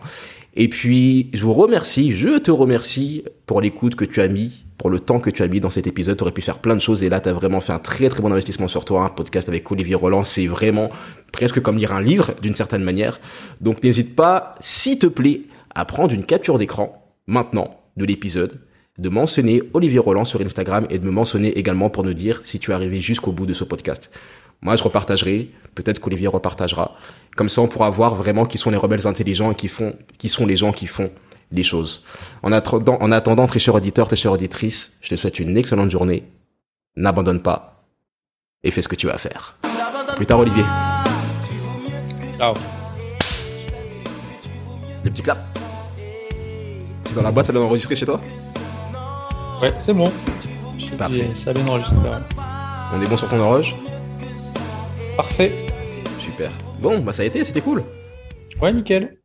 [0.54, 4.88] Et puis, je vous remercie, je te remercie pour l'écoute que tu as mis, pour
[4.88, 6.16] le temps que tu as mis dans cet épisode.
[6.16, 8.08] Tu aurais pu faire plein de choses et là, tu as vraiment fait un très
[8.08, 9.04] très bon investissement sur toi.
[9.04, 10.88] Un podcast avec Olivier Roland, c'est vraiment
[11.30, 13.20] presque comme lire un livre d'une certaine manière.
[13.60, 15.42] Donc, n'hésite pas, s'il te plaît,
[15.74, 18.60] à prendre une capture d'écran maintenant de l'épisode
[18.98, 22.58] de mentionner Olivier Roland sur Instagram et de me mentionner également pour nous dire si
[22.58, 24.10] tu es arrivé jusqu'au bout de ce podcast.
[24.60, 25.50] Moi, je repartagerai.
[25.74, 26.96] Peut-être qu'Olivier repartagera.
[27.36, 30.28] Comme ça, on pourra voir vraiment qui sont les rebelles intelligents et qui font, qui
[30.28, 31.10] sont les gens qui font
[31.52, 32.02] les choses.
[32.42, 35.90] En attendant, en attendant, très cher auditeur, très chère auditrice, je te souhaite une excellente
[35.90, 36.24] journée.
[36.96, 37.84] N'abandonne pas
[38.64, 39.56] et fais ce que tu vas faire.
[40.16, 40.64] Plus tard, Olivier.
[42.36, 42.54] Ciao.
[45.04, 45.54] Les petits claps.
[47.04, 48.20] C'est dans la boîte, ça vient d'enregistrer chez toi?
[49.62, 50.10] Ouais, c'est bon.
[50.98, 51.30] Parfait.
[51.34, 52.10] Ça vient d'enregistrer.
[52.92, 53.76] On est bon sur ton horloge?
[55.18, 55.52] Parfait.
[56.20, 56.48] Super.
[56.78, 57.82] Bon, bah ça a été, c'était cool.
[58.62, 59.17] Ouais, nickel.